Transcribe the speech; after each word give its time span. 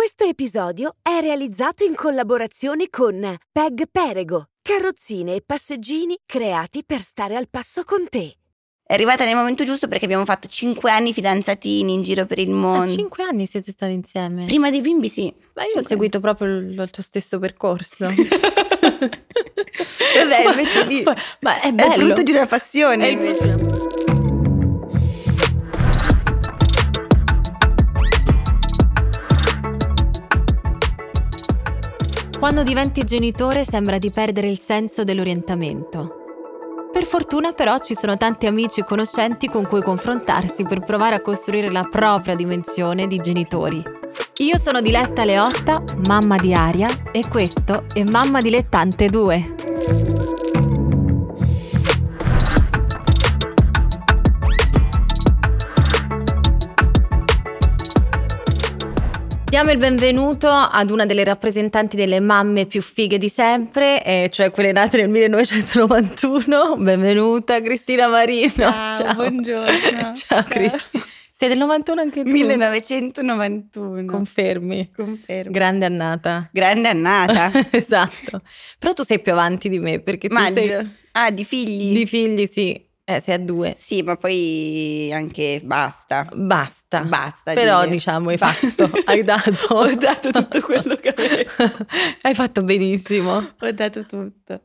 Questo 0.00 0.24
episodio 0.24 0.94
è 1.02 1.20
realizzato 1.20 1.84
in 1.84 1.94
collaborazione 1.94 2.88
con 2.88 3.36
Peg 3.52 3.82
Perego, 3.92 4.46
carrozzine 4.62 5.34
e 5.34 5.42
passeggini 5.44 6.18
creati 6.24 6.84
per 6.86 7.02
stare 7.02 7.36
al 7.36 7.50
passo 7.50 7.84
con 7.84 8.08
te. 8.08 8.34
È 8.82 8.94
arrivata 8.94 9.26
nel 9.26 9.34
momento 9.36 9.62
giusto 9.62 9.88
perché 9.88 10.06
abbiamo 10.06 10.24
fatto 10.24 10.48
cinque 10.48 10.90
anni 10.90 11.12
fidanzatini 11.12 11.92
in 11.92 12.02
giro 12.02 12.24
per 12.24 12.38
il 12.38 12.48
A 12.48 12.54
mondo. 12.54 12.90
cinque 12.90 13.24
anni 13.24 13.44
siete 13.44 13.72
stati 13.72 13.92
insieme. 13.92 14.46
Prima 14.46 14.70
dei 14.70 14.80
bimbi 14.80 15.10
sì. 15.10 15.30
Ma 15.52 15.64
io 15.64 15.72
ho 15.76 15.82
seguito 15.82 16.18
proprio 16.18 16.48
il, 16.48 16.80
il 16.80 16.90
tuo 16.90 17.02
stesso 17.02 17.38
percorso. 17.38 18.06
Vabbè, 20.16 20.48
invece 20.48 20.86
lì 20.86 21.02
Ma, 21.02 21.14
ma 21.40 21.60
è 21.60 21.66
è 21.68 21.72
bello. 21.72 21.94
il 21.94 22.00
frutto 22.00 22.22
di 22.22 22.30
una 22.30 22.46
passione. 22.46 23.06
È 23.06 23.10
il 23.10 23.18
Quando 32.40 32.62
diventi 32.62 33.04
genitore 33.04 33.64
sembra 33.64 33.98
di 33.98 34.10
perdere 34.10 34.48
il 34.48 34.58
senso 34.58 35.04
dell'orientamento. 35.04 36.88
Per 36.90 37.04
fortuna 37.04 37.52
però 37.52 37.76
ci 37.76 37.94
sono 37.94 38.16
tanti 38.16 38.46
amici 38.46 38.80
e 38.80 38.84
conoscenti 38.84 39.46
con 39.50 39.66
cui 39.66 39.82
confrontarsi 39.82 40.62
per 40.62 40.80
provare 40.80 41.16
a 41.16 41.20
costruire 41.20 41.70
la 41.70 41.86
propria 41.90 42.34
dimensione 42.34 43.06
di 43.06 43.18
genitori. 43.18 43.82
Io 44.38 44.56
sono 44.56 44.80
Diletta 44.80 45.26
Leotta, 45.26 45.84
mamma 46.06 46.38
di 46.38 46.54
Aria, 46.54 46.88
e 47.12 47.28
questo 47.28 47.84
è 47.92 48.02
Mamma 48.04 48.40
Dilettante 48.40 49.10
2. 49.10 50.19
Diamo 59.50 59.72
il 59.72 59.78
benvenuto 59.78 60.48
ad 60.48 60.90
una 60.92 61.04
delle 61.06 61.24
rappresentanti 61.24 61.96
delle 61.96 62.20
mamme 62.20 62.66
più 62.66 62.80
fighe 62.80 63.18
di 63.18 63.28
sempre, 63.28 64.00
eh, 64.04 64.28
cioè 64.32 64.52
quelle 64.52 64.70
nate 64.70 64.98
nel 64.98 65.08
1991. 65.08 66.76
Benvenuta 66.76 67.60
Cristina 67.60 68.06
Marino. 68.06 68.52
Ciao, 68.52 69.14
buongiorno. 69.14 70.12
Ciao 70.14 70.44
Cris. 70.44 70.90
Sei 71.32 71.48
del 71.48 71.58
91 71.58 72.00
anche 72.00 72.22
tu? 72.22 72.30
1991. 72.30 74.04
Confermi. 74.04 74.90
Confermo. 74.94 75.50
Grande 75.50 75.84
annata. 75.84 76.48
Grande 76.52 76.88
annata. 76.88 77.50
esatto. 77.72 78.42
Però 78.78 78.92
tu 78.92 79.02
sei 79.02 79.20
più 79.20 79.32
avanti 79.32 79.68
di 79.68 79.80
me 79.80 79.98
perché 79.98 80.28
tu 80.28 80.34
Maggio. 80.34 80.62
sei 80.62 80.98
Ah, 81.12 81.32
di 81.32 81.44
figli? 81.44 81.92
di 81.92 82.06
figli, 82.06 82.46
sì. 82.46 82.86
Eh, 83.10 83.18
sei 83.18 83.34
a 83.34 83.38
due. 83.38 83.74
Sì, 83.76 84.02
ma 84.02 84.16
poi 84.16 85.10
anche 85.12 85.60
basta. 85.64 86.28
Basta. 86.32 87.00
Basta. 87.00 87.54
Però 87.54 87.80
dire. 87.80 87.90
diciamo 87.90 88.28
hai 88.28 88.36
fatto, 88.36 88.88
hai 89.04 89.24
dato. 89.24 89.50
Ho 89.74 89.94
dato 89.94 90.30
tutto 90.30 90.60
quello 90.60 90.94
che 90.94 91.08
avevo. 91.08 91.50
hai 92.22 92.34
fatto 92.34 92.62
benissimo. 92.62 93.54
Ho 93.58 93.72
dato 93.72 94.06
tutto. 94.06 94.62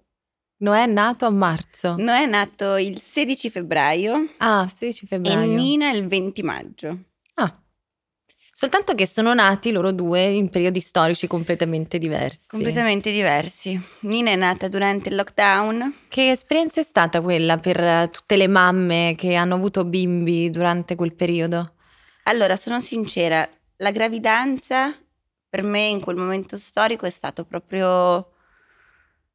Noè 0.57 0.83
è 0.83 0.85
nato 0.85 1.25
a 1.25 1.31
marzo. 1.31 1.95
Noè 1.97 2.21
è 2.21 2.25
nato 2.27 2.75
il 2.77 2.99
16 3.01 3.49
febbraio 3.49 4.29
Ah, 4.37 4.67
16 4.67 5.03
e 5.03 5.07
febbraio. 5.07 5.51
Nina 5.51 5.89
il 5.89 6.05
20 6.05 6.43
maggio. 6.43 6.99
Soltanto 8.57 8.95
che 8.95 9.05
sono 9.05 9.33
nati 9.33 9.69
loro 9.69 9.91
due 9.91 10.23
in 10.23 10.49
periodi 10.49 10.79
storici 10.79 11.27
completamente 11.27 11.97
diversi. 11.97 12.51
Completamente 12.51 13.11
diversi. 13.11 13.77
Nina 14.03 14.31
è 14.31 14.37
nata 14.37 14.69
durante 14.69 15.09
il 15.09 15.15
lockdown. 15.15 15.93
Che 16.07 16.31
esperienza 16.31 16.79
è 16.79 16.85
stata 16.85 17.19
quella 17.19 17.57
per 17.57 17.77
eh, 17.83 18.09
tutte 18.09 18.37
le 18.37 18.47
mamme 18.47 19.13
che 19.17 19.35
hanno 19.35 19.55
avuto 19.55 19.83
bimbi 19.83 20.49
durante 20.51 20.95
quel 20.95 21.13
periodo? 21.13 21.73
Allora, 22.23 22.55
sono 22.55 22.79
sincera, 22.79 23.45
la 23.75 23.91
gravidanza 23.91 24.97
per 25.49 25.61
me 25.61 25.87
in 25.87 25.99
quel 25.99 26.15
momento 26.15 26.55
storico 26.55 27.05
è 27.05 27.09
stato 27.09 27.43
proprio 27.43 28.31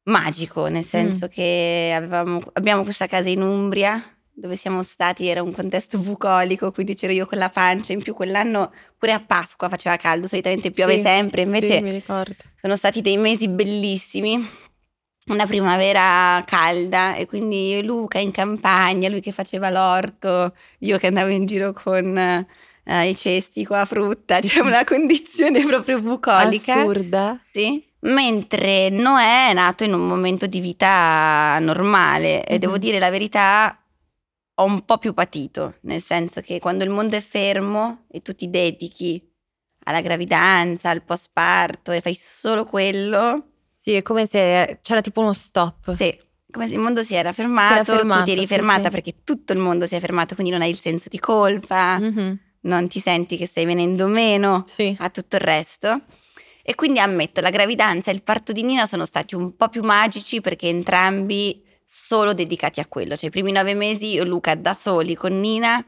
magico, 0.05 0.65
nel 0.65 0.83
senso 0.83 1.27
che 1.27 1.93
avevamo- 1.95 2.41
abbiamo 2.53 2.81
questa 2.81 3.05
casa 3.05 3.29
in 3.29 3.43
Umbria 3.43 4.10
dove 4.33 4.55
siamo 4.55 4.81
stati, 4.83 5.27
era 5.27 5.41
un 5.43 5.51
contesto 5.51 5.97
bucolico, 5.99 6.71
quindi 6.71 6.95
c'ero 6.95 7.13
io 7.13 7.25
con 7.25 7.37
la 7.37 7.49
pancia, 7.49 7.93
in 7.93 8.01
più 8.01 8.13
quell'anno 8.13 8.71
pure 8.97 9.11
a 9.13 9.19
Pasqua 9.19 9.69
faceva 9.69 9.95
caldo, 9.97 10.27
solitamente 10.27 10.71
piove 10.71 10.95
Sì, 10.97 11.01
sempre, 11.03 11.41
invece 11.41 11.77
Sì, 11.77 11.83
mi 11.83 11.91
ricordo. 11.91 12.35
sono 12.55 12.75
stati 12.77 13.01
dei 13.01 13.17
mesi 13.17 13.47
bellissimi, 13.47 14.43
una 15.27 15.45
primavera 15.45 16.43
calda 16.47 17.15
e 17.15 17.25
quindi 17.27 17.69
io 17.69 17.79
e 17.79 17.83
Luca 17.83 18.17
in 18.19 18.31
campagna, 18.31 19.09
lui 19.09 19.21
che 19.21 19.31
faceva 19.31 19.69
l'orto, 19.69 20.55
io 20.79 20.97
che 20.97 21.07
andavo 21.07 21.29
in 21.29 21.45
giro 21.45 21.73
con 21.73 22.17
eh, 22.83 23.07
i 23.07 23.15
cesti 23.15 23.63
con 23.65 23.77
la 23.77 23.85
frutta, 23.85 24.39
c'è 24.41 24.59
una 24.61 24.83
condizione 24.83 25.63
proprio 25.65 26.01
bucolica. 26.01 26.79
Assurda. 26.79 27.39
Sì. 27.43 27.83
Mentre 28.03 28.89
Noè 28.89 29.49
è 29.49 29.53
nato 29.53 29.83
in 29.83 29.93
un 29.93 30.07
momento 30.07 30.47
di 30.47 30.59
vita 30.59 31.59
normale 31.59 32.43
e 32.45 32.53
Mhm. 32.53 32.59
devo 32.59 32.77
dire 32.79 32.97
la 32.97 33.11
verità, 33.11 33.77
ho 34.61 34.65
un 34.65 34.85
po' 34.85 34.97
più 34.97 35.13
patito, 35.13 35.75
nel 35.81 36.01
senso 36.03 36.41
che 36.41 36.59
quando 36.59 36.83
il 36.83 36.89
mondo 36.89 37.15
è 37.15 37.21
fermo 37.21 38.05
e 38.09 38.21
tu 38.21 38.33
ti 38.33 38.49
dedichi 38.49 39.21
alla 39.85 40.01
gravidanza, 40.01 40.89
al 40.89 41.03
postparto 41.03 41.91
e 41.91 42.01
fai 42.01 42.15
solo 42.15 42.65
quello, 42.65 43.47
Sì, 43.73 43.93
è 43.93 44.01
come 44.03 44.25
se 44.25 44.79
c'era 44.81 45.01
tipo 45.01 45.21
uno 45.21 45.33
stop. 45.33 45.95
sì, 45.95 46.15
come 46.51 46.67
se 46.67 46.73
il 46.75 46.79
mondo 46.79 47.01
si 47.03 47.15
era 47.15 47.31
fermato, 47.33 47.95
fermato, 47.95 48.19
tu 48.19 48.25
ti 48.25 48.31
eri 48.31 48.41
sì, 48.41 48.47
fermata 48.47 48.83
sì. 48.85 48.89
perché 48.91 49.23
tutto 49.23 49.53
il 49.53 49.59
mondo 49.59 49.87
si 49.87 49.95
è 49.95 49.99
fermato, 49.99 50.35
quindi 50.35 50.51
non 50.53 50.61
hai 50.61 50.69
il 50.69 50.79
senso 50.79 51.09
di 51.09 51.17
colpa, 51.19 51.97
Mhm, 51.97 52.39
non 52.61 52.87
ti 52.87 52.99
senti 52.99 53.37
che 53.37 53.47
stai 53.47 53.65
venendo 53.65 54.05
meno 54.07 54.63
Sì. 54.67 54.95
a 54.99 55.09
tutto 55.09 55.35
il 55.37 55.41
resto. 55.41 56.01
E 56.63 56.75
quindi 56.75 56.99
ammetto, 56.99 57.41
la 57.41 57.49
gravidanza 57.49 58.11
e 58.11 58.13
il 58.13 58.21
parto 58.21 58.51
di 58.51 58.61
Nina 58.61 58.85
sono 58.85 59.07
stati 59.07 59.33
un 59.33 59.55
po' 59.55 59.69
più 59.69 59.81
magici 59.81 60.41
perché 60.41 60.67
entrambi 60.67 61.63
solo 61.93 62.33
dedicati 62.33 62.79
a 62.79 62.85
quello. 62.87 63.17
Cioè 63.17 63.27
i 63.27 63.31
primi 63.31 63.51
nove 63.51 63.73
mesi 63.73 64.13
io 64.13 64.21
e 64.23 64.25
Luca 64.25 64.55
da 64.55 64.73
soli 64.73 65.13
con 65.15 65.37
Nina, 65.39 65.83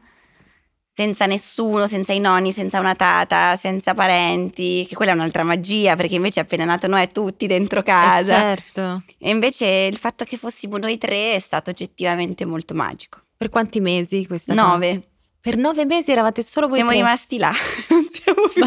senza 0.92 1.26
nessuno, 1.26 1.86
senza 1.86 2.12
i 2.12 2.20
nonni, 2.20 2.52
senza 2.52 2.78
una 2.78 2.94
tata, 2.94 3.56
senza 3.56 3.94
parenti, 3.94 4.84
che 4.88 4.94
quella 4.94 5.12
è 5.12 5.14
un'altra 5.14 5.42
magia 5.42 5.96
perché 5.96 6.14
invece 6.14 6.40
appena 6.40 6.64
nato 6.64 6.86
noi 6.86 7.10
tutti 7.10 7.46
dentro 7.46 7.80
Eh, 7.80 7.84
casa. 7.84 8.38
certo. 8.38 9.02
E 9.18 9.30
invece 9.30 9.66
il 9.66 9.96
fatto 9.96 10.24
che 10.24 10.36
fossimo 10.36 10.76
noi 10.76 10.98
tre 10.98 11.34
è 11.34 11.40
stato 11.40 11.70
oggettivamente 11.70 12.44
molto 12.44 12.74
magico. 12.74 13.20
Per 13.36 13.48
quanti 13.48 13.80
mesi 13.80 14.26
questa 14.26 14.54
cosa? 14.54 14.66
Nove. 14.66 15.02
Per 15.40 15.56
nove 15.56 15.84
mesi 15.84 16.12
eravate 16.12 16.42
solo 16.42 16.66
voi 16.68 16.76
Siamo 16.76 16.90
tre? 16.92 17.00
rimasti 17.00 17.38
là. 17.38 17.52
Non 17.90 18.06
siamo 18.08 18.48
più 18.54 18.62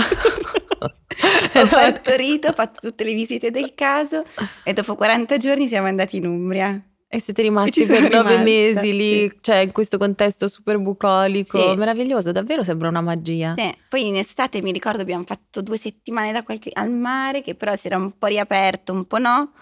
Ho 1.61 1.67
partorito, 1.67 2.49
ho 2.49 2.53
fatto 2.53 2.87
tutte 2.89 3.03
le 3.03 3.13
visite 3.13 3.49
del 3.51 3.73
caso 3.73 4.23
e 4.63 4.73
dopo 4.73 4.95
40 4.95 5.37
giorni 5.37 5.67
siamo 5.67 5.87
andati 5.87 6.17
in 6.17 6.27
Umbria. 6.27 6.79
E 7.09 7.21
siete 7.21 7.41
rimasti 7.41 7.81
E 7.83 7.87
per 7.87 8.01
nove 8.11 8.37
rimasta, 8.37 8.41
mesi 8.43 8.91
lì, 8.95 9.29
sì. 9.29 9.37
cioè 9.39 9.57
in 9.57 9.71
questo 9.71 9.97
contesto 9.97 10.47
super 10.49 10.77
bucolico. 10.77 11.71
Sì. 11.71 11.75
Meraviglioso, 11.77 12.31
davvero 12.33 12.63
sembra 12.63 12.89
una 12.89 12.99
magia. 13.01 13.53
Sì, 13.57 13.73
Poi 13.87 14.07
in 14.07 14.17
estate 14.17 14.61
mi 14.61 14.73
ricordo 14.73 15.01
abbiamo 15.03 15.23
fatto 15.25 15.61
due 15.61 15.77
settimane 15.77 16.33
da 16.33 16.43
qualche- 16.43 16.71
al 16.73 16.91
mare 16.91 17.41
che 17.41 17.55
però 17.55 17.75
si 17.77 17.87
era 17.87 17.95
un 17.97 18.17
po' 18.17 18.27
riaperto, 18.27 18.91
un 18.91 19.05
po' 19.05 19.19
no. 19.19 19.53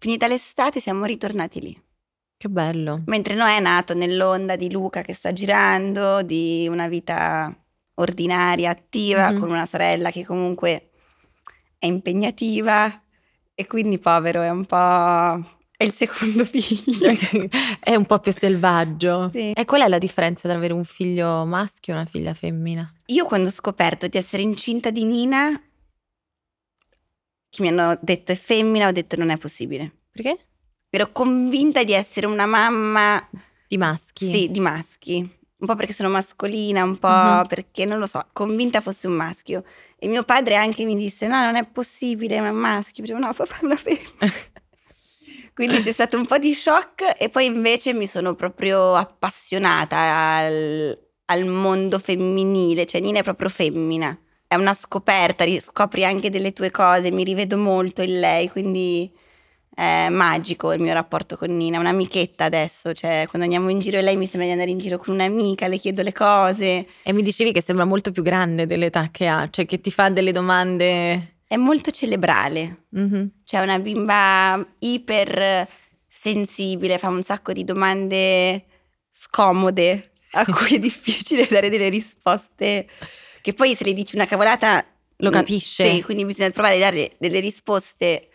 Finita 0.00 0.26
l'estate 0.26 0.80
siamo 0.80 1.04
ritornati 1.04 1.60
lì. 1.60 1.82
Che 2.36 2.48
bello. 2.48 3.02
Mentre 3.06 3.34
Noè 3.34 3.56
è 3.56 3.60
nato 3.60 3.94
nell'onda 3.94 4.56
di 4.56 4.70
Luca 4.70 5.02
che 5.02 5.12
sta 5.14 5.32
girando, 5.32 6.22
di 6.22 6.66
una 6.68 6.88
vita 6.88 7.52
ordinaria, 7.94 8.70
attiva, 8.70 9.30
Mhm. 9.30 9.38
con 9.40 9.50
una 9.50 9.66
sorella 9.66 10.10
che 10.10 10.24
comunque 10.24 10.90
è 11.78 11.86
impegnativa 11.86 13.02
e 13.54 13.66
quindi 13.68 13.98
povero 14.00 14.42
è 14.42 14.50
un 14.50 14.64
po'... 14.66 15.56
è 15.78 15.84
il 15.84 15.92
secondo 15.92 16.44
figlio. 16.50 17.12
È 17.80 17.94
un 17.94 18.04
po' 18.04 18.18
più 18.18 18.32
selvaggio. 18.32 19.30
Sì. 19.32 19.52
E 19.52 19.64
qual 19.64 19.82
è 19.82 19.88
la 19.88 19.98
differenza 19.98 20.48
tra 20.48 20.56
avere 20.58 20.72
un 20.74 20.84
figlio 20.84 21.44
maschio 21.46 21.92
e 21.94 21.96
una 21.96 22.04
figlia 22.04 22.34
femmina? 22.34 22.92
Io 23.06 23.24
quando 23.24 23.48
ho 23.48 23.52
scoperto 23.52 24.08
di 24.08 24.18
essere 24.18 24.42
incinta 24.42 24.90
di 24.90 25.04
Nina, 25.04 25.58
che 27.48 27.62
mi 27.62 27.68
hanno 27.68 27.96
detto 28.02 28.32
è 28.32 28.36
femmina, 28.36 28.88
ho 28.88 28.92
detto 28.92 29.16
non 29.16 29.30
è 29.30 29.38
possibile. 29.38 30.00
Perché? 30.10 30.38
Ero 30.90 31.12
convinta 31.12 31.84
di 31.84 31.92
essere 31.92 32.26
una 32.26 32.46
mamma 32.46 33.26
Di 33.68 33.76
maschi. 33.78 34.32
Sì, 34.32 34.50
di 34.50 34.60
maschi. 34.60 35.36
Un 35.60 35.66
po' 35.66 35.74
perché 35.76 35.92
sono 35.92 36.08
mascolina, 36.08 36.82
un 36.84 36.98
po' 36.98 37.08
Mhm. 37.08 37.46
perché 37.46 37.84
non 37.84 37.98
lo 37.98 38.06
so, 38.06 38.26
convinta 38.32 38.80
fosse 38.80 39.06
un 39.06 39.14
maschio. 39.14 39.64
E 39.96 40.06
mio 40.08 40.22
padre 40.24 40.54
anche 40.56 40.84
mi 40.84 40.96
disse: 40.96 41.26
No, 41.26 41.40
non 41.40 41.56
è 41.56 41.66
possibile, 41.66 42.40
ma 42.40 42.46
è 42.46 42.50
un 42.50 42.56
maschio. 42.56 43.02
Dicevo, 43.02 43.18
no, 43.24 43.32
papà 43.32 43.58
è 43.60 43.64
una 43.64 43.76
femmina. 43.76 44.32
Quindi 45.58 45.80
c'è 45.80 45.90
stato 45.90 46.16
un 46.16 46.24
po' 46.24 46.38
di 46.38 46.54
shock 46.54 47.16
e 47.18 47.30
poi 47.30 47.46
invece 47.46 47.92
mi 47.92 48.06
sono 48.06 48.36
proprio 48.36 48.94
appassionata 48.94 49.96
al, 50.36 50.96
al 51.24 51.44
mondo 51.46 51.98
femminile, 51.98 52.86
cioè 52.86 53.00
Nina 53.00 53.18
è 53.18 53.22
proprio 53.24 53.48
femmina. 53.48 54.16
È 54.46 54.54
una 54.54 54.72
scoperta, 54.72 55.42
riscopri 55.42 56.04
anche 56.04 56.30
delle 56.30 56.52
tue 56.52 56.70
cose, 56.70 57.10
mi 57.10 57.24
rivedo 57.24 57.56
molto 57.56 58.02
in 58.02 58.20
lei, 58.20 58.48
quindi 58.48 59.12
è 59.74 60.08
magico 60.10 60.70
il 60.70 60.80
mio 60.80 60.92
rapporto 60.92 61.36
con 61.36 61.56
Nina, 61.56 61.78
è 61.78 61.80
un'amichetta 61.80 62.44
adesso, 62.44 62.92
cioè 62.92 63.26
quando 63.28 63.42
andiamo 63.42 63.68
in 63.68 63.80
giro 63.80 63.98
e 63.98 64.02
lei 64.02 64.14
mi 64.14 64.28
sembra 64.28 64.46
di 64.46 64.52
andare 64.52 64.70
in 64.70 64.78
giro 64.78 64.96
con 64.98 65.14
un'amica, 65.14 65.66
le 65.66 65.78
chiedo 65.78 66.02
le 66.02 66.12
cose. 66.12 66.86
E 67.02 67.12
mi 67.12 67.22
dicevi 67.22 67.50
che 67.50 67.62
sembra 67.62 67.84
molto 67.84 68.12
più 68.12 68.22
grande 68.22 68.64
dell'età 68.64 69.08
che 69.10 69.26
ha, 69.26 69.48
cioè 69.50 69.66
che 69.66 69.80
ti 69.80 69.90
fa 69.90 70.08
delle 70.08 70.30
domande... 70.30 71.32
È 71.48 71.56
molto 71.56 71.90
cerebrale, 71.90 72.84
Mhm. 72.90 73.30
cioè 73.44 73.60
una 73.62 73.78
bimba 73.78 74.64
iper 74.80 75.66
sensibile, 76.06 76.98
fa 76.98 77.08
un 77.08 77.22
sacco 77.22 77.52
di 77.52 77.64
domande 77.64 78.64
scomode 79.10 80.12
a 80.32 80.44
cui 80.44 80.76
è 80.76 80.78
difficile 80.78 81.46
dare 81.50 81.70
delle 81.70 81.88
risposte 81.88 82.86
che 83.40 83.54
poi 83.54 83.74
se 83.74 83.84
le 83.84 83.94
dici 83.94 84.14
una 84.14 84.26
cavolata 84.26 84.84
Lo 85.16 85.30
mm, 85.30 85.32
capisce. 85.32 85.90
Sì, 85.90 86.02
quindi 86.02 86.24
bisogna 86.26 86.50
provare 86.50 86.76
a 86.76 86.78
dare 86.78 87.12
delle 87.18 87.40
risposte 87.40 88.28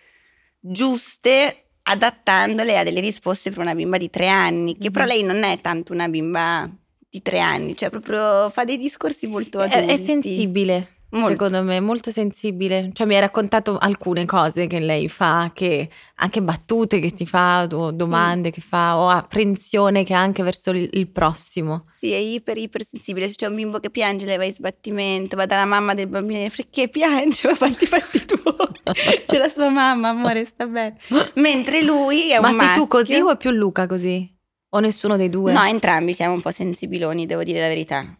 giuste 0.59 1.65
adattandole 1.83 2.77
a 2.77 2.83
delle 2.83 2.99
risposte 3.01 3.49
per 3.51 3.59
una 3.59 3.75
bimba 3.75 3.97
di 3.97 4.09
tre 4.09 4.27
anni, 4.27 4.77
che 4.77 4.89
però 4.89 5.05
Mhm. 5.05 5.11
lei 5.11 5.23
non 5.23 5.43
è 5.43 5.59
tanto 5.61 5.93
una 5.93 6.07
bimba 6.07 6.69
di 7.09 7.21
tre 7.21 7.39
anni, 7.39 7.75
cioè 7.77 7.89
proprio 7.91 8.49
fa 8.49 8.63
dei 8.63 8.77
discorsi 8.77 9.27
molto 9.27 9.61
È, 9.61 9.69
adulti. 9.71 9.93
è 9.93 9.97
sensibile, 9.97 10.87
Molto. 11.13 11.29
secondo 11.29 11.63
me, 11.63 11.79
molto 11.79 12.11
sensibile. 12.11 12.89
Cioè 12.93 13.05
mi 13.05 13.15
hai 13.15 13.21
raccontato 13.21 13.77
alcune 13.77 14.25
cose 14.25 14.67
che 14.67 14.79
lei 14.79 15.07
fa, 15.09 15.51
che 15.53 15.89
anche 16.15 16.41
battute 16.41 16.99
che 16.99 17.11
ti 17.11 17.25
fa, 17.25 17.67
o 17.71 17.91
domande 17.91 18.51
che 18.51 18.61
fa, 18.61 18.97
o 18.97 19.09
apprensione 19.09 20.03
che 20.03 20.13
ha 20.13 20.19
anche 20.19 20.43
verso 20.43 20.71
il, 20.71 20.89
il 20.93 21.07
prossimo. 21.07 21.85
Sì, 21.99 22.11
è 22.11 22.17
iper 22.17 22.57
iper 22.57 22.83
sensibile. 22.83 23.27
Se 23.27 23.35
c'è 23.35 23.47
un 23.47 23.55
bimbo 23.55 23.79
che 23.79 23.89
piange, 23.89 24.25
lei 24.25 24.37
va 24.37 24.45
in 24.45 24.53
sbattimento, 24.53 25.35
va 25.35 25.45
dalla 25.45 25.65
mamma 25.65 25.93
del 25.93 26.07
bambino 26.07 26.49
perché 26.55 26.87
piange? 26.89 27.47
Ma 27.53 27.55
fatti 27.55 27.85
fatti 27.85 28.25
tu. 28.25 28.35
c'è 29.25 29.37
la 29.37 29.49
sua 29.49 29.69
mamma, 29.69 30.09
amore, 30.09 30.45
sta 30.45 30.65
bene. 30.67 30.97
Mentre 31.35 31.83
lui 31.83 32.31
è 32.31 32.37
un 32.37 32.41
Ma 32.41 32.49
sei 32.49 32.57
maschio. 32.57 32.81
tu 32.83 32.87
così 32.87 33.15
o 33.15 33.31
è 33.31 33.37
più 33.37 33.51
Luca 33.51 33.87
così? 33.87 34.29
O 34.69 34.79
nessuno 34.79 35.15
dei 35.17 35.29
due? 35.29 35.53
No, 35.53 35.63
entrambi 35.63 36.13
siamo 36.13 36.33
un 36.33 36.41
po' 36.41 36.49
sensibiloni, 36.49 37.27
devo 37.27 37.43
dire 37.43 37.59
la 37.59 37.67
verità. 37.67 38.17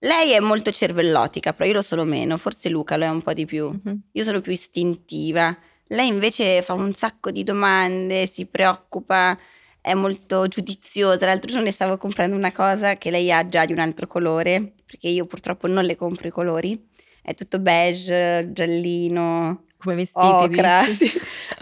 Lei 0.00 0.30
è 0.30 0.38
molto 0.40 0.70
cervellotica, 0.70 1.52
però 1.52 1.68
io 1.68 1.74
lo 1.74 1.82
sono 1.82 2.04
meno. 2.04 2.36
Forse 2.36 2.68
Luca 2.68 2.96
lo 2.96 3.04
è 3.04 3.08
un 3.08 3.22
po' 3.22 3.32
di 3.32 3.44
più. 3.46 3.68
Mhm. 3.70 4.00
Io 4.12 4.24
sono 4.24 4.40
più 4.40 4.52
istintiva. 4.52 5.56
Lei 5.88 6.06
invece 6.08 6.62
fa 6.62 6.74
un 6.74 6.94
sacco 6.94 7.30
di 7.30 7.42
domande, 7.42 8.26
si 8.26 8.46
preoccupa, 8.46 9.36
è 9.80 9.94
molto 9.94 10.46
giudiziosa. 10.46 11.26
L'altro 11.26 11.50
giorno 11.50 11.70
stavo 11.70 11.96
comprando 11.96 12.36
una 12.36 12.52
cosa 12.52 12.94
che 12.94 13.10
lei 13.10 13.32
ha 13.32 13.48
già 13.48 13.64
di 13.64 13.72
un 13.72 13.78
altro 13.80 14.06
colore, 14.06 14.74
perché 14.86 15.08
io 15.08 15.26
purtroppo 15.26 15.66
non 15.66 15.84
le 15.84 15.96
compro 15.96 16.28
i 16.28 16.30
colori. 16.30 16.80
È 17.22 17.34
tutto 17.34 17.58
beige, 17.58 18.50
giallino, 18.52 19.64
Come 19.78 19.94
vestiti? 19.96 20.24
ocra. 20.24 20.82
sì. 20.84 21.04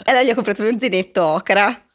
E 0.07 0.11
allora 0.11 0.23
gli 0.25 0.31
ho 0.31 0.35
comprato 0.35 0.63
uno 0.63 0.79
zainetto 0.79 1.25
ocra. 1.25 1.86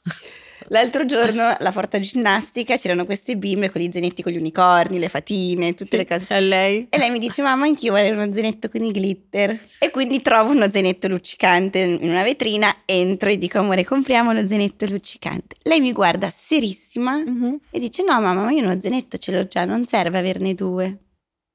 L'altro 0.71 1.03
giorno 1.06 1.53
alla 1.59 1.71
forta 1.71 2.00
ginnastica 2.00 2.77
c'erano 2.77 3.03
queste 3.03 3.35
bimbe 3.35 3.69
con 3.69 3.81
gli 3.81 3.89
zainetti 3.91 4.23
con 4.23 4.31
gli 4.31 4.38
unicorni, 4.38 5.00
le 5.00 5.09
fatine, 5.09 5.73
tutte 5.73 5.97
le 5.97 6.07
cose. 6.07 6.25
A 6.29 6.39
lei? 6.39 6.88
E 6.89 6.97
lei 6.97 7.09
mi 7.12 7.19
dice: 7.19 7.41
Mamma, 7.41 7.65
anch'io 7.65 7.91
vorrei 7.91 8.12
uno 8.12 8.31
zainetto 8.31 8.69
con 8.69 8.81
i 8.81 8.89
glitter. 8.91 9.59
E 9.79 9.91
quindi 9.91 10.21
trovo 10.21 10.51
uno 10.51 10.69
zainetto 10.69 11.09
luccicante 11.09 11.79
in 11.79 12.09
una 12.09 12.23
vetrina, 12.23 12.73
entro 12.85 13.29
e 13.29 13.38
dico: 13.38 13.57
Amore, 13.59 13.83
compriamo 13.83 14.31
lo 14.31 14.47
zainetto 14.47 14.85
luccicante. 14.85 15.57
Lei 15.63 15.81
mi 15.81 15.91
guarda 15.91 16.29
serissima 16.29 17.17
Mhm. 17.17 17.59
e 17.69 17.79
dice: 17.79 18.03
No, 18.03 18.21
mamma, 18.21 18.44
ma 18.44 18.51
io 18.51 18.63
uno 18.63 18.79
zainetto 18.79 19.17
ce 19.17 19.33
l'ho 19.33 19.45
già, 19.47 19.65
non 19.65 19.85
serve 19.85 20.19
averne 20.19 20.53
due. 20.53 20.97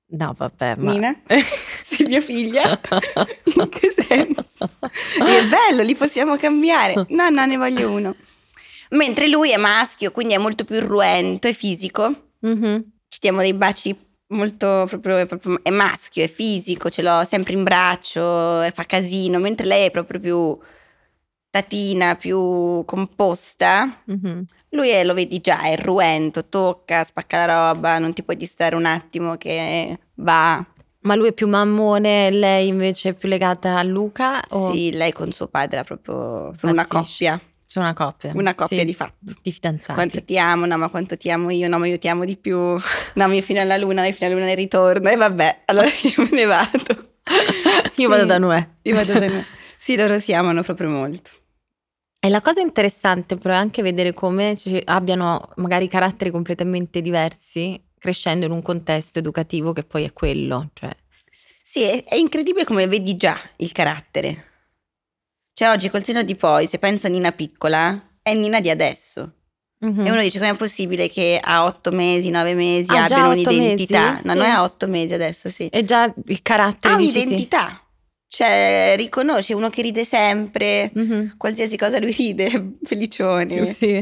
No, 0.08 0.34
vabbè, 0.36 0.74
ma... 0.76 0.92
Nina? 0.92 1.20
Sei 1.82 2.06
mia 2.06 2.20
figlia? 2.20 2.78
In 3.56 3.68
che 3.70 3.90
senso? 3.92 4.70
È 4.78 5.46
bello, 5.48 5.82
li 5.82 5.94
possiamo 5.96 6.36
cambiare. 6.36 7.06
No, 7.08 7.30
no, 7.30 7.44
ne 7.46 7.56
voglio 7.56 7.90
uno. 7.90 8.14
Mentre 8.96 9.28
lui 9.28 9.50
è 9.50 9.56
maschio, 9.56 10.10
quindi 10.10 10.34
è 10.34 10.38
molto 10.38 10.64
più 10.64 10.76
irruento 10.76 11.48
e 11.48 11.52
fisico. 11.52 12.30
Mhm. 12.40 12.84
Ci 13.08 13.18
diamo 13.20 13.40
dei 13.40 13.54
baci 13.54 13.96
molto 14.28 14.84
proprio, 14.88 15.16
è 15.16 15.26
proprio- 15.26 15.60
è 15.62 15.70
maschio, 15.70 16.24
è 16.24 16.28
fisico, 16.28 16.88
ce 16.90 17.02
l'ho 17.02 17.22
sempre 17.24 17.52
in 17.52 17.62
braccio, 17.62 18.62
e 18.62 18.70
fa 18.72 18.84
casino, 18.84 19.38
mentre 19.38 19.66
lei 19.66 19.86
è 19.86 19.90
proprio 19.90 20.18
più 20.20 20.58
tatina, 21.50 22.14
più 22.16 22.84
composta. 22.84 24.02
Mhm. 24.06 24.46
Lui 24.70 24.88
è, 24.90 25.04
lo 25.04 25.14
vedi 25.14 25.40
già, 25.40 25.60
è 25.62 25.68
irruento, 25.72 26.46
tocca, 26.48 27.04
spacca 27.04 27.46
la 27.46 27.70
roba, 27.72 27.98
non 27.98 28.12
ti 28.12 28.22
puoi 28.22 28.36
distrarre 28.36 28.76
un 28.76 28.84
attimo 28.84 29.36
che 29.36 29.98
va. 30.14 30.64
Ma 31.00 31.14
lui 31.14 31.28
è 31.28 31.32
più 31.32 31.46
mammone, 31.48 32.30
lei 32.30 32.66
invece 32.68 33.10
è 33.10 33.14
più 33.14 33.28
legata 33.28 33.78
a 33.78 33.82
Luca? 33.84 34.42
O 34.50 34.72
Sì, 34.72 34.90
lei 34.92 35.12
con 35.12 35.30
suo 35.30 35.46
padre 35.46 35.80
è 35.80 35.84
proprio 35.84 36.52
sono 36.52 36.72
una 36.72 36.82
Impazzisce. 36.82 37.30
coppia, 37.30 37.40
c'è 37.76 37.82
una 37.82 37.94
coppia? 37.94 38.32
una 38.34 38.54
coppia 38.54 38.78
Sì, 38.78 38.84
di 38.86 38.94
fatto. 38.94 39.14
di 39.42 39.52
fidanzati. 39.52 39.92
Quanto 39.92 40.24
ti 40.24 40.38
amo, 40.38 40.64
no, 40.66 40.78
ma 40.78 40.88
quanto 40.88 41.16
ti 41.18 41.30
amo 41.30 41.50
io, 41.50 41.68
no, 41.68 41.78
ma 41.78 41.86
io 41.86 41.98
ti 41.98 42.08
amo 42.08 42.24
di 42.24 42.36
più. 42.36 42.56
No, 42.56 43.32
io 43.32 43.42
fino 43.42 43.60
alla 43.60 43.76
luna, 43.76 44.00
lei 44.02 44.12
fino 44.12 44.26
alla 44.26 44.34
luna 44.36 44.46
nel 44.46 44.56
ritorno. 44.56 45.10
E 45.10 45.16
vabbè, 45.16 45.62
allora 45.66 45.86
io 46.02 46.22
me 46.22 46.28
ne 46.30 46.44
vado. 46.46 47.10
Io 47.96 48.08
vado 48.08 48.22
Sì, 48.22 48.28
da 48.28 48.38
Noè. 48.38 48.68
Io 48.82 48.94
vado 48.94 49.12
da 49.18 49.26
noi. 49.26 49.44
Sì, 49.76 49.96
loro 49.96 50.18
si 50.20 50.32
amano 50.32 50.62
proprio 50.62 50.88
molto. 50.88 51.30
E 52.20 52.28
la 52.28 52.40
cosa 52.40 52.60
interessante 52.60 53.36
però 53.36 53.54
è 53.54 53.58
anche 53.58 53.82
vedere 53.82 54.12
come 54.12 54.56
abbiano 54.84 55.50
magari 55.56 55.88
caratteri 55.88 56.30
completamente 56.30 57.00
diversi 57.02 57.80
crescendo 57.98 58.46
in 58.46 58.52
un 58.52 58.62
contesto 58.62 59.18
educativo 59.18 59.72
che 59.72 59.82
poi 59.82 60.04
è 60.04 60.12
quello. 60.12 60.70
Cioè, 60.72 60.90
Sì, 61.62 61.82
è, 61.82 62.04
è 62.04 62.14
incredibile 62.16 62.64
come 62.64 62.86
vedi 62.86 63.16
già 63.16 63.36
il 63.56 63.72
carattere. 63.72 64.44
Cioè 65.58 65.70
oggi 65.70 65.88
col 65.88 66.04
seno 66.04 66.22
di 66.22 66.34
poi, 66.34 66.66
se 66.66 66.78
penso 66.78 67.06
a 67.06 67.08
Nina 67.08 67.32
piccola, 67.32 67.98
è 68.20 68.34
Nina 68.34 68.60
di 68.60 68.68
adesso. 68.68 69.32
mhm. 69.78 70.04
E 70.04 70.10
uno 70.10 70.20
dice 70.20 70.38
com'è 70.38 70.54
possibile 70.54 71.08
che 71.08 71.40
a 71.42 71.64
otto 71.64 71.92
mesi, 71.92 72.28
nove 72.28 72.52
mesi 72.52 72.92
Ah, 72.92 73.04
abbiano 73.04 73.30
un'identità? 73.30 74.10
mesi? 74.10 74.26
No, 74.26 74.32
Sì. 74.32 74.38
non 74.38 74.46
è 74.46 74.50
a 74.50 74.62
otto 74.62 74.86
mesi 74.86 75.14
adesso, 75.14 75.48
sì. 75.48 75.66
E 75.68 75.82
già 75.84 76.12
il 76.26 76.42
carattere 76.42 76.92
Ha 76.92 76.96
dici 76.98 77.12
sì. 77.12 77.18
un'identità. 77.20 77.80
Cioè, 78.28 78.96
riconosce 78.98 79.54
uno 79.54 79.70
che 79.70 79.80
ride 79.80 80.04
sempre, 80.04 80.90
Mhm. 80.92 81.36
qualsiasi 81.38 81.78
cosa 81.78 81.98
lui 82.00 82.12
ride, 82.12 82.72
felicione. 82.84 83.72
Sì. 83.72 83.94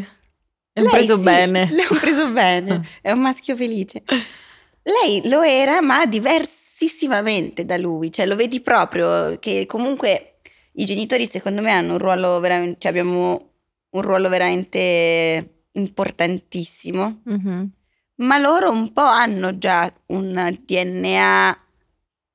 È 0.73 0.81
un 0.81 0.91
preso 0.91 1.17
sì, 1.19 1.23
bene. 1.23 1.69
L'ho 1.71 1.99
preso 2.01 2.33
bene, 2.33 2.85
è 3.01 3.13
un 3.13 3.21
maschio 3.21 3.55
felice. 3.55 4.03
Lei 4.83 5.29
lo 5.29 5.41
era, 5.43 5.81
ma 5.83 6.05
diversissimamente 6.05 7.65
da 7.65 7.77
lui, 7.77 8.11
cioè 8.11 8.27
lo 8.27 8.35
vedi 8.35 8.61
proprio 8.61 9.39
che 9.39 9.67
comunque 9.67 10.34
i 10.77 10.85
genitori 10.85 11.27
secondo 11.27 11.61
me 11.63 11.71
hanno 11.73 11.93
un 11.93 11.99
ruolo 11.99 12.41
veramente, 12.41 12.77
cioè 12.81 12.91
abbiamo 12.91 13.51
un 13.91 14.03
ruolo 14.03 14.29
veramente 14.29 15.65
importantissimo, 15.73 17.21
Mhm. 17.25 17.71
ma 18.17 18.39
loro 18.39 18.71
un 18.71 18.93
po' 18.93 19.03
hanno 19.03 19.59
già 19.59 19.93
un 20.07 20.57
DNA 20.65 21.59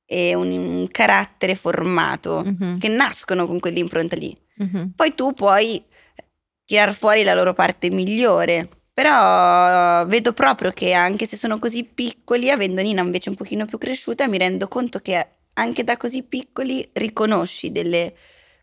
e 0.06 0.34
un, 0.34 0.50
un 0.52 0.88
carattere 0.90 1.56
formato, 1.56 2.44
Mhm. 2.46 2.80
che 2.80 2.88
nascono 2.88 3.46
con 3.46 3.60
quell'impronta 3.60 4.16
lì. 4.16 4.36
Mhm. 4.58 4.94
Poi 4.96 5.14
tu 5.16 5.34
puoi 5.34 5.84
tirar 6.66 6.94
fuori 6.94 7.24
la 7.24 7.34
loro 7.34 7.54
parte 7.54 7.90
migliore. 7.90 8.68
Però 8.94 10.06
vedo 10.08 10.34
proprio 10.34 10.72
che 10.72 10.92
anche 10.92 11.26
se 11.26 11.38
sono 11.38 11.58
così 11.58 11.86
piccoli, 11.86 12.50
avendo 12.52 12.82
Nina 12.82 13.02
invece 13.02 13.30
un 13.30 13.36
pochino 13.36 13.66
più 13.66 13.78
cresciuta, 13.78 14.28
mi 14.28 14.38
rendo 14.38 14.68
conto 14.68 15.00
che 15.00 15.26
anche 15.60 15.84
da 15.84 15.98
così 15.98 16.24
piccoli 16.24 16.88
riconosci 16.94 17.72
delle 17.72 18.14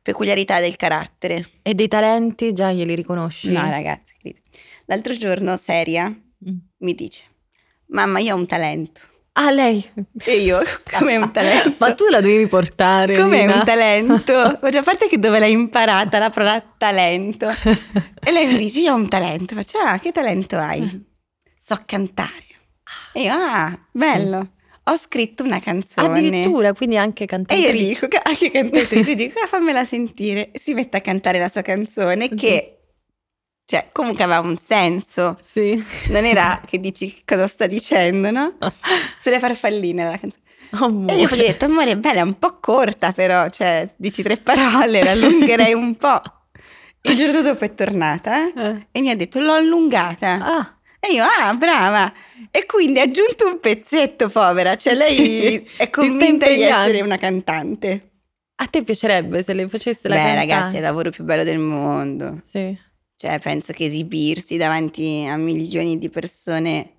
peculiarità 0.02 0.60
del 0.60 0.76
carattere. 0.76 1.46
E 1.62 1.74
dei 1.74 1.88
talenti 1.88 2.52
già 2.52 2.72
glieli 2.72 2.94
riconosci? 2.94 3.50
No, 3.52 3.68
ragazzi, 3.68 4.14
l'altro 4.86 5.16
giorno 5.16 5.56
Seria 5.56 6.06
Mm. 6.08 6.56
mi 6.78 6.94
dice: 6.94 7.24
Mamma, 7.86 8.18
io 8.18 8.34
ho 8.34 8.36
un 8.36 8.46
talento. 8.46 9.00
Ah, 9.32 9.50
lei? 9.50 9.82
E 10.22 10.36
io, 10.36 10.60
come 10.98 11.16
un 11.16 11.32
talento? 11.32 11.76
Ma 11.80 11.94
tu 11.94 12.04
la 12.10 12.20
devi 12.20 12.46
portare. 12.46 13.16
Come 13.16 13.40
Nina. 13.40 13.54
un 13.58 13.64
talento? 13.64 14.32
Ma 14.60 14.68
già 14.68 14.80
a 14.80 14.82
parte 14.82 15.08
che 15.08 15.18
dove 15.18 15.38
l'hai 15.38 15.52
imparata 15.52 16.18
la 16.18 16.28
parola 16.30 16.60
talento? 16.76 17.48
E 18.22 18.30
lei 18.30 18.46
mi 18.46 18.58
dice: 18.58 18.80
Io 18.80 18.92
ho 18.92 18.96
un 18.96 19.08
talento. 19.08 19.54
Faccio: 19.54 19.78
Ah, 19.78 19.98
che 19.98 20.12
talento 20.12 20.56
hai? 20.56 21.04
So 21.58 21.82
cantare. 21.86 22.44
E 23.14 23.22
io: 23.22 23.32
Ah, 23.32 23.78
bello. 23.90 24.52
Ho 24.88 24.96
scritto 24.96 25.42
una 25.42 25.58
canzone. 25.60 26.18
Addirittura, 26.18 26.72
quindi 26.72 26.96
anche 26.96 27.24
E 27.24 27.26
cantatrice. 27.26 27.68
io 27.72 27.88
dico, 27.88 28.08
che- 28.08 28.20
anche 28.22 28.50
cantatrice, 28.50 29.14
dico, 29.16 29.40
ah, 29.40 29.46
fammela 29.46 29.84
sentire. 29.84 30.50
E 30.52 30.60
si 30.60 30.74
mette 30.74 30.96
a 30.98 31.00
cantare 31.00 31.38
la 31.40 31.48
sua 31.48 31.62
canzone 31.62 32.28
che, 32.28 32.78
cioè, 33.64 33.88
comunque 33.92 34.22
aveva 34.22 34.40
un 34.40 34.56
senso. 34.58 35.38
Sì. 35.42 35.82
Non 36.10 36.24
era 36.24 36.60
che 36.66 36.78
dici 36.78 37.22
cosa 37.24 37.48
sta 37.48 37.66
dicendo, 37.66 38.30
no? 38.30 38.56
Sulle 39.18 39.40
farfalline 39.40 40.02
era 40.02 40.10
la 40.10 40.18
canzone. 40.18 40.44
Amore. 40.70 41.14
E 41.14 41.20
io 41.20 41.28
gli 41.28 41.32
ho 41.40 41.46
detto, 41.46 41.64
amore, 41.64 41.96
bella, 41.96 42.20
è 42.20 42.22
un 42.22 42.38
po' 42.38 42.58
corta 42.60 43.12
però, 43.12 43.48
cioè, 43.50 43.88
dici 43.96 44.22
tre 44.22 44.36
parole, 44.36 45.02
la 45.02 45.10
allungherei 45.12 45.74
un 45.74 45.96
po'. 45.96 46.20
Il 47.02 47.14
giorno 47.14 47.40
dopo 47.42 47.64
è 47.64 47.72
tornata 47.74 48.52
Eh. 48.52 48.86
e 48.90 49.00
mi 49.00 49.10
ha 49.10 49.16
detto, 49.16 49.38
l'ho 49.40 49.52
allungata. 49.52 50.38
Ah, 50.42 50.75
E 51.08 51.12
io, 51.12 51.24
ah, 51.24 51.54
brava. 51.54 52.12
E 52.50 52.66
quindi 52.66 52.98
ha 52.98 53.02
aggiunto 53.02 53.46
un 53.46 53.60
pezzetto, 53.60 54.28
povera. 54.28 54.76
Cioè, 54.76 54.94
lei 54.94 55.64
è 55.76 55.88
convinta 55.90 56.46
di 56.48 56.62
essere 56.62 57.00
una 57.02 57.16
cantante. 57.16 58.10
A 58.56 58.66
te 58.66 58.82
piacerebbe 58.82 59.42
se 59.42 59.52
le 59.52 59.68
facesse 59.68 60.08
la 60.08 60.14
Beh, 60.14 60.22
cantante? 60.22 60.46
ragazzi, 60.52 60.74
è 60.74 60.78
il 60.78 60.84
lavoro 60.84 61.10
più 61.10 61.24
bello 61.24 61.44
del 61.44 61.58
mondo. 61.58 62.40
Sì. 62.50 62.76
Cioè, 63.16 63.38
penso 63.38 63.72
che 63.72 63.84
esibirsi 63.84 64.56
davanti 64.56 65.26
a 65.28 65.36
milioni 65.36 65.98
di 65.98 66.08
persone 66.08 66.90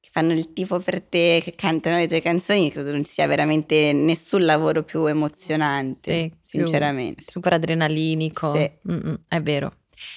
che 0.00 0.10
fanno 0.12 0.32
il 0.32 0.52
tifo 0.52 0.78
per 0.80 1.00
te, 1.02 1.40
che 1.42 1.54
cantano 1.54 1.96
le 1.96 2.06
tue 2.06 2.20
canzoni, 2.22 2.70
credo 2.70 2.92
non 2.92 3.04
sia 3.04 3.26
veramente 3.26 3.92
nessun 3.92 4.44
lavoro 4.44 4.82
più 4.82 5.04
emozionante, 5.06 6.12
Sì, 6.12 6.28
più 6.48 6.60
sinceramente. 6.60 7.22
super 7.26 7.54
adrenalinico. 7.54 8.54
Sì. 8.54 8.70
Mm-mm, 8.90 9.14
è 9.28 9.40
vero. 9.42 9.74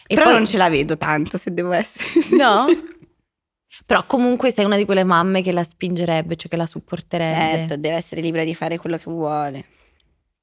E 0.08 0.14
Però 0.16 0.26
poi- 0.28 0.36
non 0.36 0.46
ce 0.46 0.58
la 0.58 0.70
vedo 0.70 0.98
tanto, 0.98 1.38
se 1.38 1.54
devo 1.54 1.72
essere 1.72 2.06
No? 2.38 2.66
Però 3.86 4.04
comunque 4.06 4.52
sei 4.52 4.66
una 4.66 4.78
di 4.78 4.86
quelle 4.86 5.04
mamme 5.04 5.42
che 5.42 5.52
la 5.52 5.64
spingerebbe, 5.64 6.36
cioè 6.36 6.50
che 6.50 6.58
la 6.58 6.66
supporterebbe. 6.66 7.34
Certo, 7.34 7.78
deve 7.78 7.96
essere 7.96 8.22
libera 8.22 8.44
di 8.44 8.56
fare 8.56 8.78
quello 8.78 8.98
che 8.98 9.10
vuole. 9.10 9.66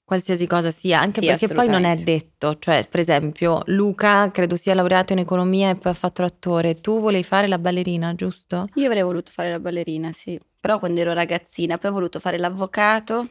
Qualsiasi 0.05 0.47
cosa 0.47 0.71
sia, 0.71 1.01
anche 1.01 1.21
Sì, 1.21 1.27
perché 1.27 1.49
poi 1.49 1.69
non 1.69 1.85
è 1.85 1.95
detto. 1.97 2.57
Cioè, 2.59 2.87
per 2.89 3.01
esempio, 3.01 3.63
Luca 3.67 4.31
credo 4.31 4.57
sia 4.57 4.75
laureato 4.75 5.13
in 5.13 5.19
economia 5.19 5.71
e 5.71 5.75
poi 5.75 5.93
ha 5.93 5.95
fatto 5.95 6.23
l'attore. 6.23 6.81
Tu 6.81 6.99
volevi 6.99 7.25
fare 7.25 7.47
la 7.47 7.59
ballerina, 7.59 8.15
giusto? 8.15 8.69
Io 8.75 8.87
avrei 8.87 9.03
voluto 9.03 9.31
fare 9.31 9.51
la 9.51 9.61
ballerina, 9.61 10.13
sì. 10.13 10.41
Però 10.61 10.79
quando 10.79 11.01
ero 11.01 11.13
ragazzina, 11.13 11.77
poi 11.77 11.91
ho 11.91 11.95
voluto 11.95 12.21
fare 12.21 12.39
l'avvocato, 12.39 13.29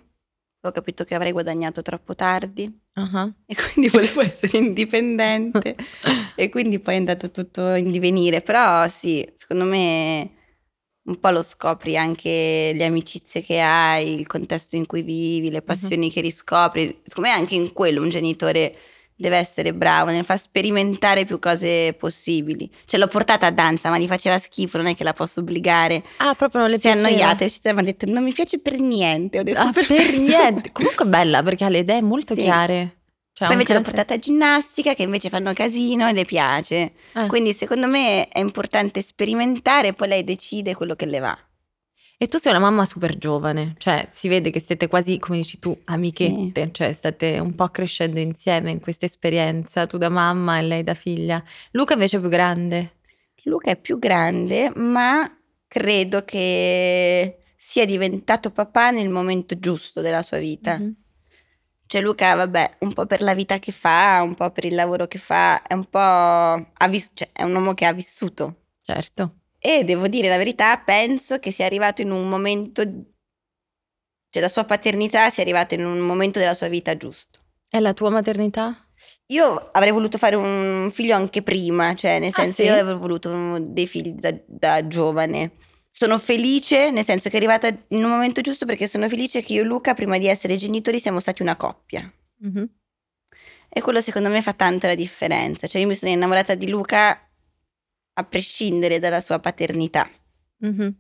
ho 0.62 0.72
capito 0.72 1.04
che 1.04 1.16
avrei 1.16 1.32
guadagnato 1.32 1.82
troppo 1.82 2.14
tardi 2.14 2.86
Ah. 3.00 3.32
e 3.46 3.56
quindi 3.56 3.90
volevo 3.90 4.22
essere 4.22 4.58
indipendente 4.58 5.76
e 6.36 6.50
quindi 6.50 6.80
poi 6.80 6.96
è 6.96 6.98
andato 6.98 7.30
tutto 7.30 7.76
in 7.76 7.92
divenire. 7.92 8.42
Però 8.42 8.88
sì, 8.88 9.28
secondo 9.36 9.66
me 9.66 10.32
un 11.04 11.20
po' 11.20 11.30
lo 11.30 11.44
scopri 11.44 11.96
anche 11.96 12.72
le 12.74 12.86
amicizie 12.86 13.42
che 13.44 13.62
hai, 13.62 14.20
il 14.20 14.26
contesto 14.28 14.76
in 14.76 14.88
cui 14.88 15.04
vivi, 15.04 15.52
le 15.52 15.62
passioni 15.62 16.12
che 16.12 16.22
riscopri. 16.22 17.02
Secondo 17.04 17.30
me 17.30 17.36
anche 17.36 17.56
in 17.56 17.72
quello 17.72 18.02
un 18.02 18.10
genitore 18.10 18.76
deve 19.20 19.38
essere 19.38 19.74
bravo 19.74 20.12
nel 20.12 20.24
far 20.24 20.40
sperimentare 20.40 21.26
più 21.26 21.40
cose 21.40 21.94
possibili. 21.98 22.70
Cioè 22.86 23.00
l'ho 23.00 23.08
portata 23.08 23.48
a 23.48 23.52
danza, 23.52 23.90
ma 23.90 23.98
gli 23.98 24.06
faceva 24.08 24.38
schifo, 24.38 24.78
non 24.78 24.86
è 24.88 24.96
che 24.96 25.04
la 25.04 25.14
posso 25.14 25.40
obbligare. 25.40 26.04
Ah, 26.18 26.36
proprio 26.36 26.62
non 26.62 26.70
le 26.70 26.80
Si 26.80 26.88
è 26.88 26.92
piaceva? 26.94 27.08
annoiata, 27.10 27.44
è 27.44 27.48
uscita 27.48 27.70
e 27.70 27.74
mi 27.74 27.80
ha 27.80 27.84
detto 27.84 28.06
non 28.06 28.24
mi 28.24 28.32
piace 28.34 28.60
per 28.60 28.80
niente. 28.80 29.40
Ho 29.40 29.44
detto 29.44 29.60
Ah, 29.60 29.72
per 29.74 30.18
niente. 30.18 30.72
Comunque 30.72 31.06
è 31.06 31.08
bella 31.10 31.42
perché 31.44 31.66
ha 31.66 31.70
le 31.70 31.80
idee 31.80 32.02
molto 32.02 32.36
Sì. 32.36 32.42
chiare. 32.44 32.92
Cioè, 33.34 33.48
Poi 33.50 33.56
invece 33.56 33.76
l'ho 33.76 33.82
portata 33.82 34.16
a 34.16 34.18
ginnastica 34.20 34.96
che 34.96 35.04
invece 35.04 35.30
fanno 35.30 35.54
casino 35.54 36.08
e 36.08 36.14
le 36.14 36.26
piace. 36.26 36.94
Eh. 37.14 37.28
Quindi 37.28 37.54
secondo 37.54 37.88
me 37.88 38.28
è 38.30 38.40
importante 38.40 39.02
sperimentare 39.04 39.90
e 39.90 39.94
poi 39.94 40.08
lei 40.08 40.24
decide 40.24 40.74
quello 40.74 40.96
che 40.96 41.06
le 41.06 41.20
va. 41.20 41.38
E 42.20 42.26
tu 42.28 42.40
sei 42.40 42.52
una 42.52 42.62
mamma 42.62 42.84
super 42.86 43.16
giovane, 43.16 43.76
cioè 43.78 44.08
si 44.10 44.28
vede 44.28 44.50
che 44.50 44.60
siete 44.60 44.88
quasi, 44.88 45.20
come 45.20 45.38
dici 45.38 45.60
tu, 45.60 45.78
amichette, 45.86 46.72
cioè 46.72 46.92
state 46.92 47.38
un 47.38 47.54
po' 47.54 47.68
crescendo 47.70 48.20
insieme 48.20 48.72
in 48.72 48.80
questa 48.80 49.06
esperienza, 49.06 49.86
tu 49.86 50.00
da 50.00 50.10
mamma 50.10 50.58
e 50.58 50.64
lei 50.64 50.84
da 50.84 50.96
figlia. 50.96 51.44
Luca 51.72 51.94
invece 51.94 52.18
è 52.18 52.20
più 52.20 52.30
grande. 52.30 52.96
Luca 53.44 53.70
è 53.70 53.78
più 53.78 54.00
grande, 54.00 54.72
ma 54.76 55.32
credo 55.68 56.26
che 56.26 57.38
sia 57.56 57.86
diventato 57.86 58.50
papà 58.50 58.90
nel 58.90 59.10
momento 59.10 59.60
giusto 59.60 60.02
della 60.02 60.24
sua 60.24 60.40
vita. 60.40 60.80
Mhm. 60.80 60.96
Cioè 61.86 62.02
Luca, 62.02 62.34
vabbè, 62.34 62.78
un 62.80 62.94
po' 62.94 63.06
per 63.06 63.22
la 63.22 63.36
vita 63.36 63.60
che 63.60 63.72
fa, 63.72 64.22
un 64.24 64.34
po' 64.34 64.50
per 64.50 64.66
il 64.66 64.74
lavoro 64.74 65.06
che 65.06 65.20
fa, 65.20 65.62
è 65.62 65.74
un 65.76 65.86
po' 65.86 66.00
ha 66.00 66.88
vis- 66.90 67.12
cioè, 67.14 67.30
è 67.32 67.44
un 67.44 67.54
uomo 67.54 67.76
che 67.76 67.86
ha 67.86 67.94
vissuto. 67.94 68.64
Certo. 68.82 69.36
E 69.68 69.84
devo 69.84 70.08
dire 70.08 70.30
la 70.30 70.38
verità, 70.38 70.78
penso 70.78 71.40
che 71.40 71.52
sia 71.52 71.66
arrivato 71.66 72.02
in 72.02 72.12
un 72.12 72.30
momento, 72.30 72.84
cioè 74.30 74.42
la 74.42 74.48
sua 74.48 74.64
paternità 74.64 75.30
sia 75.30 75.44
arrivata 75.44 75.76
in 75.76 75.86
un 75.86 76.00
momento 76.00 76.40
della 76.40 76.54
sua 76.54 76.70
vita 76.70 76.96
giusto. 76.96 77.40
E 77.70 77.82
la 77.82 77.94
tua 77.94 78.10
maternità? 78.10 78.88
Io 79.28 79.56
avrei 79.74 79.92
voluto 79.92 80.18
fare 80.18 80.36
un 80.38 80.90
figlio 80.94 81.16
anche 81.16 81.42
prima, 81.42 81.94
cioè 81.96 82.18
nel 82.20 82.32
Ah, 82.34 82.44
senso 82.44 82.62
sì? 82.62 82.68
io 82.68 82.76
avrei 82.76 82.96
voluto 82.98 83.60
dei 83.60 83.88
figli 83.88 84.12
da, 84.14 84.34
da 84.46 84.88
giovane. 84.88 85.52
Sono 85.92 86.18
felice, 86.18 86.92
nel 86.92 87.04
senso 87.04 87.28
che 87.28 87.36
è 87.36 87.38
arrivata 87.38 87.68
in 87.68 88.04
un 88.06 88.10
momento 88.10 88.40
giusto 88.40 88.66
perché 88.66 88.88
sono 88.88 89.10
felice 89.10 89.44
che 89.44 89.52
io 89.52 89.64
e 89.64 89.66
Luca, 89.66 89.94
prima 89.96 90.18
di 90.18 90.28
essere 90.28 90.56
genitori, 90.56 91.00
siamo 91.02 91.20
stati 91.20 91.42
una 91.42 91.58
coppia. 91.58 92.10
Mhm. 92.40 92.70
E 93.68 93.82
quello 93.82 94.00
secondo 94.00 94.30
me 94.30 94.42
fa 94.42 94.54
tanto 94.54 94.88
la 94.88 94.96
differenza. 94.96 95.68
Cioè 95.68 95.82
io 95.82 95.88
mi 95.88 95.96
sono 95.96 96.12
innamorata 96.12 96.56
di 96.56 96.70
Luca 96.70 97.27
a 98.20 98.24
prescindere 98.24 99.00
dalla 99.00 99.20
sua 99.20 99.40
paternità. 99.40 100.10
Mhm. 100.60 100.96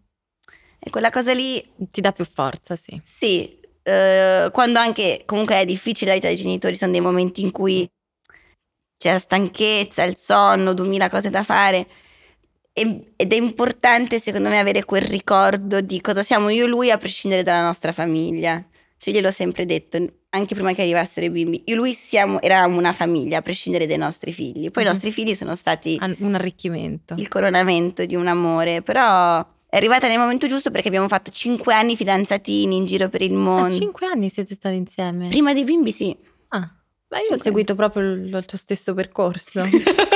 E 0.79 0.89
quella 0.91 1.09
cosa 1.09 1.33
lì 1.33 1.63
Ti 1.91 2.01
dà 2.01 2.11
più 2.11 2.25
forza, 2.25 2.75
sì. 2.75 2.99
Sì, 3.03 3.59
eh, 3.83 4.49
quando 4.51 4.79
anche 4.79 5.23
comunque 5.25 5.55
è 5.55 5.65
difficile 5.65 6.09
la 6.11 6.15
vita 6.15 6.27
dei 6.27 6.35
genitori, 6.37 6.75
sono 6.75 6.91
dei 6.91 7.01
momenti 7.01 7.41
in 7.41 7.51
cui 7.51 7.87
c'è 8.97 9.11
la 9.13 9.19
stanchezza, 9.19 10.03
il 10.03 10.15
sonno, 10.15 10.73
duemila 10.73 11.09
cose 11.09 11.29
da 11.29 11.43
fare. 11.43 11.87
E- 12.73 13.13
ed 13.15 13.33
è 13.33 13.35
importante, 13.35 14.19
secondo 14.19 14.49
me, 14.49 14.59
avere 14.59 14.85
quel 14.85 15.01
ricordo 15.03 15.81
di 15.81 15.99
cosa 16.01 16.23
siamo 16.23 16.49
io 16.49 16.65
e 16.65 16.67
lui 16.67 16.91
a 16.91 16.97
prescindere 16.97 17.43
dalla 17.43 17.63
nostra 17.63 17.91
famiglia. 17.91 18.63
Cioè, 18.97 19.13
gliel'ho 19.13 19.31
sempre 19.31 19.65
detto, 19.65 19.97
anche 20.29 20.55
prima 20.55 20.73
che 20.73 20.81
arrivassero 20.81 21.25
i 21.25 21.29
bimbi. 21.29 21.61
Io 21.65 21.73
e 21.73 21.77
lui 21.77 21.93
siamo, 21.93 22.41
eravamo 22.41 22.77
una 22.77 22.93
famiglia, 22.93 23.37
a 23.37 23.41
prescindere 23.41 23.85
dai 23.85 23.97
nostri 23.97 24.33
figli. 24.33 24.71
Poi 24.71 24.83
Mhm. 24.83 24.89
i 24.89 24.91
nostri 24.91 25.11
figli 25.11 25.35
sono 25.35 25.55
stati 25.55 25.97
Un 26.19 26.33
arricchimento. 26.35 27.13
il 27.17 27.27
coronamento 27.27 28.05
di 28.05 28.15
un 28.15 28.27
amore, 28.27 28.81
però 28.81 29.39
è 29.69 29.75
arrivata 29.75 30.07
nel 30.07 30.17
momento 30.17 30.47
giusto 30.47 30.71
perché 30.71 30.87
abbiamo 30.87 31.07
fatto 31.07 31.29
cinque 31.29 31.73
anni 31.73 31.95
fidanzatini 31.95 32.75
in 32.75 32.85
giro 32.85 33.09
per 33.09 33.21
il 33.21 33.33
mondo. 33.33 33.73
cinque 33.75 34.07
anni 34.07 34.29
siete 34.29 34.53
stati 34.55 34.75
insieme? 34.75 35.27
Prima 35.27 35.53
dei 35.53 35.63
bimbi 35.63 35.91
sì. 35.91 36.15
Ah, 36.49 36.67
beh, 37.07 37.19
io 37.29 37.33
ho 37.33 37.37
seguito 37.37 37.75
proprio 37.75 38.01
il, 38.03 38.33
il 38.33 38.45
tuo 38.45 38.57
stesso 38.57 38.93
percorso. 38.95 39.61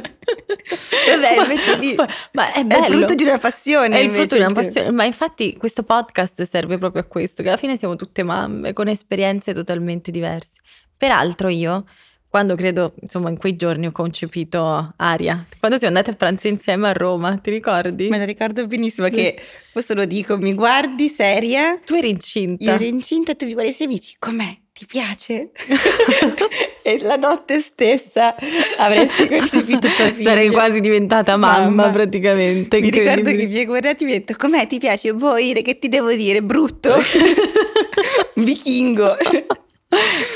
Vabbè, 0.00 1.40
invece 1.42 1.78
di- 1.78 1.94
Ma- 2.32 2.52
è 2.52 2.60
È 2.60 2.64
bello. 2.64 2.86
il 2.86 2.92
frutto 2.98 3.14
di 3.14 3.22
una 3.24 3.38
passione. 3.38 3.98
È 3.98 4.00
il 4.02 4.10
frutto 4.10 4.34
di 4.36 4.40
una 4.40 4.52
passione, 4.52 4.90
ma 4.90 5.04
infatti 5.04 5.56
questo 5.56 5.82
podcast 5.82 6.42
serve 6.42 6.78
proprio 6.78 7.02
a 7.02 7.04
questo, 7.06 7.42
che 7.42 7.48
alla 7.48 7.56
fine 7.56 7.76
siamo 7.76 7.96
tutte 7.96 8.22
mamme 8.22 8.72
con 8.72 8.88
esperienze 8.88 9.52
totalmente 9.52 10.10
diverse. 10.10 10.60
Peraltro 10.96 11.48
io, 11.48 11.84
quando 12.28 12.54
credo, 12.56 12.94
insomma, 13.00 13.28
in 13.30 13.38
quei 13.38 13.54
giorni 13.56 13.86
ho 13.86 13.92
concepito 13.92 14.92
Aria, 14.96 15.46
quando 15.58 15.78
siamo 15.78 15.94
andate 15.96 16.14
a 16.14 16.16
pranzo 16.18 16.48
insieme 16.48 16.88
a 16.88 16.92
Roma, 16.92 17.36
ti 17.38 17.50
ricordi? 17.50 18.08
Me 18.08 18.18
lo 18.18 18.24
ricordo 18.24 18.66
benissimo 18.66 19.08
che 19.08 19.40
questo 19.72 19.94
lo 19.94 20.04
dico, 20.04 20.36
mi 20.38 20.54
guardi 20.54 21.08
seria, 21.08 21.78
Tu 21.84 21.94
eri 21.94 22.08
incinta. 22.10 22.64
io 22.64 22.72
ero 22.72 22.84
incinta 22.84 23.32
e 23.32 23.36
tu 23.36 23.46
mi 23.46 23.52
guardi 23.52 23.74
e 23.78 23.86
mi 23.86 23.94
dici 23.94 24.16
com'è? 24.18 24.56
Ti 24.84 24.98
piace? 24.98 25.50
e 26.82 26.98
la 27.00 27.16
notte 27.16 27.60
stessa 27.60 28.34
avresti 28.76 29.28
concepito 29.28 29.88
tua 29.88 30.10
figlia. 30.12 30.30
Sarei 30.30 30.50
quasi 30.50 30.80
diventata 30.80 31.38
mamma, 31.38 31.70
Mamma. 31.70 31.88
praticamente. 31.90 32.80
Mi 32.80 32.90
ricordo 32.90 33.30
che 33.30 33.46
mi 33.46 33.56
hai 33.56 33.64
guardato 33.64 34.02
e 34.02 34.06
mi 34.06 34.12
hai 34.12 34.18
detto 34.18 34.34
com'è 34.36 34.66
ti 34.66 34.78
piace? 34.78 35.14
Boh 35.14 35.38
Ire 35.38 35.62
che 35.62 35.78
ti 35.78 35.88
devo 35.88 36.12
dire? 36.12 36.42
Brutto 36.42 36.94
Vichingo 38.34 39.16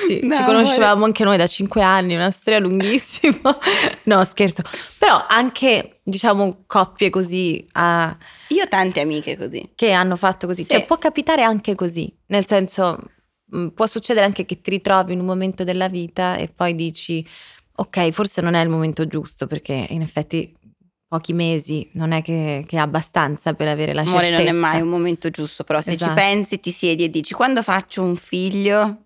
Sì, 0.06 0.20
No, 0.22 0.36
ci 0.36 0.44
conoscevamo 0.44 1.04
anche 1.04 1.24
noi 1.24 1.36
da 1.36 1.46
cinque 1.46 1.82
anni, 1.82 2.14
una 2.14 2.30
storia 2.30 2.58
lunghissima. 2.58 3.58
No, 4.04 4.24
scherzo. 4.24 4.62
Però 4.96 5.26
anche, 5.28 6.00
diciamo, 6.02 6.62
coppie 6.66 7.10
così 7.10 7.66
ah, 7.72 8.16
Io 8.48 8.62
ho 8.62 8.68
tante 8.68 9.00
amiche 9.00 9.36
così 9.36 9.72
che 9.74 9.92
hanno 9.92 10.16
fatto 10.16 10.46
così. 10.46 10.62
Sì. 10.62 10.70
Cioè, 10.70 10.86
può 10.86 10.96
capitare 10.96 11.42
anche 11.42 11.74
così. 11.74 12.10
Nel 12.28 12.46
senso, 12.46 12.98
può 13.74 13.86
succedere 13.86 14.24
anche 14.26 14.44
che 14.44 14.60
ti 14.60 14.70
ritrovi 14.70 15.12
in 15.12 15.20
un 15.20 15.26
momento 15.26 15.64
della 15.64 15.88
vita 15.88 16.36
e 16.36 16.48
poi 16.54 16.74
dici, 16.74 17.26
ok, 17.76 18.10
forse 18.10 18.40
non 18.40 18.54
è 18.54 18.62
il 18.62 18.68
momento 18.68 19.06
giusto, 19.06 19.46
perché 19.46 19.86
in 19.90 20.02
effetti 20.02 20.54
pochi 21.06 21.32
mesi 21.32 21.88
non 21.94 22.12
è 22.12 22.20
che, 22.22 22.64
che 22.66 22.76
è 22.76 22.80
abbastanza 22.80 23.54
per 23.54 23.68
avere 23.68 23.94
la 23.94 24.02
Amore 24.02 24.26
certezza. 24.26 24.42
non 24.50 24.56
è 24.56 24.58
mai 24.60 24.80
un 24.82 24.88
momento 24.88 25.30
giusto 25.30 25.64
Però 25.64 25.80
se 25.80 25.92
Esatto. 25.92 26.10
ci 26.10 26.16
pensi 26.18 26.60
ti 26.60 26.70
siedi 26.70 27.04
e 27.04 27.08
dici 27.08 27.32
Quando 27.32 27.62
faccio 27.62 28.02
un 28.02 28.14
figlio 28.14 29.04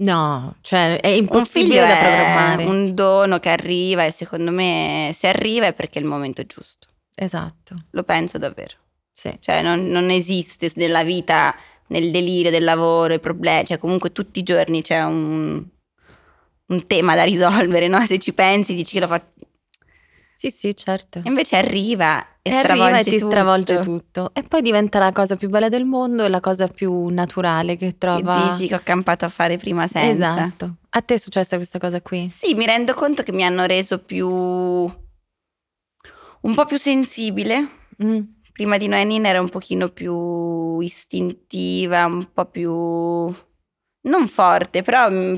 No, 0.00 0.56
cioè 0.62 0.98
è 0.98 1.06
impossibile 1.06 1.80
da 1.86 1.98
è 1.98 1.98
programmare. 2.00 2.64
un 2.64 2.94
dono 2.94 3.38
che 3.38 3.50
arriva 3.50 4.04
E 4.04 4.10
secondo 4.10 4.50
me 4.50 5.14
se 5.16 5.28
arriva 5.28 5.66
è 5.66 5.72
perché 5.72 6.00
è 6.00 6.02
il 6.02 6.08
momento 6.08 6.42
giusto 6.46 6.88
Esatto, 7.14 7.84
Lo 7.90 8.02
penso 8.02 8.36
davvero 8.38 8.74
sì. 9.12 9.32
Cioè 9.38 9.62
non, 9.62 9.86
non 9.86 10.10
esiste 10.10 10.72
nella 10.76 11.04
vita 11.04 11.54
Nel 11.90 12.10
delirio 12.10 12.50
del 12.50 12.64
lavoro 12.64 13.14
I 13.14 13.20
problemi 13.20 13.66
Cioè 13.66 13.78
comunque 13.78 14.12
tutti 14.12 14.38
i 14.38 14.42
giorni 14.42 14.82
c'è 14.82 15.02
un 15.04 15.64
un 16.70 16.86
tema 16.86 17.16
da 17.16 17.24
risolvere, 17.24 17.88
no? 17.88 17.98
Se 18.06 18.20
ci 18.20 18.32
pensi, 18.32 18.76
dici 18.76 18.92
che 18.94 19.00
lo 19.00 19.08
fa. 19.08 19.20
Sì, 20.32 20.50
sì, 20.52 20.72
certo. 20.76 21.18
E 21.18 21.22
invece 21.28 21.56
arriva 21.56 22.24
e, 22.42 22.50
E 22.50 22.58
stravolge 22.62 22.82
arriva 22.84 22.98
e 23.00 23.02
ti 23.02 23.10
tutto. 23.18 23.26
stravolge 23.30 23.78
tutto. 23.80 24.30
E 24.34 24.44
poi 24.44 24.62
diventa 24.62 25.00
la 25.00 25.10
cosa 25.10 25.34
più 25.34 25.48
bella 25.48 25.68
del 25.68 25.84
mondo 25.84 26.24
e 26.24 26.28
la 26.28 26.38
cosa 26.38 26.68
più 26.68 27.08
naturale 27.08 27.74
che 27.76 27.88
Che 27.88 27.98
trova. 27.98 28.50
dici 28.52 28.68
che 28.68 28.76
ho 28.76 28.80
campato 28.84 29.24
a 29.24 29.28
fare 29.28 29.56
prima 29.56 29.88
senza. 29.88 30.30
Esatto. 30.32 30.76
A 30.90 31.00
te 31.02 31.14
è 31.14 31.18
successa 31.18 31.56
questa 31.56 31.80
cosa 31.80 32.00
qui? 32.00 32.28
Sì, 32.30 32.54
mi 32.54 32.66
rendo 32.66 32.94
conto 32.94 33.24
che 33.24 33.32
mi 33.32 33.44
hanno 33.44 33.66
reso 33.66 33.98
più. 33.98 34.28
un 34.30 34.94
po' 36.54 36.64
più 36.66 36.78
sensibile. 36.78 37.68
Mm. 38.02 38.20
Prima 38.60 38.76
di 38.76 38.88
noi 38.88 39.06
Nina 39.06 39.28
era 39.30 39.40
un 39.40 39.48
pochino 39.48 39.88
più 39.88 40.80
istintiva, 40.80 42.04
un 42.04 42.30
po' 42.30 42.44
più 42.44 42.70
Non 44.02 44.28
forte, 44.28 44.82
però 44.82 45.10
mm, 45.10 45.34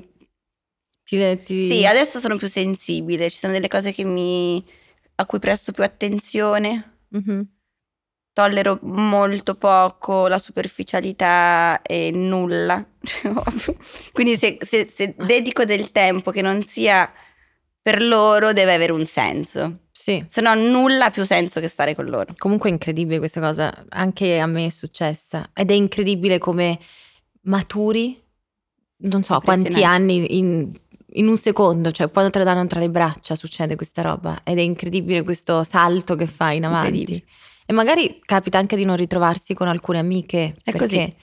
Ti, 1.05 1.43
ti- 1.45 1.69
sì, 1.69 1.87
adesso 1.87 2.19
sono 2.19 2.37
più 2.37 2.49
sensibile, 2.49 3.31
ci 3.31 3.37
sono 3.37 3.53
delle 3.53 3.69
cose 3.69 3.93
che 3.93 4.03
mi, 4.03 4.61
a 5.15 5.25
cui 5.27 5.39
presto 5.39 5.71
più 5.71 5.85
attenzione, 5.85 6.97
Mhm. 7.11 7.47
tollero 8.33 8.81
molto 8.83 9.55
poco 9.55 10.27
la 10.27 10.39
superficialità 10.39 11.81
e 11.83 12.11
nulla. 12.11 12.85
Quindi 14.13 14.37
se, 14.37 14.59
se- 14.63 14.87
se 14.89 15.15
dedico 15.17 15.65
del 15.65 15.93
tempo 15.93 16.33
che 16.33 16.43
non 16.43 16.65
sia 16.65 17.09
per 17.81 18.03
loro 18.03 18.53
deve 18.53 18.75
avere 18.75 18.91
un 18.91 19.07
senso, 19.07 19.82
Sì. 19.95 20.25
se 20.27 20.41
no 20.41 20.55
nulla 20.55 21.07
ha 21.07 21.11
più 21.11 21.25
senso 21.25 21.61
che 21.61 21.69
stare 21.69 21.95
con 21.95 22.07
loro. 22.07 22.33
Comunque 22.39 22.71
è 22.71 22.73
incredibile 22.73 23.19
questa 23.19 23.41
cosa, 23.41 23.85
anche 23.91 24.39
a 24.41 24.47
me 24.47 24.67
è 24.67 24.71
successa 24.71 25.51
ed 25.53 25.71
è 25.71 25.75
incredibile 25.75 26.39
come 26.39 26.79
maturi, 27.43 28.21
non 29.05 29.23
so 29.23 29.39
quanti 29.41 29.85
anni 29.85 30.39
in, 30.39 30.73
in 31.15 31.27
un 31.29 31.37
secondo, 31.37 31.91
cioè 31.91 32.11
quando 32.11 32.31
te 32.31 32.39
la 32.39 32.45
danno 32.45 32.67
tra 32.67 32.81
le 32.81 32.89
braccia 32.89 33.35
succede 33.35 33.77
questa 33.77 34.03
roba 34.03 34.41
ed 34.45 34.59
è 34.59 34.63
incredibile 34.63 35.23
questo 35.23 35.63
salto 35.65 36.15
che 36.15 36.27
fai 36.27 36.57
in 36.57 36.65
avanti. 36.65 37.25
E 37.67 37.73
magari 37.73 38.21
capita 38.25 38.59
anche 38.59 38.77
di 38.77 38.85
non 38.85 38.97
ritrovarsi 38.97 39.55
con 39.55 39.69
alcune 39.69 39.99
amiche 39.99 40.57
È 40.65 40.73
così. 40.75 41.15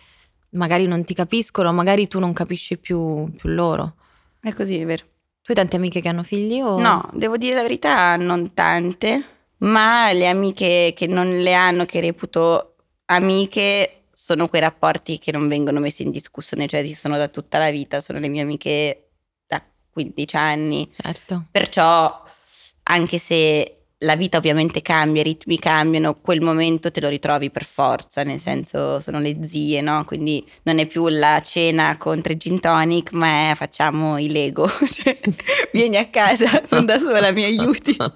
magari 0.51 0.87
non 0.87 1.03
ti 1.03 1.13
capiscono, 1.13 1.73
magari 1.73 2.07
tu 2.07 2.19
non 2.19 2.33
capisci 2.33 2.77
più, 2.77 3.27
più 3.35 3.49
loro. 3.49 3.95
È 4.39 4.53
così, 4.53 4.77
è 4.77 4.85
vero. 4.85 5.03
Tu 5.49 5.55
hai 5.55 5.61
tante 5.65 5.77
amiche 5.77 5.99
che 5.99 6.07
hanno 6.09 6.21
figli 6.21 6.59
o 6.61 6.77
No, 6.77 7.09
devo 7.11 7.35
dire 7.35 7.55
la 7.55 7.63
verità, 7.63 8.15
non 8.17 8.53
tante, 8.53 9.23
ma 9.57 10.11
le 10.11 10.27
amiche 10.27 10.93
che 10.95 11.07
non 11.07 11.41
le 11.41 11.53
hanno, 11.55 11.85
che 11.85 11.99
reputo 12.01 12.75
amiche, 13.05 14.03
sono 14.13 14.47
quei 14.47 14.61
rapporti 14.61 15.17
che 15.17 15.31
non 15.31 15.47
vengono 15.47 15.79
messi 15.79 16.03
in 16.03 16.11
discussione, 16.11 16.67
cioè 16.67 16.81
esistono 16.81 17.17
da 17.17 17.29
tutta 17.29 17.57
la 17.57 17.71
vita, 17.71 17.99
sono 17.99 18.19
le 18.19 18.27
mie 18.27 18.43
amiche 18.43 19.09
da 19.47 19.59
15 19.89 20.35
anni, 20.35 20.87
Certo. 20.95 21.45
perciò 21.49 22.23
anche 22.83 23.17
se 23.17 23.78
la 23.99 24.15
vita 24.15 24.37
ovviamente 24.37 24.81
cambia, 24.81 25.21
i 25.21 25.25
ritmi 25.25 25.59
cambiano, 25.59 26.15
quel 26.15 26.41
momento 26.41 26.89
te 26.89 27.01
lo 27.01 27.09
ritrovi 27.09 27.49
per 27.49 27.65
forza, 27.65 28.23
nel 28.23 28.39
senso 28.39 28.99
sono 29.01 29.19
le 29.19 29.39
zie, 29.43 29.81
no? 29.81 30.05
Quindi 30.05 30.45
non 30.63 30.79
è 30.79 30.85
più 30.85 31.07
la 31.09 31.41
cena 31.41 31.97
con 31.97 32.21
tre 32.21 32.37
gin 32.37 32.59
tonic, 32.61 33.11
ma 33.11 33.51
è 33.51 33.55
facciamo 33.55 34.17
i 34.17 34.31
Lego, 34.31 34.69
cioè, 34.91 35.17
vieni 35.73 35.97
a 35.97 36.07
casa, 36.07 36.61
sono 36.65 36.83
da 36.83 36.97
sola, 36.97 37.31
mi 37.31 37.43
aiuti. 37.43 37.95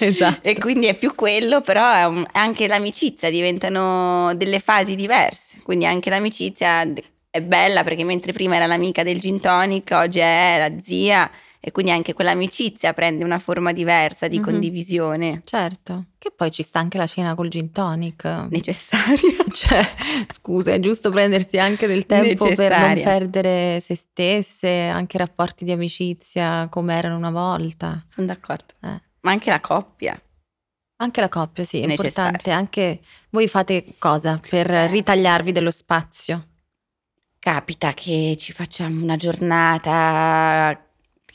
Esatto. 0.00 0.48
E 0.48 0.58
quindi 0.58 0.86
è 0.86 0.94
più 0.94 1.14
quello, 1.14 1.60
però 1.60 1.92
è 1.92 2.04
un- 2.04 2.26
anche 2.32 2.66
l'amicizia 2.66 3.30
diventano 3.30 4.34
delle 4.34 4.58
fasi 4.58 4.94
diverse, 4.94 5.60
quindi 5.62 5.86
anche 5.86 6.10
l'amicizia 6.10 6.86
è 7.30 7.40
bella 7.42 7.84
perché 7.84 8.02
mentre 8.02 8.32
prima 8.32 8.56
era 8.56 8.66
l'amica 8.66 9.02
del 9.04 9.20
gin 9.20 9.38
tonic, 9.40 9.90
oggi 9.92 10.18
è 10.18 10.56
la 10.58 10.80
zia 10.80 11.30
e 11.60 11.72
quindi 11.72 11.92
anche 11.92 12.14
quell'amicizia 12.14 12.94
prende 12.94 13.22
una 13.22 13.38
forma 13.38 13.72
diversa 13.72 14.28
di 14.28 14.38
Mhm. 14.38 14.42
condivisione 14.44 15.40
Certo, 15.44 16.06
che 16.18 16.32
poi 16.34 16.50
ci 16.50 16.62
sta 16.62 16.78
anche 16.78 16.96
la 16.96 17.06
cena 17.06 17.34
col 17.34 17.48
gin 17.48 17.70
tonic. 17.70 18.24
necessaria. 18.48 19.18
Cioè, 19.52 19.84
scusa, 20.28 20.72
è 20.72 20.80
giusto 20.80 21.10
prendersi 21.10 21.58
anche 21.58 21.86
del 21.86 22.06
tempo 22.06 22.46
per 22.46 22.56
non 22.56 22.88
Necessaria. 22.88 23.04
perdere 23.04 23.80
se 23.80 23.94
stesse, 23.94 24.68
anche 24.86 25.16
i 25.16 25.18
rapporti 25.18 25.64
di 25.64 25.72
amicizia 25.72 26.66
come 26.70 26.96
erano 26.96 27.16
una 27.16 27.30
volta. 27.30 28.02
Sono 28.06 28.26
d'accordo. 28.26 28.74
Eh. 28.80 29.00
Ma 29.20 29.30
anche 29.32 29.50
la 29.50 29.60
coppia. 29.60 30.18
Anche 31.02 31.20
la 31.20 31.28
coppia, 31.28 31.64
sì, 31.64 31.80
è 31.80 31.86
Necessaria. 31.86 32.28
importante. 32.30 32.50
Anche 32.50 33.00
voi 33.30 33.48
fate 33.48 33.84
cosa 33.98 34.40
per 34.48 34.66
ritagliarvi 34.66 35.50
dello 35.52 35.70
spazio? 35.70 36.46
Capita 37.38 37.92
che 37.94 38.36
ci 38.38 38.52
facciamo 38.52 39.02
una 39.02 39.16
giornata, 39.16 40.78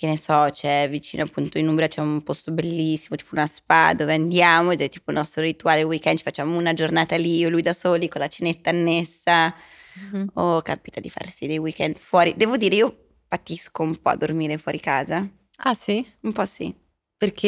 che 0.06 0.12
ne 0.12 0.18
so, 0.18 0.48
c'è 0.52 0.88
vicino 0.90 1.24
appunto 1.24 1.58
in 1.58 1.68
Umbria 1.68 1.88
c'è 1.88 2.00
un 2.02 2.22
posto 2.22 2.52
bellissimo, 2.52 3.16
tipo 3.16 3.34
una 3.34 3.48
spa 3.48 3.94
dove 3.94 4.14
andiamo 4.14 4.72
ed 4.72 4.82
è 4.82 4.90
tipo 4.90 5.10
il 5.12 5.18
nostro 5.18 5.42
rituale 5.42 5.82
weekend, 5.84 6.18
ci 6.18 6.24
facciamo 6.24 6.56
una 6.58 6.74
giornata 6.74 7.16
lì, 7.18 7.38
io 7.38 7.50
lui 7.50 7.62
da 7.62 7.74
soli 7.74 8.08
con 8.08 8.22
la 8.22 8.28
cenetta 8.28 8.70
annessa, 8.70 9.54
Mhm. 9.98 10.30
o 10.36 10.62
capita 10.62 11.00
di 11.00 11.10
farsi 11.10 11.48
dei 11.48 11.58
weekend 11.58 11.98
fuori. 11.98 12.34
Devo 12.36 12.58
dire, 12.58 12.76
io 12.76 12.98
patisco 13.28 13.82
un 13.82 13.96
po' 14.02 14.10
a 14.10 14.16
dormire 14.16 14.58
fuori 14.58 14.80
casa, 14.80 15.28
Ah 15.58 15.74
sì? 15.74 16.06
un 16.22 16.32
po' 16.34 16.46
sì. 16.46 16.74
Perché 17.18 17.48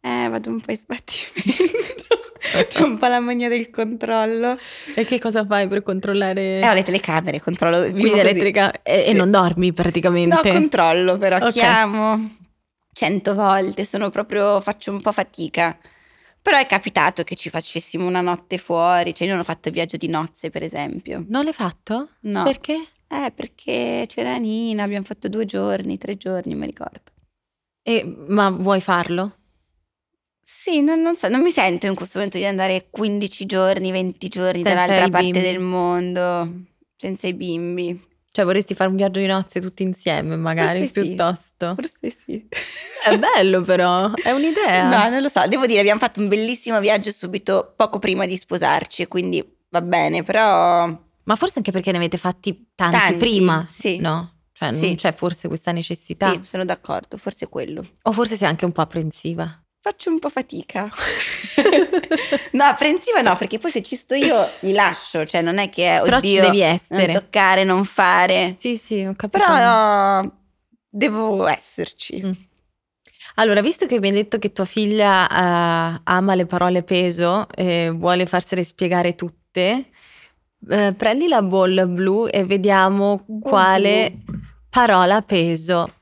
Eh, 0.00 0.28
vado 0.28 0.50
un 0.50 0.60
po' 0.60 0.70
in 0.70 0.76
sbattimento. 0.86 2.07
C'ho 2.68 2.84
un 2.84 2.98
po' 2.98 3.06
la 3.06 3.20
mania 3.20 3.48
del 3.48 3.70
controllo. 3.70 4.56
e 4.94 5.04
che 5.04 5.18
cosa 5.18 5.44
fai 5.44 5.68
per 5.68 5.82
controllare? 5.82 6.60
Eh, 6.60 6.68
ho 6.68 6.72
le 6.72 6.82
telecamere, 6.82 7.40
controllo. 7.40 7.80
Quindi 7.90 8.18
elettrica 8.18 8.82
e, 8.82 9.00
e 9.00 9.04
Sì. 9.10 9.12
non 9.16 9.30
dormi 9.30 9.72
praticamente. 9.72 10.48
No, 10.50 10.58
controllo 10.58 11.18
però, 11.18 11.36
Ok. 11.38 11.50
chiamo 11.52 12.36
cento 12.92 13.34
volte, 13.34 13.84
sono 13.84 14.10
proprio, 14.10 14.60
faccio 14.60 14.90
un 14.90 15.00
po' 15.00 15.12
fatica. 15.12 15.78
Però 16.40 16.56
è 16.56 16.66
capitato 16.66 17.24
che 17.24 17.34
ci 17.36 17.50
facessimo 17.50 18.06
una 18.06 18.20
notte 18.20 18.58
fuori, 18.58 19.14
cioè 19.14 19.26
io 19.26 19.32
non 19.34 19.42
ho 19.42 19.44
fatto 19.44 19.70
viaggio 19.70 19.96
di 19.96 20.08
nozze 20.08 20.50
per 20.50 20.62
esempio. 20.62 21.24
Non 21.28 21.44
l'hai 21.44 21.52
fatto? 21.52 22.08
No, 22.20 22.42
Perché? 22.44 22.74
eh, 23.08 23.30
perché 23.34 24.04
c'era 24.08 24.36
Nina, 24.36 24.82
abbiamo 24.84 25.04
fatto 25.04 25.28
due 25.28 25.44
giorni, 25.44 25.98
tre 25.98 26.16
giorni, 26.16 26.54
mi 26.54 26.66
ricordo. 26.66 27.12
E- 27.82 28.04
ma 28.28 28.50
vuoi 28.50 28.80
farlo? 28.80 29.37
Sì, 30.50 30.80
non, 30.80 31.02
non 31.02 31.14
so, 31.14 31.28
non 31.28 31.42
mi 31.42 31.50
sento 31.50 31.86
in 31.86 31.94
questo 31.94 32.16
momento 32.16 32.38
di 32.38 32.46
andare 32.46 32.86
15 32.88 33.44
giorni, 33.44 33.90
20 33.90 34.28
giorni 34.28 34.62
Senza 34.62 34.70
dall'altra 34.86 35.04
i 35.04 35.10
parte 35.10 35.30
bimbi. 35.30 35.40
del 35.42 35.58
mondo, 35.60 36.52
senza 36.96 37.26
i 37.26 37.34
bimbi. 37.34 38.02
Cioè 38.30 38.46
vorresti 38.46 38.74
fare 38.74 38.88
un 38.88 38.96
viaggio 38.96 39.20
di 39.20 39.26
nozze 39.26 39.60
tutti 39.60 39.82
insieme 39.82 40.36
magari 40.36 40.78
Forse 40.86 41.02
sì. 41.02 41.06
piuttosto? 41.08 41.74
Forse 41.74 42.10
sì. 42.10 42.48
È 43.04 43.18
bello 43.18 43.60
però, 43.60 44.10
è 44.14 44.30
un'idea. 44.30 44.88
No, 44.88 45.10
non 45.10 45.20
lo 45.20 45.28
so. 45.28 45.46
Devo 45.46 45.66
dire, 45.66 45.80
abbiamo 45.80 46.00
fatto 46.00 46.20
un 46.20 46.28
bellissimo 46.28 46.80
viaggio 46.80 47.10
subito 47.12 47.74
poco 47.76 47.98
prima 47.98 48.24
di 48.24 48.36
sposarci, 48.38 49.06
quindi 49.06 49.46
va 49.68 49.82
bene, 49.82 50.22
però 50.22 50.86
Ma 51.24 51.36
forse 51.36 51.58
anche 51.58 51.72
perché 51.72 51.90
ne 51.90 51.98
avete 51.98 52.16
fatti 52.16 52.70
tanti, 52.74 52.96
Tanti, 52.96 53.16
prima, 53.16 53.66
sì. 53.68 53.98
no? 53.98 54.36
Cioè 54.52 54.70
Sì. 54.72 54.86
non 54.86 54.94
c'è 54.96 55.12
forse 55.12 55.46
questa 55.48 55.72
necessità. 55.72 56.30
sì, 56.32 56.40
sono 56.44 56.64
d'accordo, 56.64 57.18
forse 57.18 57.44
è 57.44 57.48
quello. 57.50 57.86
O 58.04 58.12
forse 58.12 58.36
sei 58.36 58.48
anche 58.48 58.64
un 58.64 58.72
po' 58.72 58.80
apprensiva. 58.80 59.62
Faccio 59.88 60.10
un 60.10 60.18
po' 60.18 60.28
fatica. 60.28 60.82
no, 62.52 62.64
apprensiva 62.64 63.22
no, 63.22 63.36
perché 63.36 63.56
poi 63.56 63.70
se 63.70 63.82
ci 63.82 63.96
sto 63.96 64.14
io 64.14 64.36
li 64.60 64.72
lascio, 64.72 65.24
cioè 65.24 65.40
non 65.40 65.56
è 65.56 65.70
che 65.70 65.98
Però 66.04 66.20
ci 66.20 66.26
oddio, 66.36 66.42
devi 66.42 66.60
non 66.60 66.68
essere. 66.68 67.12
toccare, 67.14 67.64
non 67.64 67.86
fare. 67.86 68.54
Sì, 68.58 68.76
sì, 68.76 69.00
ho 69.00 69.14
capito. 69.16 69.42
Però 69.42 69.56
no, 69.58 70.40
devo 70.90 71.46
esserci. 71.46 72.22
Mm. 72.22 72.32
Allora, 73.36 73.62
visto 73.62 73.86
che 73.86 73.98
mi 73.98 74.08
hai 74.08 74.12
detto 74.12 74.38
che 74.38 74.52
tua 74.52 74.66
figlia 74.66 75.26
eh, 75.26 76.00
ama 76.04 76.34
le 76.34 76.44
parole 76.44 76.82
peso 76.82 77.48
e 77.48 77.88
vuole 77.90 78.26
farsele 78.26 78.64
spiegare 78.64 79.14
tutte, 79.14 79.86
eh, 80.68 80.92
prendi 80.94 81.28
la 81.28 81.40
bolla 81.40 81.86
blu 81.86 82.28
e 82.30 82.44
vediamo 82.44 83.24
quale 83.40 84.18
parola 84.68 85.22
peso 85.22 85.94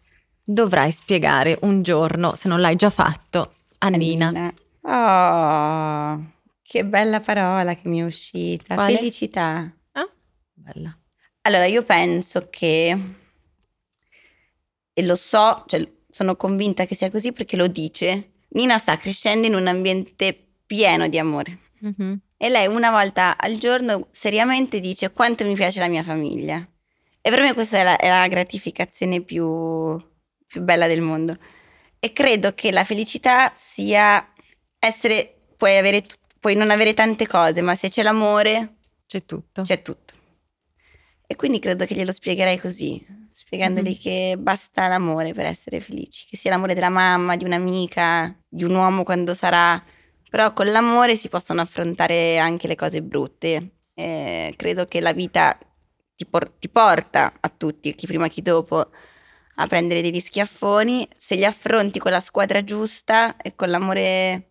dovrai 0.43 0.91
spiegare 0.91 1.57
un 1.63 1.83
giorno, 1.83 2.35
se 2.35 2.49
non 2.49 2.61
l'hai 2.61 2.75
già 2.75 2.91
fatto, 2.91 3.53
a 3.79 3.89
Nina. 3.89 4.55
Oh, 4.83 6.33
che 6.63 6.85
bella 6.85 7.21
parola 7.21 7.75
che 7.75 7.89
mi 7.89 8.01
è 8.01 8.05
uscita. 8.05 8.75
Quale? 8.75 8.97
Felicità. 8.97 9.73
Ah, 9.93 10.09
bella. 10.53 10.97
Allora, 11.43 11.67
io 11.67 11.85
penso 11.85 12.49
che, 12.51 12.99
e 14.93 15.03
lo 15.03 15.17
so, 15.17 15.65
cioè 15.67 15.89
sono 16.11 16.37
convinta 16.37 16.87
che 16.87 16.95
sia 16.95 17.11
così 17.11 17.33
perché 17.33 17.57
lo 17.57 17.67
dice, 17.67 18.33
Nina 18.51 18.79
sta 18.79 18.97
crescendo 18.97 19.47
in 19.47 19.55
un 19.55 19.67
ambiente 19.67 20.37
pieno 20.67 21.09
di 21.09 21.19
amore. 21.19 21.59
Mhm. 21.81 22.21
E 22.37 22.49
lei 22.49 22.67
una 22.67 22.91
volta 22.91 23.37
al 23.39 23.57
giorno 23.59 24.09
seriamente 24.11 24.81
dice 24.81 25.13
quanto 25.13 25.45
mi 25.45 25.55
piace 25.55 25.81
la 25.81 25.89
mia 25.89 26.03
famiglia. 26.03 26.67
E 27.21 27.31
per 27.31 27.41
me 27.41 27.55
questa 27.55 27.79
è 27.79 27.83
la, 27.83 27.97
è 27.97 28.09
la 28.09 28.27
gratificazione 28.29 29.21
più, 29.21 30.01
più 30.47 30.61
bella 30.63 30.87
del 30.87 31.01
mondo. 31.01 31.37
E 31.99 32.13
credo 32.13 32.55
che 32.55 32.71
la 32.71 32.85
felicità 32.85 33.53
sia 33.57 34.33
essere, 34.79 35.35
puoi, 35.57 35.77
avere, 35.77 36.05
puoi 36.39 36.55
non 36.55 36.71
avere 36.71 36.95
tante 36.95 37.27
cose, 37.27 37.61
ma 37.63 37.75
se 37.75 37.89
c'è 37.89 38.03
l'amore, 38.03 38.77
C'è 39.07 39.25
tutto. 39.25 39.63
c'è 39.63 39.83
tutto. 39.83 40.15
E 41.27 41.35
quindi 41.35 41.59
credo 41.59 41.85
che 41.87 41.95
glielo 41.95 42.13
spiegherei 42.13 42.59
così, 42.59 43.05
spiegandogli 43.33 43.89
Mhm. 43.95 43.99
che 44.01 44.37
basta 44.39 44.87
l'amore 44.87 45.33
per 45.33 45.47
essere 45.47 45.81
felici, 45.81 46.27
che 46.29 46.37
sia 46.37 46.51
l'amore 46.51 46.75
della 46.75 46.89
mamma, 46.89 47.35
di 47.37 47.45
un'amica, 47.45 48.33
di 48.47 48.63
un 48.63 48.75
uomo 48.75 49.03
quando 49.03 49.35
sarà, 49.35 49.83
però 50.31 50.53
con 50.53 50.67
l'amore 50.67 51.17
si 51.17 51.29
possono 51.29 51.61
affrontare 51.63 52.39
anche 52.39 52.69
le 52.69 52.77
cose 52.77 53.03
brutte. 53.03 53.71
E 53.95 54.53
credo 54.57 54.87
che 54.87 55.01
la 55.01 55.13
vita 55.13 55.59
ti, 56.15 56.27
por- 56.27 56.51
ti 56.59 56.69
porta 56.69 57.33
a 57.41 57.49
tutti, 57.49 57.95
chi 57.95 58.07
prima 58.07 58.29
chi 58.29 58.43
dopo, 58.43 58.91
a 59.57 59.67
prendere 59.67 60.03
degli 60.03 60.21
schiaffoni, 60.21 61.09
se 61.17 61.35
li 61.35 61.45
affronti 61.45 61.99
con 61.99 62.11
la 62.13 62.21
squadra 62.21 62.65
giusta 62.65 63.37
e 63.37 63.55
con 63.55 63.69
l'amore 63.71 64.51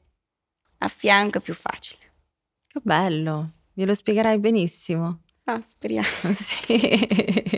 a 0.80 0.88
fianco 0.88 1.38
è 1.40 1.42
più 1.42 1.54
facile. 1.54 2.04
Che 2.68 2.80
bello, 2.82 3.52
glielo 3.74 3.94
spiegherai 3.94 4.40
benissimo. 4.40 5.22
Ah, 5.46 5.62
speriamo. 5.62 6.08
Sì. 6.34 7.58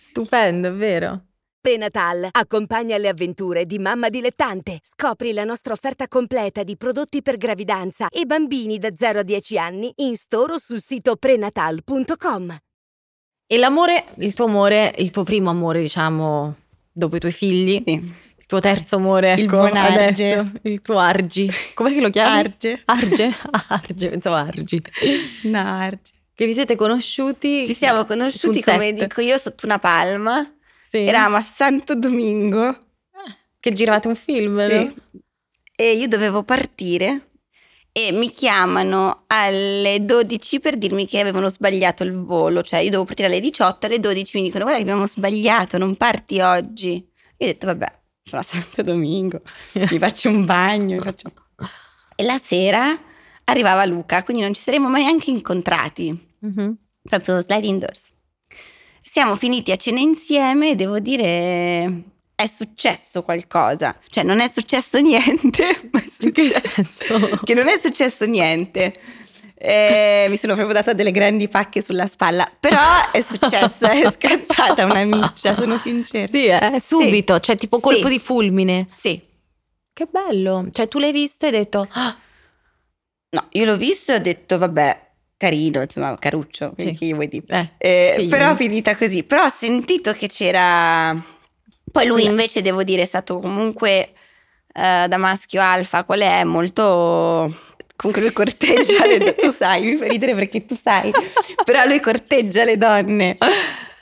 Stupendo, 0.00 0.68
è 0.68 0.72
vero? 0.72 1.24
Prenatal 1.60 2.28
accompagna 2.30 2.96
le 2.96 3.08
avventure 3.08 3.66
di 3.66 3.78
mamma 3.78 4.08
dilettante. 4.08 4.78
Scopri 4.82 5.32
la 5.32 5.44
nostra 5.44 5.74
offerta 5.74 6.08
completa 6.08 6.62
di 6.62 6.76
prodotti 6.76 7.20
per 7.20 7.36
gravidanza 7.36 8.08
e 8.08 8.24
bambini 8.24 8.78
da 8.78 8.90
0 8.94 9.18
a 9.18 9.22
10 9.22 9.58
anni 9.58 9.92
in 9.96 10.16
store 10.16 10.54
o 10.54 10.58
sul 10.58 10.80
sito 10.80 11.16
prenatal.com. 11.16 12.56
E 13.46 13.58
l'amore, 13.58 14.06
il 14.18 14.32
tuo 14.32 14.46
amore, 14.46 14.94
il 14.98 15.10
tuo 15.10 15.22
primo 15.22 15.50
amore, 15.50 15.82
diciamo, 15.82 16.56
dopo 16.92 17.16
i 17.16 17.20
tuoi 17.20 17.32
figli, 17.32 17.82
Sì. 17.84 17.92
il 17.92 18.46
tuo 18.46 18.60
terzo 18.60 18.96
amore, 18.96 19.32
Il 19.34 19.44
ecco, 19.44 19.56
buon 19.58 19.76
Arge. 19.76 20.32
adesso, 20.32 20.50
il 20.62 20.80
tuo 20.82 20.98
Argi. 20.98 21.50
Com'è 21.74 21.92
che 21.92 22.00
lo 22.00 22.10
chiami? 22.10 22.38
Arge. 22.38 22.82
Arge? 22.84 23.34
Ah, 23.50 23.64
Arge, 23.82 24.08
pensavo 24.08 24.36
Argi. 24.36 24.82
No, 25.44 25.58
Arge. 25.58 26.10
Che 26.34 26.46
vi 26.46 26.54
siete 26.54 26.74
conosciuti? 26.74 27.66
Ci 27.66 27.74
siamo 27.74 28.04
conosciuti, 28.06 28.62
come 28.62 28.86
set. 28.96 29.02
dico 29.06 29.20
io, 29.20 29.36
sotto 29.36 29.66
una 29.66 29.78
palma. 29.78 30.50
Sì. 30.78 30.98
Eravamo 30.98 31.36
a 31.36 31.40
Santo 31.42 31.94
Domingo. 31.94 32.86
Che 33.60 33.72
giravate 33.74 34.08
un 34.08 34.14
film, 34.14 34.66
Sì. 34.68 34.74
no? 34.74 34.94
E 35.76 35.92
io 35.92 36.08
dovevo 36.08 36.42
partire 36.42 37.28
e 38.08 38.12
mi 38.12 38.30
chiamano 38.30 39.24
alle 39.28 40.04
12 40.04 40.60
per 40.60 40.76
dirmi 40.76 41.06
che 41.06 41.18
avevano 41.20 41.48
sbagliato 41.48 42.02
il 42.02 42.14
volo, 42.16 42.62
cioè 42.62 42.78
io 42.80 42.86
dovevo 42.86 43.04
partire 43.04 43.28
alle 43.28 43.40
18, 43.40 43.86
alle 43.86 44.00
12 44.00 44.36
mi 44.38 44.44
dicono 44.44 44.64
guarda 44.64 44.82
che 44.82 44.88
abbiamo 44.88 45.06
sbagliato, 45.06 45.78
non 45.78 45.96
parti 45.96 46.40
oggi. 46.40 46.92
Io 46.94 47.46
ho 47.46 47.50
detto 47.50 47.66
vabbè, 47.66 47.98
sono 48.24 48.40
a 48.42 48.44
Santo 48.44 48.82
Domingo, 48.82 49.40
mi 49.72 49.98
faccio 49.98 50.28
un 50.28 50.44
bagno. 50.44 51.00
faccio- 51.02 51.32
E 52.16 52.22
la 52.24 52.38
sera 52.38 52.98
arrivava 53.44 53.84
Luca, 53.86 54.22
quindi 54.24 54.42
non 54.42 54.52
ci 54.54 54.60
saremmo 54.60 54.88
mai 54.88 55.02
neanche 55.02 55.30
incontrati, 55.30 56.28
Mhm. 56.40 56.76
proprio 57.02 57.40
sliding 57.42 57.80
doors. 57.80 58.10
Siamo 59.02 59.34
finiti 59.36 59.72
a 59.72 59.76
cena 59.76 59.98
insieme 60.00 60.70
e 60.70 60.76
devo 60.76 60.98
dire 61.00 62.02
è 62.42 62.46
successo 62.46 63.22
qualcosa, 63.22 63.96
cioè 64.08 64.24
non 64.24 64.40
è 64.40 64.48
successo 64.48 64.98
niente, 65.02 65.88
ma 65.90 66.00
è 66.00 66.04
In 66.20 66.32
che 66.32 66.44
successo 66.46 66.68
senso? 66.82 67.40
che 67.44 67.54
non 67.54 67.68
è 67.68 67.78
successo 67.78 68.24
niente. 68.26 68.98
Eh, 69.62 70.26
mi 70.30 70.38
sono 70.38 70.54
proprio 70.54 70.74
data 70.74 70.94
delle 70.94 71.10
grandi 71.10 71.46
pacche 71.48 71.82
sulla 71.82 72.06
spalla, 72.06 72.50
però 72.58 73.10
è 73.12 73.20
successo, 73.20 73.86
è 73.86 74.08
scattata 74.10 74.86
una 74.86 75.04
miccia, 75.04 75.54
sono 75.54 75.76
sincera. 75.76 76.28
Sì, 76.32 76.46
eh, 76.46 76.80
subito, 76.80 77.38
cioè 77.40 77.56
tipo 77.56 77.78
colpo 77.78 78.06
Sì. 78.06 78.12
di 78.14 78.18
fulmine. 78.18 78.86
Sì, 78.88 79.20
Che 79.92 80.06
bello. 80.10 80.66
Cioè 80.72 80.88
tu 80.88 80.98
l'hai 80.98 81.12
visto 81.12 81.44
e 81.44 81.48
hai 81.48 81.54
detto, 81.54 81.86
ah, 81.90 82.16
no, 83.32 83.46
io 83.50 83.64
l'ho 83.66 83.76
visto 83.76 84.12
e 84.12 84.14
ho 84.14 84.18
detto 84.20 84.56
vabbè, 84.56 85.08
carino, 85.36 85.82
insomma, 85.82 86.16
caruccio, 86.18 86.72
che 86.74 86.84
Sì. 86.84 86.92
che 86.96 87.06
gli 87.06 87.14
vuoi 87.14 87.28
dire. 87.28 87.74
eh, 87.76 88.14
Eh, 88.16 88.22
che 88.22 88.26
però 88.28 88.54
finita 88.54 88.96
così, 88.96 89.24
però 89.24 89.44
ho 89.44 89.52
sentito 89.54 90.12
che 90.14 90.26
c'era... 90.28 91.22
Poi 91.90 92.06
lui 92.06 92.24
invece, 92.24 92.62
devo 92.62 92.82
dire, 92.82 93.02
è 93.02 93.06
stato 93.06 93.38
comunque 93.38 94.12
eh, 94.72 95.06
da 95.08 95.16
maschio 95.16 95.60
alfa, 95.60 96.04
qual 96.04 96.20
è? 96.20 96.44
Molto... 96.44 97.54
Comunque 97.96 98.22
lui 98.24 98.32
corteggia 98.32 99.04
le 99.04 99.18
donne, 99.18 99.34
tu 99.34 99.50
sai, 99.50 99.84
mi 99.84 99.96
fa 99.98 100.06
ridere 100.06 100.34
perché 100.34 100.64
tu 100.64 100.74
sai, 100.74 101.12
però 101.62 101.84
lui 101.84 102.00
corteggia 102.00 102.64
le 102.64 102.78
donne 102.78 103.36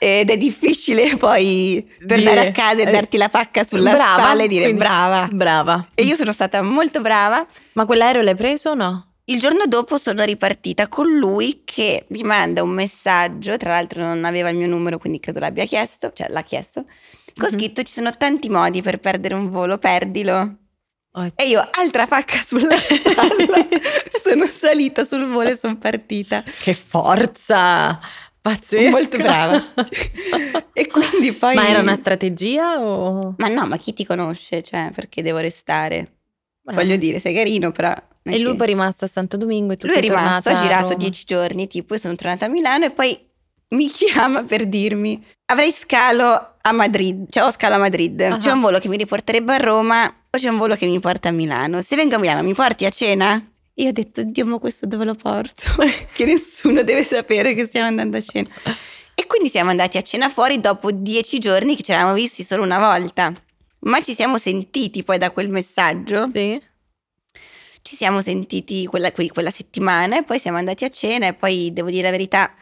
ed 0.01 0.29
è 0.29 0.37
difficile 0.37 1.17
poi 1.17 1.85
tornare 2.07 2.37
Dire, 2.37 2.47
a 2.47 2.51
casa 2.53 2.83
e 2.83 2.87
eh, 2.87 2.91
darti 2.91 3.17
la 3.17 3.27
pacca 3.27 3.65
sulla 3.65 3.91
brava, 3.91 4.21
spalla 4.21 4.43
e 4.43 4.47
dire 4.47 4.63
quindi- 4.63 4.81
brava. 4.81 5.27
Brava. 5.29 5.87
E 5.93 6.03
io 6.03 6.15
sono 6.15 6.31
stata 6.31 6.61
molto 6.61 7.01
brava. 7.01 7.45
Ma 7.73 7.85
quell'aereo 7.85 8.21
l'hai 8.21 8.35
preso 8.35 8.69
o 8.69 8.73
no? 8.75 9.07
Il 9.25 9.39
giorno 9.39 9.65
dopo 9.67 9.97
sono 9.97 10.23
ripartita 10.23 10.87
con 10.87 11.05
lui 11.05 11.61
che 11.63 12.05
mi 12.07 12.23
manda 12.23 12.63
un 12.63 12.69
messaggio, 12.69 13.57
tra 13.57 13.73
l'altro 13.73 14.01
non 14.01 14.23
aveva 14.23 14.49
il 14.49 14.55
mio 14.55 14.65
numero, 14.65 14.97
quindi 14.97 15.19
credo 15.19 15.39
l'abbia 15.39 15.65
chiesto, 15.65 16.11
cioè 16.15 16.29
l'ha 16.29 16.41
chiesto, 16.41 16.85
con 17.35 17.49
Mhm. 17.49 17.57
scritto 17.57 17.83
ci 17.83 17.91
sono 17.93 18.15
tanti 18.17 18.49
modi 18.49 18.81
per 18.81 18.99
perdere 18.99 19.33
un 19.35 19.49
volo, 19.49 19.77
perdilo. 19.77 20.55
Oh, 21.13 21.25
E 21.35 21.47
io, 21.47 21.67
altra 21.71 22.05
pacca 22.05 22.41
sulla 22.45 22.75
spalla, 22.75 23.67
sono 24.23 24.45
salita 24.45 25.03
sul 25.05 25.25
volo 25.27 25.49
e 25.49 25.55
sono 25.55 25.75
partita. 25.77 26.43
Che 26.43 26.73
forza! 26.73 27.99
Pazzesca! 28.41 28.89
Molto 28.89 29.17
brava. 29.17 29.61
e 30.73 30.87
quindi 30.87 31.33
poi... 31.37 31.55
Ma 31.55 31.67
era 31.67 31.79
una 31.79 31.95
strategia 31.95 32.79
o... 32.79 33.33
Ma 33.37 33.47
no, 33.47 33.65
ma 33.65 33.77
chi 33.77 33.93
ti 33.93 34.05
conosce? 34.05 34.61
Cioè, 34.63 34.91
perché 34.93 35.21
devo 35.21 35.39
restare? 35.39 36.19
Brava. 36.61 36.81
Voglio 36.81 36.95
dire, 36.95 37.19
sei 37.19 37.33
carino, 37.33 37.71
però... 37.71 37.93
E 38.21 38.37
lui 38.37 38.51
che- 38.51 38.57
poi 38.57 38.67
è 38.67 38.69
rimasto 38.69 39.05
a 39.05 39.07
Santo 39.07 39.35
Domingo 39.37 39.73
e 39.73 39.77
tu 39.77 39.87
Lui 39.87 39.95
è 39.95 39.99
sei 39.99 40.07
rimasto, 40.09 40.43
tornata 40.43 40.51
ha 40.51 40.59
a 40.59 40.61
girato 40.63 40.93
dieci 40.93 41.23
giorni, 41.25 41.67
tipo, 41.67 41.95
io 41.95 41.99
sono 41.99 42.15
tornata 42.15 42.45
a 42.45 42.49
Milano 42.49 42.85
e 42.85 42.91
poi 42.91 43.17
mi 43.69 43.87
chiama 43.89 44.43
per 44.43 44.67
dirmi 44.67 45.23
avrei 45.45 45.71
scalo 45.71 46.55
a 46.61 46.71
Madrid, 46.71 47.25
cioè 47.29 47.43
ho 47.43 47.51
scalo 47.51 47.75
a 47.75 47.79
Madrid, 47.79 48.19
Ah. 48.21 48.37
c'è 48.37 48.51
un 48.51 48.61
volo 48.61 48.79
che 48.79 48.87
mi 48.87 48.97
riporterebbe 48.97 49.53
a 49.53 49.57
Roma 49.57 50.05
o 50.29 50.37
c'è 50.37 50.49
un 50.49 50.57
volo 50.57 50.75
che 50.75 50.85
mi 50.85 50.99
porta 50.99 51.29
a 51.29 51.31
Milano. 51.31 51.81
Se 51.81 51.95
vengo 51.95 52.15
a 52.15 52.19
Milano 52.19 52.43
mi 52.43 52.53
porti 52.53 52.85
a 52.85 52.89
cena? 52.91 53.43
Io 53.75 53.89
ho 53.89 53.91
detto, 53.93 54.21
Dio, 54.23 54.45
ma 54.45 54.59
questo 54.59 54.85
dove 54.85 55.05
lo 55.05 55.15
porto? 55.15 55.63
che 56.13 56.25
nessuno 56.25 56.83
deve 56.83 57.03
sapere 57.03 57.53
che 57.55 57.65
stiamo 57.65 57.87
andando 57.87 58.17
a 58.17 58.21
cena. 58.21 58.49
E 59.15 59.25
quindi 59.25 59.49
siamo 59.49 59.69
andati 59.69 59.97
a 59.97 60.01
cena 60.01 60.29
fuori 60.29 60.59
dopo 60.59 60.91
dieci 60.91 61.39
giorni 61.39 61.75
che 61.75 61.81
ci 61.83 61.91
eravamo 61.91 62.13
visti 62.13 62.43
solo 62.43 62.61
una 62.63 62.77
volta. 62.77 63.31
Ma 63.81 64.01
ci 64.01 64.13
siamo 64.13 64.37
sentiti 64.37 65.03
poi 65.03 65.17
da 65.17 65.31
quel 65.31 65.49
messaggio 65.49 66.29
Sì? 66.33 66.61
ci 67.81 67.95
siamo 67.95 68.21
sentiti 68.21 68.85
quella, 68.85 69.11
que- 69.13 69.29
quella 69.29 69.51
settimana 69.51 70.17
e 70.17 70.23
poi 70.23 70.37
siamo 70.37 70.57
andati 70.57 70.83
a 70.83 70.89
cena 70.89 71.27
e 71.27 71.33
poi 71.33 71.71
devo 71.73 71.89
dire 71.89 72.03
la 72.03 72.11
verità, 72.11 72.53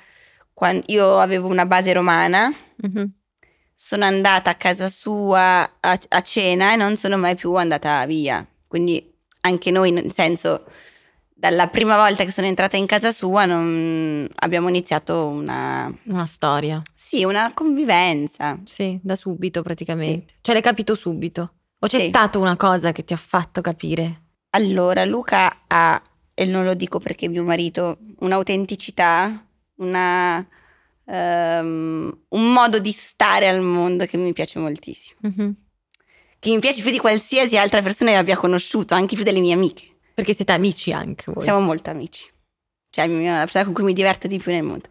quan- 0.57 0.81
io 0.87 1.19
avevo 1.19 1.47
una 1.47 1.67
base 1.67 1.93
romana, 1.93 2.51
Mhm. 2.77 3.11
sono 3.75 4.05
andata 4.05 4.49
a 4.49 4.55
casa 4.55 4.89
sua 4.89 5.61
a, 5.79 5.99
a 6.09 6.21
cena 6.21 6.73
e 6.73 6.75
non 6.77 6.95
sono 6.97 7.15
mai 7.15 7.35
più 7.35 7.53
andata 7.53 8.03
via. 8.07 8.43
Quindi 8.65 9.13
anche 9.41 9.69
noi, 9.69 9.91
nel 9.91 10.11
senso, 10.11 10.65
dalla 11.31 11.67
prima 11.67 11.95
volta 11.95 12.23
che 12.23 12.31
sono 12.31 12.47
entrata 12.47 12.75
in 12.75 12.87
casa 12.87 13.11
sua 13.11 13.45
non- 13.45 14.27
abbiamo 14.37 14.67
iniziato 14.69 15.27
una, 15.27 15.95
Una 16.05 16.25
storia. 16.25 16.81
sì, 16.95 17.23
una 17.23 17.51
convivenza. 17.53 18.59
Sì, 18.65 18.99
da 19.03 19.13
subito 19.15 19.61
praticamente. 19.61 20.33
Cioè 20.41 20.55
l'hai 20.55 20.63
capito 20.63 20.95
subito? 20.95 21.53
O 21.77 21.85
c'è 21.87 21.99
Sì. 21.99 22.07
stata 22.07 22.39
una 22.39 22.55
cosa 22.57 22.91
che 22.91 23.03
ti 23.03 23.13
ha 23.13 23.17
fatto 23.17 23.61
capire? 23.61 24.21
Allora, 24.55 25.05
Luca 25.05 25.65
ha, 25.67 26.01
e 26.33 26.45
non 26.45 26.63
lo 26.65 26.73
dico 26.73 26.97
perché 26.99 27.27
mio 27.27 27.43
marito, 27.43 27.99
un'autenticità, 28.21 29.45
una, 29.77 30.45
ehm, 31.05 32.19
un 32.29 32.53
modo 32.53 32.79
di 32.79 32.91
stare 32.91 33.47
al 33.47 33.61
mondo 33.61 34.05
che 34.05 34.17
mi 34.17 34.33
piace 34.33 34.59
moltissimo. 34.59 35.19
Mhm. 35.21 35.55
Che 36.39 36.51
mi 36.51 36.59
piace 36.59 36.81
più 36.81 36.91
di 36.91 36.99
qualsiasi 36.99 37.57
altra 37.57 37.81
persona 37.81 38.11
che 38.11 38.17
abbia 38.17 38.37
conosciuto, 38.37 38.93
anche 38.93 39.15
più 39.15 39.23
delle 39.23 39.39
mie 39.39 39.53
amiche. 39.53 39.85
Perché 40.13 40.33
siete 40.33 40.51
amici 40.51 40.91
anche 40.91 41.31
voi. 41.31 41.43
Siamo 41.43 41.59
molto 41.59 41.89
amici. 41.89 42.29
Cioè, 42.89 43.05
è 43.05 43.07
la 43.07 43.39
persona 43.39 43.65
con 43.65 43.73
cui 43.73 43.83
mi 43.83 43.93
diverto 43.93 44.27
di 44.27 44.39
più 44.39 44.51
nel 44.51 44.63
mondo. 44.63 44.89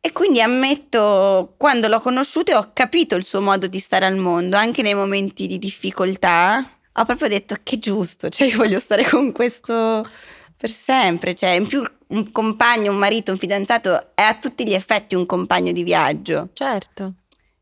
E 0.00 0.12
quindi 0.12 0.40
ammetto, 0.40 1.54
quando 1.56 1.88
l'ho 1.88 2.00
conosciuto 2.00 2.52
e 2.52 2.54
ho 2.54 2.70
capito 2.72 3.16
il 3.16 3.24
suo 3.24 3.40
modo 3.40 3.66
di 3.66 3.78
stare 3.80 4.06
al 4.06 4.16
mondo, 4.16 4.56
anche 4.56 4.82
nei 4.82 4.94
momenti 4.94 5.46
di 5.46 5.58
difficoltà, 5.58 6.64
ho 6.92 7.04
proprio 7.04 7.28
detto 7.28 7.56
che 7.62 7.78
giusto, 7.78 8.28
cioè 8.28 8.48
io 8.48 8.56
voglio 8.56 8.80
stare 8.80 9.04
con 9.04 9.32
questo 9.32 10.08
per 10.56 10.70
sempre. 10.70 11.34
Cioè, 11.34 11.50
in 11.50 11.66
più 11.66 11.82
un 12.08 12.32
compagno, 12.32 12.90
un 12.90 12.98
marito, 12.98 13.32
un 13.32 13.38
fidanzato 13.38 14.08
è 14.14 14.22
a 14.22 14.34
tutti 14.34 14.66
gli 14.66 14.74
effetti 14.74 15.14
un 15.14 15.26
compagno 15.26 15.72
di 15.72 15.82
viaggio. 15.82 16.48
Certo. 16.52 17.12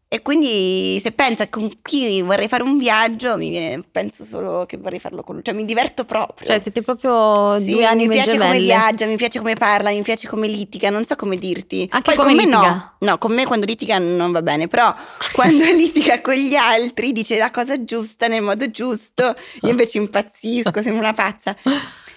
E 0.09 0.23
quindi 0.23 1.01
se 1.03 1.11
penso 1.11 1.43
a 1.43 1.49
con 1.49 1.69
chi 1.83 2.23
vorrei 2.23 2.47
fare 2.47 2.63
un 2.63 2.79
viaggio, 2.79 3.37
mi 3.37 3.51
viene, 3.51 3.83
penso 3.91 4.23
solo 4.23 4.65
che 4.65 4.77
vorrei 4.77 5.01
farlo 5.01 5.25
con 5.25 5.35
lui. 5.35 5.43
Cioè 5.45 5.53
mi 5.53 5.65
diverto 5.65 6.05
proprio. 6.05 6.47
Cioè 6.47 6.61
siete 6.61 6.81
proprio 6.83 7.59
Sì, 7.59 7.73
due 7.73 7.85
anime 7.85 8.07
mi 8.07 8.15
piace 8.15 8.31
gemelle. 8.31 8.51
come 8.53 8.61
viaggia, 8.65 9.07
mi 9.07 9.17
piace 9.17 9.39
come 9.41 9.55
parla, 9.57 9.91
mi 9.91 10.03
piace 10.03 10.29
come 10.29 10.47
litiga, 10.47 10.91
non 10.91 11.05
so 11.05 11.17
come 11.17 11.35
dirti. 11.37 11.89
Anche 11.91 12.15
Poi 12.15 12.25
come 12.25 12.37
con 12.37 12.37
me 12.37 12.45
no. 12.51 12.61
litiga? 12.61 12.97
No, 13.01 13.19
con 13.19 13.33
me 13.35 13.47
quando 13.47 13.67
litiga 13.67 13.99
non 13.99 14.31
va 14.31 14.43
bene, 14.43 14.69
però 14.69 14.95
quando 15.35 15.65
litiga 15.65 16.21
con 16.21 16.35
gli 16.35 16.55
altri 16.55 17.11
dice 17.11 17.37
la 17.37 17.51
cosa 17.51 17.85
giusta 17.85 18.29
nel 18.29 18.43
modo 18.43 18.71
giusto, 18.71 19.35
io 19.63 19.71
invece 19.71 19.99
impazzisco, 19.99 20.83
sembro 20.83 21.01
una 21.03 21.15
pazza. 21.15 21.55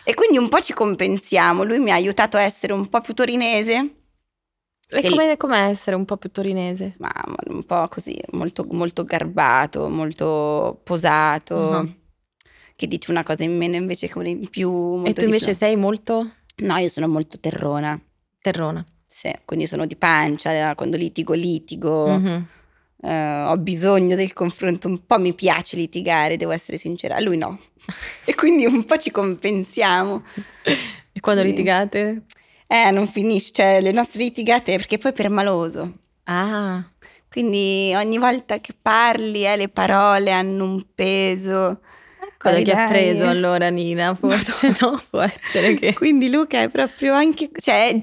E 0.04 0.14
quindi 0.14 0.38
un 0.38 0.50
po' 0.50 0.62
ci 0.62 0.74
compensiamo, 0.74 1.64
lui 1.64 1.80
mi 1.80 1.92
ha 1.92 1.96
aiutato 1.96 2.38
a 2.38 2.42
essere 2.42 2.74
un 2.74 2.88
po' 2.90 3.02
più 3.02 3.14
torinese, 3.14 3.94
E 4.92 5.08
come, 5.08 5.38
com'è 5.38 5.68
essere 5.70 5.96
un 5.96 6.06
po' 6.06 6.18
più 6.18 6.32
torinese? 6.32 6.96
ma 6.98 7.12
un 7.50 7.64
po' 7.64 7.88
così, 7.90 8.20
molto, 8.32 8.66
molto 8.72 9.04
garbato, 9.04 9.88
molto 9.90 10.82
posato, 10.84 11.56
Mhm. 11.56 11.96
che 12.76 12.88
dice 12.88 13.12
una 13.12 13.24
cosa 13.24 13.44
in 13.44 13.56
meno 13.56 13.76
invece 13.76 14.08
che 14.08 14.18
una 14.18 14.30
in 14.30 14.48
più. 14.50 15.04
e 15.06 15.14
tu 15.14 15.24
invece 15.24 15.54
sei 15.54 15.76
molto 15.76 16.32
No, 16.62 16.76
io 16.78 16.90
sono 16.90 17.08
molto 17.08 17.40
terrona. 17.40 18.00
terrona. 18.42 18.86
Sì, 19.06 19.32
quindi 19.46 19.66
sono 19.68 19.86
di 19.86 19.96
pancia, 19.96 20.74
quando 20.76 20.98
litigo 20.98 21.34
litigo, 21.34 22.06
Mhm. 22.18 22.48
Eh, 23.02 23.44
ho 23.48 23.58
bisogno 23.58 24.16
del 24.16 24.34
confronto, 24.34 24.88
un 24.88 25.06
po' 25.06 25.20
mi 25.20 25.34
piace 25.34 25.76
litigare, 25.76 26.38
devo 26.38 26.52
essere 26.52 26.78
sincera, 26.78 27.16
a 27.16 27.20
lui 27.22 27.38
no. 27.38 27.60
E 28.26 28.36
quindi 28.36 28.66
un 28.66 28.84
po' 28.84 28.98
ci 28.98 29.12
compensiamo. 29.12 30.24
E 31.12 31.20
quando 31.20 31.42
Sì. 31.42 31.48
litigate? 31.48 32.24
Eh, 32.68 32.92
non 32.92 33.08
finisce, 33.08 33.52
cioè 33.54 33.82
le 33.82 33.92
nostre 33.92 34.22
litigate 34.24 34.76
perché 34.76 34.98
poi 34.98 35.12
per 35.14 35.30
maloso. 35.30 35.94
Ah, 36.26 36.84
Quindi 37.28 37.92
ogni 37.96 38.18
volta 38.20 38.60
che 38.60 38.74
parli 38.80 39.46
eh, 39.46 39.56
le 39.56 39.70
parole 39.70 40.32
hanno 40.32 40.64
un 40.66 40.86
peso. 40.94 41.82
cosa 42.38 42.56
Dai, 42.56 42.64
che 42.64 42.72
ha 42.74 42.88
preso 42.88 43.28
allora 43.28 43.70
Nina, 43.70 44.14
forse 44.16 44.76
no, 44.82 45.02
può 45.10 45.22
essere 45.22 45.74
che... 45.76 45.94
Quindi 45.94 46.30
Luca 46.30 46.62
è 46.62 46.70
proprio 46.70 47.14
anche, 47.14 47.50
cioè, 47.60 47.98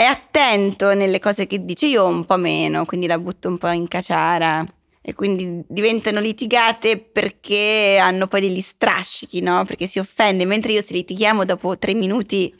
è 0.00 0.04
attento 0.04 0.94
nelle 0.94 1.18
cose 1.18 1.46
che 1.46 1.62
dice, 1.62 1.84
io 1.84 2.06
un 2.06 2.24
po' 2.24 2.38
meno, 2.38 2.86
quindi 2.86 3.06
la 3.06 3.18
butto 3.18 3.48
un 3.48 3.58
po' 3.58 3.68
in 3.68 3.86
caciara 3.86 4.64
e 5.02 5.12
quindi 5.12 5.62
diventano 5.68 6.20
litigate 6.20 6.96
perché 6.98 7.98
hanno 8.00 8.26
poi 8.26 8.40
degli 8.40 8.62
strascichi, 8.62 9.42
no? 9.42 9.62
Perché 9.66 9.86
si 9.86 9.98
offende, 9.98 10.46
mentre 10.46 10.72
io 10.72 10.80
se 10.80 10.94
litighiamo 10.94 11.44
dopo 11.44 11.76
tre 11.76 11.92
minuti, 11.92 12.50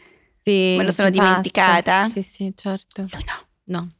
Sì, 0.42 0.74
Me 0.76 0.84
lo 0.84 0.92
sono 0.92 1.08
passa. 1.08 1.22
dimenticata? 1.22 2.08
Sì, 2.10 2.20
sì, 2.20 2.52
certo. 2.54 3.06
lui 3.10 3.24
no. 3.24 3.46
No, 3.64 3.90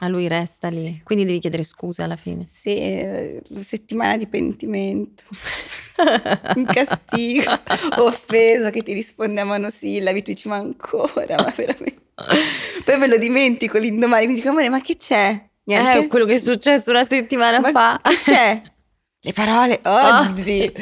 a 0.00 0.08
lui 0.08 0.28
resta 0.28 0.68
lì. 0.68 1.00
Quindi 1.02 1.24
devi 1.24 1.38
chiedere 1.38 1.62
scusa 1.64 2.04
alla 2.04 2.16
fine. 2.16 2.46
Sì, 2.46 2.76
eh, 2.76 3.42
settimana 3.62 4.18
di 4.18 4.26
pentimento, 4.26 5.22
un 6.56 6.64
castigo, 6.66 7.50
offeso 7.96 8.68
che 8.70 8.82
ti 8.82 8.92
risponde 8.92 9.40
a 9.40 9.44
monosillabi, 9.44 10.22
tu 10.22 10.32
dici 10.32 10.48
ma 10.48 10.56
ancora, 10.56 11.36
ma 11.36 11.50
veramente. 11.56 12.08
Poi 12.84 12.98
me 12.98 13.06
lo 13.06 13.16
dimentico 13.16 13.78
l'indomani, 13.78 14.26
mi 14.26 14.34
dico 14.34 14.48
amore 14.48 14.68
ma 14.68 14.80
che 14.80 14.96
c'è? 14.96 15.48
Niente? 15.64 15.98
Eh, 15.98 16.06
quello 16.08 16.24
che 16.24 16.34
è 16.34 16.38
successo 16.38 16.90
una 16.90 17.04
settimana 17.04 17.60
Ma 17.60 17.70
fa. 17.70 18.00
che 18.02 18.18
c'è? 18.18 18.62
Le 19.22 19.32
parole, 19.34 19.80
oddio. 19.82 20.72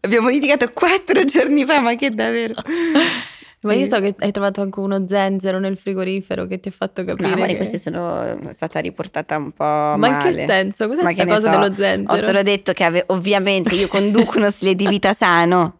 Abbiamo 0.00 0.28
litigato 0.28 0.70
quattro 0.72 1.24
giorni 1.24 1.64
fa, 1.64 1.80
ma 1.80 1.94
che 1.94 2.10
davvero? 2.10 2.54
Ma 3.66 3.74
io 3.74 3.86
so 3.86 4.00
che 4.00 4.14
hai 4.18 4.30
trovato 4.32 4.60
anche 4.60 4.80
uno 4.80 5.06
zenzero 5.06 5.58
nel 5.58 5.76
frigorifero 5.76 6.46
che 6.46 6.60
ti 6.60 6.68
ha 6.68 6.72
fatto 6.72 7.04
capire. 7.04 7.28
No, 7.28 7.34
amore, 7.34 7.50
che- 7.52 7.56
queste 7.56 7.78
sono 7.78 8.38
stata 8.56 8.78
riportata 8.80 9.36
un 9.36 9.52
po' 9.52 9.64
Ma 9.64 9.96
male. 9.96 10.28
in 10.30 10.36
che 10.36 10.46
senso? 10.46 10.88
Cos'è 10.88 11.02
Ma 11.02 11.12
questa 11.14 11.32
cosa 11.34 11.52
so, 11.52 11.58
dello 11.58 11.74
zenzero? 11.76 12.22
Ho 12.22 12.26
solo 12.26 12.42
detto 12.42 12.72
che 12.72 12.84
ave- 12.84 13.04
ovviamente 13.08 13.74
io 13.74 13.88
conduco 13.88 14.38
uno 14.38 14.50
stile 14.50 14.74
di 14.74 14.86
vita 14.86 15.12
sano 15.12 15.78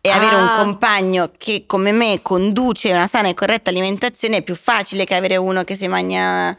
e 0.00 0.08
avere 0.10 0.34
un 0.36 0.48
Ah. 0.48 0.56
compagno 0.58 1.30
che 1.36 1.64
come 1.66 1.92
me 1.92 2.20
conduce 2.22 2.90
una 2.92 3.06
sana 3.06 3.28
e 3.28 3.34
corretta 3.34 3.70
alimentazione 3.70 4.38
è 4.38 4.42
più 4.42 4.54
facile 4.54 5.04
che 5.04 5.14
avere 5.14 5.36
uno 5.36 5.64
che 5.64 5.76
si 5.76 5.88
mangia 5.88 6.50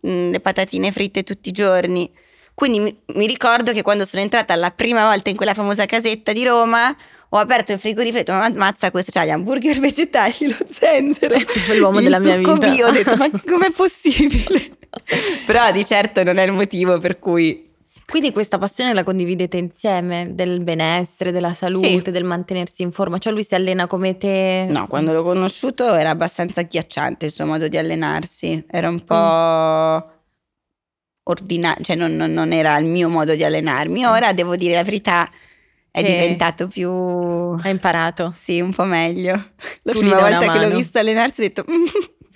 mh, 0.00 0.30
le 0.30 0.40
patatine 0.40 0.92
fritte 0.92 1.22
tutti 1.24 1.48
i 1.48 1.52
giorni. 1.52 2.10
Quindi 2.54 2.80
mi, 2.80 2.98
mi 3.14 3.26
ricordo 3.26 3.72
che 3.72 3.82
quando 3.82 4.06
sono 4.06 4.22
entrata 4.22 4.54
la 4.56 4.70
prima 4.70 5.08
volta 5.08 5.28
in 5.28 5.36
quella 5.36 5.52
famosa 5.52 5.84
casetta 5.84 6.32
di 6.32 6.42
Roma 6.42 6.94
ho 7.36 7.40
aperto 7.40 7.72
il 7.72 7.78
frigorifero 7.78 8.18
e 8.18 8.20
ho 8.20 8.24
detto 8.24 8.32
ma 8.32 8.44
ammazza 8.44 8.90
questo, 8.90 9.10
c'ha 9.12 9.24
gli 9.24 9.30
hamburger 9.30 9.78
vegetali, 9.80 10.34
lo 10.48 10.56
zenzero, 10.68 11.36
l'uomo 11.78 12.00
della 12.00 12.18
mia 12.18 12.36
vita. 12.36 12.56
bio. 12.56 12.86
Ho 12.88 12.90
detto 12.90 13.16
ma 13.16 13.30
com'è 13.46 13.70
possibile? 13.70 14.70
Però 15.46 15.70
di 15.72 15.84
certo 15.84 16.22
non 16.22 16.38
è 16.38 16.42
il 16.44 16.52
motivo 16.52 16.98
per 16.98 17.18
cui 17.18 17.64
Quindi 18.06 18.32
questa 18.32 18.56
passione 18.56 18.94
la 18.94 19.02
condividete 19.02 19.56
insieme, 19.56 20.28
del 20.32 20.62
benessere, 20.62 21.32
della 21.32 21.52
salute, 21.52 22.02
Sì. 22.04 22.10
del 22.12 22.24
mantenersi 22.24 22.82
in 22.82 22.92
forma. 22.92 23.18
Cioè 23.18 23.32
lui 23.32 23.42
si 23.44 23.54
allena 23.54 23.86
come 23.88 24.16
te? 24.16 24.64
No, 24.70 24.86
quando 24.86 25.12
l'ho 25.12 25.22
conosciuto 25.24 25.92
era 25.94 26.10
abbastanza 26.10 26.60
agghiacciante 26.60 27.26
il 27.26 27.32
suo 27.32 27.44
modo 27.46 27.66
di 27.68 27.76
allenarsi, 27.76 28.64
era 28.70 28.88
un 28.88 29.04
po' 29.04 30.14
ordinario, 31.24 31.82
cioè 31.84 31.96
non, 31.96 32.14
non- 32.14 32.32
non 32.32 32.52
era 32.52 32.76
il 32.78 32.86
mio 32.86 33.08
modo 33.08 33.34
di 33.34 33.42
allenarmi. 33.44 33.98
Sì. 34.00 34.04
Ora 34.04 34.32
devo 34.32 34.56
dire 34.56 34.74
la 34.74 34.84
verità, 34.84 35.28
è 36.00 36.02
diventato 36.02 36.68
più... 36.68 36.90
Hai 36.90 37.70
imparato. 37.70 38.34
Sì, 38.36 38.60
un 38.60 38.72
po' 38.72 38.84
meglio. 38.84 39.32
La 39.82 39.92
gli 39.92 39.98
prima 39.98 40.20
volta 40.20 40.52
che 40.52 40.58
l'ho 40.58 40.74
visto 40.74 40.98
allenarsi 40.98 41.40
ho 41.40 41.44
detto... 41.44 41.64
"Mm, 41.70 41.84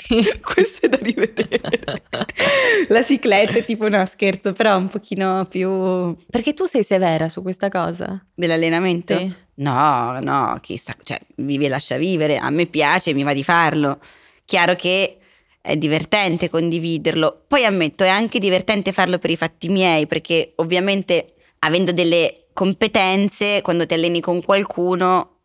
questo 0.40 0.86
è 0.86 0.88
da 0.88 0.98
rivedere. 1.00 1.60
la 2.88 3.04
cicletta 3.04 3.58
è 3.58 3.64
tipo 3.64 3.88
no 3.88 4.04
scherzo, 4.06 4.54
però 4.54 4.76
un 4.78 4.88
pochino 4.88 5.46
più 5.48 6.16
Perché 6.30 6.54
tu 6.54 6.64
sei 6.64 6.82
severa 6.82 7.28
su 7.28 7.42
questa 7.42 7.68
cosa? 7.68 8.22
dell'allenamento. 8.34 9.16
Sì. 9.16 9.32
No, 9.56 10.18
no, 10.20 10.58
chissà, 10.62 10.94
cioè, 11.02 11.18
vivi 11.36 11.66
e 11.66 11.68
lascia 11.68 11.98
vivere, 11.98 12.38
a 12.38 12.48
me 12.48 12.64
piace, 12.64 13.12
mi 13.12 13.24
va 13.24 13.34
di 13.34 13.44
farlo. 13.44 14.00
Chiaro 14.46 14.74
che 14.74 15.18
è 15.60 15.76
divertente 15.76 16.48
condividerlo. 16.48 17.44
Poi 17.46 17.66
ammetto, 17.66 18.04
è 18.04 18.08
anche 18.08 18.38
divertente 18.38 18.92
farlo 18.92 19.18
per 19.18 19.28
i 19.28 19.36
fatti 19.36 19.68
miei, 19.68 20.06
perché 20.06 20.52
ovviamente 20.56 21.34
avendo 21.58 21.92
delle 21.92 22.46
competenze, 22.60 23.62
quando 23.62 23.86
ti 23.86 23.94
alleni 23.94 24.20
con 24.20 24.42
qualcuno, 24.42 25.36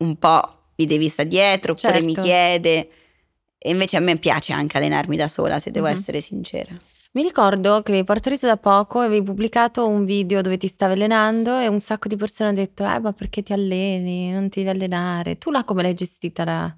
un 0.00 0.16
po' 0.18 0.56
gli 0.74 0.84
devi 0.84 1.08
stare 1.08 1.26
dietro, 1.30 1.72
oppure 1.72 2.02
Certo. 2.02 2.06
mi 2.06 2.14
chiede. 2.14 2.90
E 3.56 3.70
invece 3.70 3.96
a 3.96 4.00
me 4.00 4.16
piace 4.18 4.52
anche 4.52 4.76
allenarmi 4.76 5.16
da 5.16 5.26
sola, 5.26 5.58
se 5.58 5.70
devo 5.70 5.86
Mhm. 5.86 5.92
essere 5.94 6.20
sincera. 6.20 6.76
Mi 7.12 7.22
ricordo 7.22 7.80
che 7.82 7.92
avevi 7.92 8.04
partorito 8.04 8.46
da 8.46 8.58
poco 8.58 9.00
e 9.00 9.06
avevi 9.06 9.24
pubblicato 9.24 9.88
un 9.88 10.04
video 10.04 10.42
dove 10.42 10.58
ti 10.58 10.66
stavi 10.68 10.92
allenando 10.92 11.58
e 11.58 11.66
un 11.66 11.80
sacco 11.80 12.08
di 12.08 12.16
persone 12.16 12.50
hanno 12.50 12.58
detto 12.58 12.84
eh 12.84 12.98
ma 13.00 13.12
perché 13.14 13.42
ti 13.42 13.54
alleni, 13.54 14.30
non 14.32 14.50
ti 14.50 14.62
devi 14.62 14.76
allenare. 14.76 15.38
Tu 15.38 15.50
là 15.50 15.64
come 15.64 15.82
l'hai 15.82 15.94
gestita 15.94 16.44
la, 16.44 16.72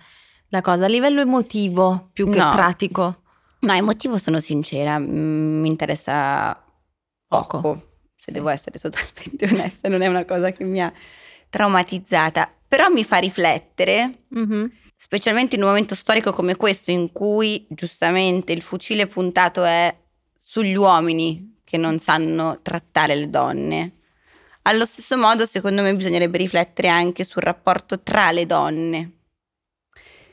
la 0.48 0.60
cosa? 0.60 0.84
A 0.84 0.88
livello 0.88 1.20
emotivo 1.20 2.08
più 2.12 2.28
che 2.30 2.38
No. 2.38 2.50
pratico? 2.50 3.22
No, 3.60 3.72
emotivo 3.72 4.16
sono 4.16 4.38
sincera, 4.40 4.96
mm, 4.98 5.60
mi 5.60 5.68
interessa 5.68 6.54
poco, 7.26 7.60
Poco. 7.60 7.90
Se 8.22 8.30
Sì. 8.30 8.32
devo 8.34 8.50
essere 8.50 8.78
totalmente 8.78 9.46
onesta, 9.52 9.88
non 9.88 10.00
è 10.02 10.06
una 10.06 10.24
cosa 10.24 10.52
che 10.52 10.62
mi 10.62 10.80
ha 10.80 10.92
traumatizzata, 11.50 12.48
però 12.68 12.88
mi 12.88 13.02
fa 13.04 13.18
riflettere, 13.18 14.18
Mhm. 14.28 14.70
specialmente 14.94 15.56
in 15.56 15.62
un 15.62 15.68
momento 15.68 15.96
storico 15.96 16.32
come 16.32 16.54
questo 16.54 16.92
in 16.92 17.10
cui 17.10 17.66
giustamente 17.68 18.52
il 18.52 18.62
fucile 18.62 19.06
puntato 19.08 19.64
è 19.64 19.92
sugli 20.38 20.74
uomini 20.76 21.58
che 21.64 21.76
non 21.76 21.98
sanno 21.98 22.60
trattare 22.62 23.16
le 23.16 23.28
donne. 23.28 23.92
Allo 24.62 24.84
stesso 24.86 25.16
modo, 25.18 25.44
secondo 25.44 25.82
me, 25.82 25.94
bisognerebbe 25.96 26.38
riflettere 26.38 26.86
anche 26.88 27.24
sul 27.24 27.42
rapporto 27.42 28.00
tra 28.02 28.30
le 28.30 28.46
donne, 28.46 29.12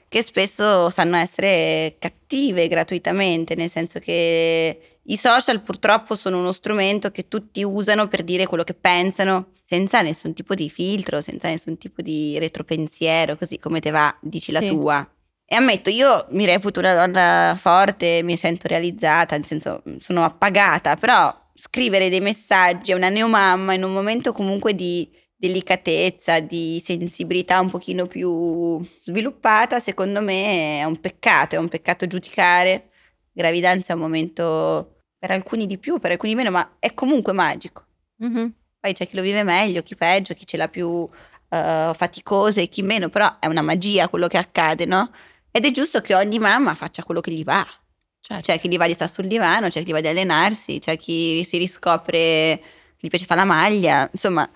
che 0.07 0.21
spesso 0.23 0.89
sanno 0.89 1.17
essere 1.17 1.95
cattive 1.99 2.67
gratuitamente, 2.67 3.55
nel 3.55 3.69
senso 3.69 3.99
che 3.99 4.98
i 5.11 5.17
social 5.17 5.61
purtroppo 5.61 6.15
sono 6.15 6.37
uno 6.37 6.51
strumento 6.51 7.09
che 7.09 7.27
tutti 7.27 7.63
usano 7.63 8.07
per 8.07 8.23
dire 8.23 8.45
quello 8.45 8.63
che 8.63 8.75
pensano, 8.75 9.53
senza 9.65 10.01
nessun 10.01 10.33
tipo 10.33 10.53
di 10.53 10.69
filtro, 10.69 11.19
senza 11.21 11.47
nessun 11.47 11.77
tipo 11.79 12.03
di 12.03 12.37
retropensiero, 12.37 13.35
così 13.35 13.57
come 13.57 13.79
te 13.79 13.89
va, 13.89 14.15
dici 14.21 14.51
la 14.51 14.59
Sì. 14.59 14.67
tua. 14.67 15.07
E 15.45 15.55
ammetto, 15.55 15.89
io 15.89 16.27
mi 16.29 16.45
reputo 16.45 16.79
una 16.79 16.93
donna 16.93 17.55
forte, 17.59 18.21
mi 18.21 18.37
sento 18.37 18.67
realizzata, 18.67 19.35
nel 19.35 19.45
senso 19.45 19.81
sono 19.99 20.23
appagata, 20.23 20.95
però 20.95 21.35
scrivere 21.55 22.09
dei 22.09 22.21
messaggi 22.21 22.91
a 22.91 22.95
una 22.95 23.09
neomamma 23.09 23.73
in 23.73 23.83
un 23.83 23.91
momento 23.91 24.31
comunque 24.31 24.75
di 24.75 25.09
delicatezza, 25.35 26.39
di 26.39 26.79
sensibilità 26.85 27.59
un 27.59 27.71
pochino 27.71 28.05
più 28.05 28.79
sviluppata, 29.03 29.79
secondo 29.79 30.21
me 30.21 30.81
è 30.81 30.83
un 30.83 30.99
peccato, 30.99 31.55
è 31.55 31.57
un 31.57 31.67
peccato 31.69 32.05
giudicare. 32.05 32.89
Gravidanza 33.31 33.93
è 33.93 33.95
un 33.95 34.01
momento 34.01 34.98
per 35.19 35.31
alcuni 35.31 35.67
di 35.67 35.77
più, 35.77 35.99
per 35.99 36.11
alcuni 36.11 36.33
meno, 36.33 36.49
ma 36.49 36.75
è 36.79 36.93
comunque 36.93 37.33
magico. 37.33 37.83
Mhm. 38.17 38.53
Poi 38.79 38.93
c'è 38.93 39.05
chi 39.05 39.17
lo 39.17 39.21
vive 39.21 39.43
meglio, 39.43 39.83
chi 39.83 39.95
peggio, 39.95 40.33
chi 40.33 40.47
ce 40.47 40.55
l'ha 40.55 40.69
più 40.69 41.07
eh, 41.49 41.91
faticoso 41.93 42.61
e 42.61 42.69
chi 42.69 42.81
meno, 42.81 43.09
però 43.09 43.37
è 43.39 43.47
una 43.47 43.61
magia 43.61 44.07
quello 44.07 44.27
che 44.27 44.37
accade, 44.37 44.85
no? 44.85 45.11
Ed 45.51 45.65
è 45.65 45.71
giusto 45.71 45.99
che 45.99 46.15
ogni 46.15 46.39
mamma 46.39 46.73
faccia 46.75 47.03
quello 47.03 47.19
che 47.19 47.31
gli 47.31 47.43
va. 47.43 47.65
Certo. 48.21 48.51
C'è 48.51 48.59
chi 48.59 48.69
gli 48.69 48.77
va 48.77 48.87
di 48.87 48.93
stare 48.93 49.11
sul 49.11 49.27
divano, 49.27 49.67
c'è 49.67 49.81
chi 49.83 49.89
gli 49.89 49.91
va 49.93 49.99
di 50.01 50.07
allenarsi, 50.07 50.79
c'è 50.79 50.95
chi 50.95 51.43
si 51.43 51.57
riscopre 51.57 52.61
gli 52.97 53.07
piace 53.09 53.25
fare 53.25 53.41
la 53.41 53.45
maglia. 53.45 54.07
Insomma, 54.11 54.49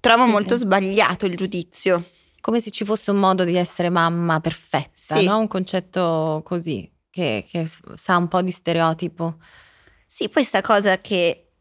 trovo 0.00 0.24
Sì, 0.24 0.30
molto 0.30 0.54
sì. 0.54 0.60
sbagliato 0.62 1.26
il 1.26 1.36
giudizio. 1.36 2.02
Come 2.40 2.60
se 2.60 2.70
ci 2.70 2.84
fosse 2.86 3.10
un 3.10 3.18
modo 3.18 3.44
di 3.44 3.56
essere 3.56 3.90
mamma 3.90 4.40
perfetta, 4.40 5.16
Sì. 5.18 5.26
no? 5.26 5.38
Un 5.38 5.48
concetto 5.48 6.40
così, 6.44 6.90
che, 7.10 7.44
che 7.46 7.66
sa 7.94 8.16
un 8.16 8.28
po' 8.28 8.40
di 8.40 8.50
stereotipo. 8.50 9.36
Sì, 10.12 10.28
poi 10.28 10.42
sta 10.42 10.60
cosa 10.60 11.00
che 11.00 11.52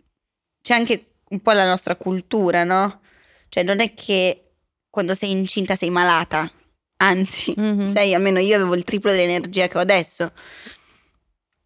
c'è 0.60 0.74
anche 0.74 1.18
un 1.30 1.40
po' 1.40 1.52
la 1.52 1.68
nostra 1.68 1.96
cultura, 1.96 2.64
no? 2.64 3.02
Cioè 3.48 3.62
non 3.62 3.80
è 3.80 3.94
che 3.94 4.54
quando 4.90 5.14
sei 5.14 5.30
incinta 5.30 5.76
sei 5.76 5.92
malata, 5.92 6.52
anzi, 6.98 7.54
Mhm. 7.56 7.92
sai, 7.92 8.16
almeno 8.16 8.40
io 8.40 8.56
avevo 8.56 8.74
il 8.74 8.84
triplo 8.84 9.12
dell'energia 9.12 9.68
che 9.68 9.78
ho 9.78 9.82
adesso. 9.82 10.32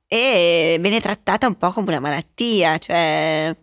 E 0.07 0.77
viene 0.81 0.99
trattata 0.99 1.47
un 1.47 1.57
po' 1.57 1.71
come 1.71 1.87
una 1.87 1.99
malattia, 2.01 2.77
cioè 2.77 3.55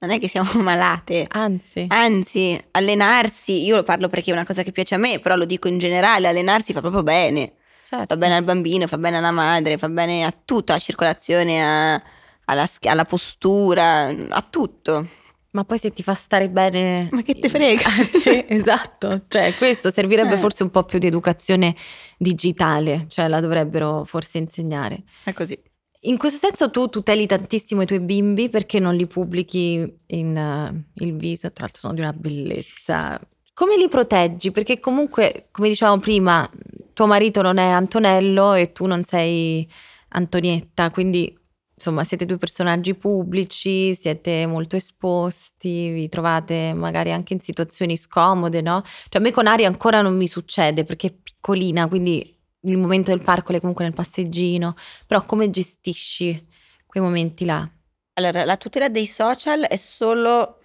non 0.00 0.10
è 0.10 0.18
che 0.18 0.26
siamo 0.28 0.50
malate. 0.60 1.26
Anzi, 1.30 1.86
Anzi, 1.88 2.60
allenarsi, 2.72 3.64
io 3.64 3.76
lo 3.76 3.82
parlo 3.84 4.08
perché 4.08 4.30
è 4.30 4.34
una 4.34 4.44
cosa 4.44 4.64
che 4.64 4.72
piace 4.72 4.96
a 4.96 4.98
me, 4.98 5.20
però 5.20 5.36
lo 5.36 5.44
dico 5.44 5.68
in 5.68 5.78
generale, 5.78 6.26
allenarsi 6.26 6.72
fa 6.72 6.80
proprio 6.80 7.04
bene. 7.04 7.52
certo. 7.84 8.06
Fa 8.14 8.16
bene 8.16 8.34
al 8.34 8.44
bambino, 8.44 8.88
fa 8.88 8.98
bene 8.98 9.16
alla 9.18 9.30
madre, 9.30 9.78
fa 9.78 9.88
bene 9.88 10.24
a 10.24 10.34
tutto, 10.44 10.72
alla 10.72 10.80
circolazione, 10.80 11.62
a- 11.64 12.02
alla, 12.48 12.66
sch- 12.66 12.86
alla 12.86 13.04
postura, 13.04 14.06
a 14.06 14.46
tutto. 14.48 15.06
Ma 15.50 15.64
poi 15.64 15.78
se 15.78 15.92
ti 15.92 16.02
fa 16.02 16.14
stare 16.14 16.48
bene... 16.48 17.08
Ma 17.10 17.22
che 17.22 17.34
te 17.38 17.48
frega? 17.48 17.88
Sì, 18.20 18.44
esatto, 18.48 19.22
cioè 19.28 19.54
questo 19.56 19.90
servirebbe 19.90 20.34
Eh. 20.34 20.38
forse 20.38 20.62
un 20.62 20.70
po' 20.70 20.84
più 20.84 20.98
di 20.98 21.06
educazione 21.06 21.74
digitale, 22.18 23.06
cioè 23.08 23.28
la 23.28 23.40
dovrebbero 23.40 24.04
forse 24.04 24.38
insegnare. 24.38 25.04
È 25.24 25.32
così. 25.32 25.58
In 26.02 26.16
questo 26.16 26.38
senso 26.38 26.70
tu 26.70 26.88
tuteli 26.88 27.26
tantissimo 27.26 27.82
i 27.82 27.86
tuoi 27.86 28.00
bimbi 28.00 28.48
perché 28.48 28.78
non 28.78 28.94
li 28.94 29.06
pubblichi 29.06 29.98
in 30.06 30.36
eh, 30.36 31.02
il 31.04 31.16
viso, 31.16 31.50
tra 31.50 31.64
l'altro 31.64 31.80
sono 31.80 31.94
di 31.94 32.00
una 32.00 32.12
bellezza. 32.12 33.20
Come 33.52 33.76
li 33.76 33.88
proteggi? 33.88 34.52
Perché 34.52 34.78
comunque, 34.78 35.48
come 35.50 35.68
dicevamo 35.68 35.98
prima, 35.98 36.48
tuo 36.92 37.06
marito 37.06 37.42
non 37.42 37.56
è 37.56 37.66
Antonello 37.66 38.54
e 38.54 38.70
tu 38.70 38.86
non 38.86 39.02
sei 39.02 39.68
Antonietta, 40.10 40.90
quindi 40.90 41.37
insomma 41.78 42.02
siete 42.02 42.26
due 42.26 42.38
personaggi 42.38 42.94
pubblici, 42.96 43.94
siete 43.94 44.46
molto 44.46 44.74
esposti, 44.74 45.90
vi 45.92 46.08
trovate 46.08 46.72
magari 46.74 47.12
anche 47.12 47.34
in 47.34 47.40
situazioni 47.40 47.96
scomode, 47.96 48.60
no? 48.60 48.82
Cioè 48.84 49.20
a 49.20 49.24
me 49.24 49.30
con 49.30 49.46
Ari 49.46 49.64
ancora 49.64 50.02
non 50.02 50.16
mi 50.16 50.26
succede 50.26 50.82
perché 50.82 51.06
è 51.06 51.12
piccolina, 51.12 51.86
quindi 51.86 52.36
il 52.62 52.76
momento 52.76 53.12
del 53.12 53.22
parco 53.22 53.52
lei 53.52 53.60
comunque 53.60 53.84
nel 53.84 53.94
passeggino, 53.94 54.74
però 55.06 55.24
come 55.24 55.48
gestisci 55.50 56.46
quei 56.84 57.02
momenti 57.02 57.44
là? 57.44 57.66
Allora, 58.14 58.44
la 58.44 58.56
tutela 58.56 58.88
dei 58.88 59.06
social 59.06 59.62
è 59.62 59.76
solo 59.76 60.58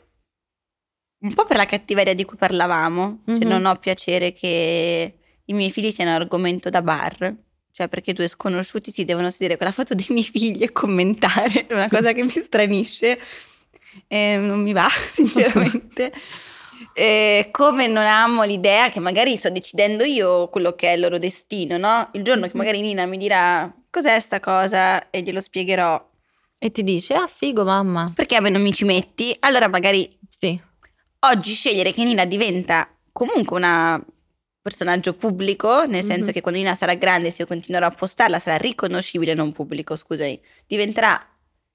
un 1.21 1.33
po' 1.33 1.45
per 1.45 1.57
la 1.57 1.65
cattiveria 1.67 2.15
di 2.15 2.25
cui 2.25 2.35
parlavamo. 2.37 3.21
Cioè, 3.27 3.45
Mhm. 3.45 3.47
non 3.47 3.65
ho 3.65 3.75
piacere 3.75 4.33
che 4.33 5.17
i 5.45 5.53
miei 5.53 5.71
figli 5.71 5.91
siano 5.91 6.11
argomento 6.11 6.69
da 6.71 6.81
bar. 6.81 7.35
Cioè, 7.75 7.87
perché 7.89 8.13
due 8.13 8.27
sconosciuti 8.27 8.91
si 8.91 9.03
devono 9.03 9.31
sedere 9.31 9.57
con 9.57 9.65
la 9.65 9.73
foto 9.73 9.95
dei 9.95 10.05
miei 10.09 10.23
figli 10.23 10.61
e 10.61 10.71
commentare. 10.71 11.65
È 11.65 11.73
una 11.73 11.89
cosa 11.89 12.13
che 12.13 12.23
mi 12.23 12.29
stranisce. 12.29 13.19
E 14.07 14.37
non 14.37 14.61
mi 14.61 14.73
va, 14.73 14.87
sinceramente. 15.11 16.13
E 16.93 17.47
come 17.51 17.87
non 17.87 18.05
amo 18.05 18.43
l'idea 18.43 18.89
che 18.91 18.99
magari 18.99 19.35
sto 19.37 19.49
decidendo 19.49 20.03
io 20.03 20.49
quello 20.49 20.75
che 20.75 20.89
è 20.89 20.93
il 20.93 20.99
loro 20.99 21.17
destino, 21.17 21.77
no? 21.77 22.09
Il 22.13 22.21
giorno 22.23 22.43
che 22.45 22.51
Mhm. 22.53 22.59
magari 22.59 22.81
Nina 22.81 23.05
mi 23.07 23.17
dirà 23.17 23.73
cos'è 23.89 24.19
sta 24.19 24.39
cosa 24.39 25.09
e 25.09 25.21
glielo 25.23 25.39
spiegherò 25.41 26.11
E 26.59 26.71
ti 26.71 26.83
dice, 26.83 27.15
ah 27.15 27.25
figo 27.27 27.63
mamma, 27.63 28.11
perché 28.15 28.35
a 28.35 28.39
me 28.41 28.49
non 28.49 28.61
mi 28.61 28.71
ci 28.73 28.85
metti, 28.85 29.35
allora 29.39 29.67
magari 29.67 30.15
sì, 30.37 30.59
oggi 31.21 31.53
scegliere 31.55 31.91
che 31.91 32.03
Nina 32.03 32.25
diventa 32.25 32.87
comunque 33.11 33.57
un 33.57 34.03
personaggio 34.73 35.13
pubblico, 35.13 35.85
nel 35.85 36.03
senso 36.05 36.27
Mhm. 36.27 36.31
che 36.31 36.41
quando 36.41 36.59
Nina 36.61 36.73
sarà 36.73 36.93
grande, 36.95 37.29
se 37.31 37.41
io 37.41 37.47
continuerò 37.47 37.85
a 37.85 37.91
postarla, 37.91 38.39
sarà 38.39 38.55
riconoscibile, 38.55 39.33
non 39.33 39.51
pubblico, 39.51 39.95
scusami, 39.97 40.41
diventerà 40.65 41.21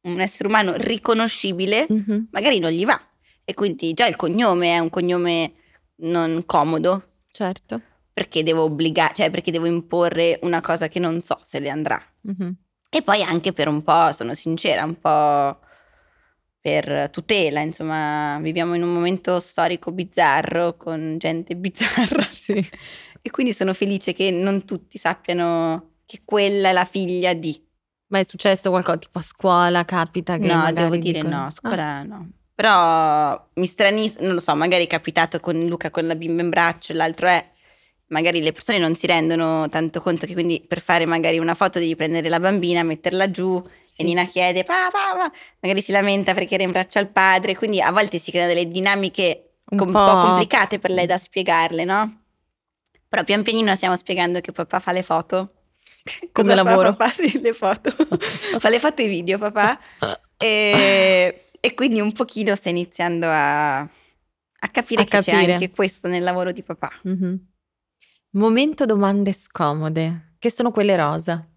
un 0.03 0.19
essere 0.21 0.49
umano 0.49 0.73
riconoscibile, 0.75 1.87
Mhm, 1.89 2.29
magari 2.33 2.59
non 2.59 2.71
gli 2.71 2.85
va. 2.87 2.99
E 3.45 3.53
quindi 3.55 3.93
già 3.93 4.07
il 4.07 4.17
cognome 4.17 4.75
è 4.75 4.79
un 4.79 4.89
cognome 4.91 5.53
non 5.97 6.45
comodo, 6.47 7.11
certo. 7.31 7.81
perché 8.13 8.43
devo 8.43 8.63
obbligare, 8.63 9.15
cioè 9.15 9.31
perché 9.31 9.51
devo 9.51 9.67
imporre 9.67 10.39
una 10.43 10.61
cosa 10.63 10.89
che 10.89 10.99
non 10.99 11.21
so 11.21 11.39
se 11.45 11.61
le 11.61 11.69
andrà. 11.69 12.03
Mhm. 12.23 12.57
E 12.91 13.03
poi 13.03 13.23
anche 13.23 13.53
per 13.53 13.69
un 13.69 13.83
po', 13.83 14.13
sono 14.13 14.35
sincera, 14.35 14.83
un 14.85 14.99
po' 14.99 15.59
per 16.61 17.09
tutela, 17.11 17.61
insomma, 17.61 18.39
viviamo 18.41 18.75
in 18.75 18.83
un 18.83 18.93
momento 18.93 19.39
storico 19.41 19.93
bizzarro 19.93 20.77
con 20.77 21.17
gente 21.19 21.57
bizzarra. 21.57 22.23
Sì. 22.31 22.67
E 23.21 23.31
quindi 23.31 23.53
sono 23.53 23.75
felice 23.75 24.13
che 24.13 24.31
non 24.31 24.65
tutti 24.65 24.97
sappiano 24.97 25.95
che 26.07 26.23
quella 26.25 26.69
è 26.69 26.73
la 26.73 26.85
figlia 26.85 27.35
di. 27.35 27.61
Ma 28.07 28.21
è 28.21 28.23
successo 28.23 28.71
qualcosa 28.71 28.97
tipo 28.99 29.19
a 29.19 29.23
scuola, 29.23 29.85
capita 29.85 30.39
che 30.39 30.47
No, 30.47 30.73
devo 30.73 30.97
dire 30.97 31.19
dicono- 31.19 31.37
no, 31.37 31.43
a 31.43 31.47
Ah, 31.47 31.51
scuola 31.51 32.03
no. 32.05 32.31
Però 32.55 33.49
mi 33.55 33.67
stranisco, 33.67 34.23
non 34.25 34.35
lo 34.35 34.41
so, 34.41 34.55
magari 34.55 34.85
è 34.85 34.87
capitato 34.87 35.41
con 35.41 35.59
Luca 35.67 35.91
con 35.91 36.07
la 36.07 36.15
bimba 36.15 36.43
in 36.43 36.49
braccio, 36.49 36.93
l'altro 36.93 37.27
è, 37.27 37.45
magari 38.09 38.41
le 38.43 38.53
persone 38.53 38.79
non 38.79 38.95
si 38.95 39.07
rendono 39.07 39.69
tanto 39.69 40.01
conto 40.01 40.27
che 40.27 40.33
quindi 40.33 40.65
per 40.67 40.81
fare 40.81 41.07
magari 41.07 41.39
una 41.39 41.55
foto 41.55 41.79
devi 41.79 41.95
prendere 41.97 42.29
la 42.29 42.41
bambina, 42.41 42.83
metterla 42.83 43.31
giù 43.31 43.63
sì. 43.85 44.03
e 44.03 44.05
Nina 44.05 44.25
chiede 44.27 44.65
papà, 44.65 44.91
papà", 45.17 45.33
magari 45.61 45.81
si 45.83 45.93
lamenta 45.93 46.35
perché 46.35 46.55
era 46.55 46.63
in 46.65 46.71
braccio 46.71 46.99
al 46.99 47.09
padre, 47.09 47.57
quindi 47.57 47.81
a 47.81 47.91
volte 47.91 48.19
si 48.19 48.31
creano 48.31 48.53
delle 48.53 48.69
dinamiche 48.69 49.51
Un 49.71 49.81
un, 49.81 49.87
po'- 49.87 50.05
po'... 50.05 50.21
complicate 50.27 50.79
per 50.79 50.91
lei 50.91 51.07
da 51.07 51.19
spiegarle, 51.19 51.85
no? 51.85 52.23
Però 53.09 53.25
pian 53.25 53.43
pianino 53.43 53.75
stiamo 53.77 53.97
spiegando 53.97 54.41
che 54.41 54.53
papà 54.53 54.81
fa 54.81 54.93
le 54.93 55.03
foto. 55.03 55.53
Come 56.05 56.31
Cosa 56.33 56.57
fa 56.57 56.63
lavoro. 56.63 56.95
Papà 56.95 57.13
sì, 57.17 57.41
le 57.41 57.53
foto. 57.53 57.91
fa 58.59 58.69
le 58.69 58.79
foto 58.79 59.03
e 59.03 59.05
i 59.05 59.09
video 59.09 59.39
papà. 59.39 59.79
E, 60.37 61.47
e 61.61 61.75
quindi 61.75 62.01
un 62.01 62.13
pochino 62.13 62.55
sta 62.55 62.69
iniziando 62.69 63.27
a, 63.29 63.79
a 63.81 64.69
capire 64.71 65.03
A 65.03 65.05
che 65.05 65.19
c'è 65.21 65.33
capire. 65.33 65.53
anche 65.55 65.71
questo 65.71 66.09
nel 66.09 66.23
lavoro 66.23 66.53
di 66.53 66.63
papà. 66.63 66.91
Mhm. 67.03 67.47
Momento 68.33 68.85
domande 68.85 69.33
scomode, 69.33 70.35
che 70.39 70.51
sono 70.51 70.71
quelle 70.71 70.97
rosa. 70.97 71.49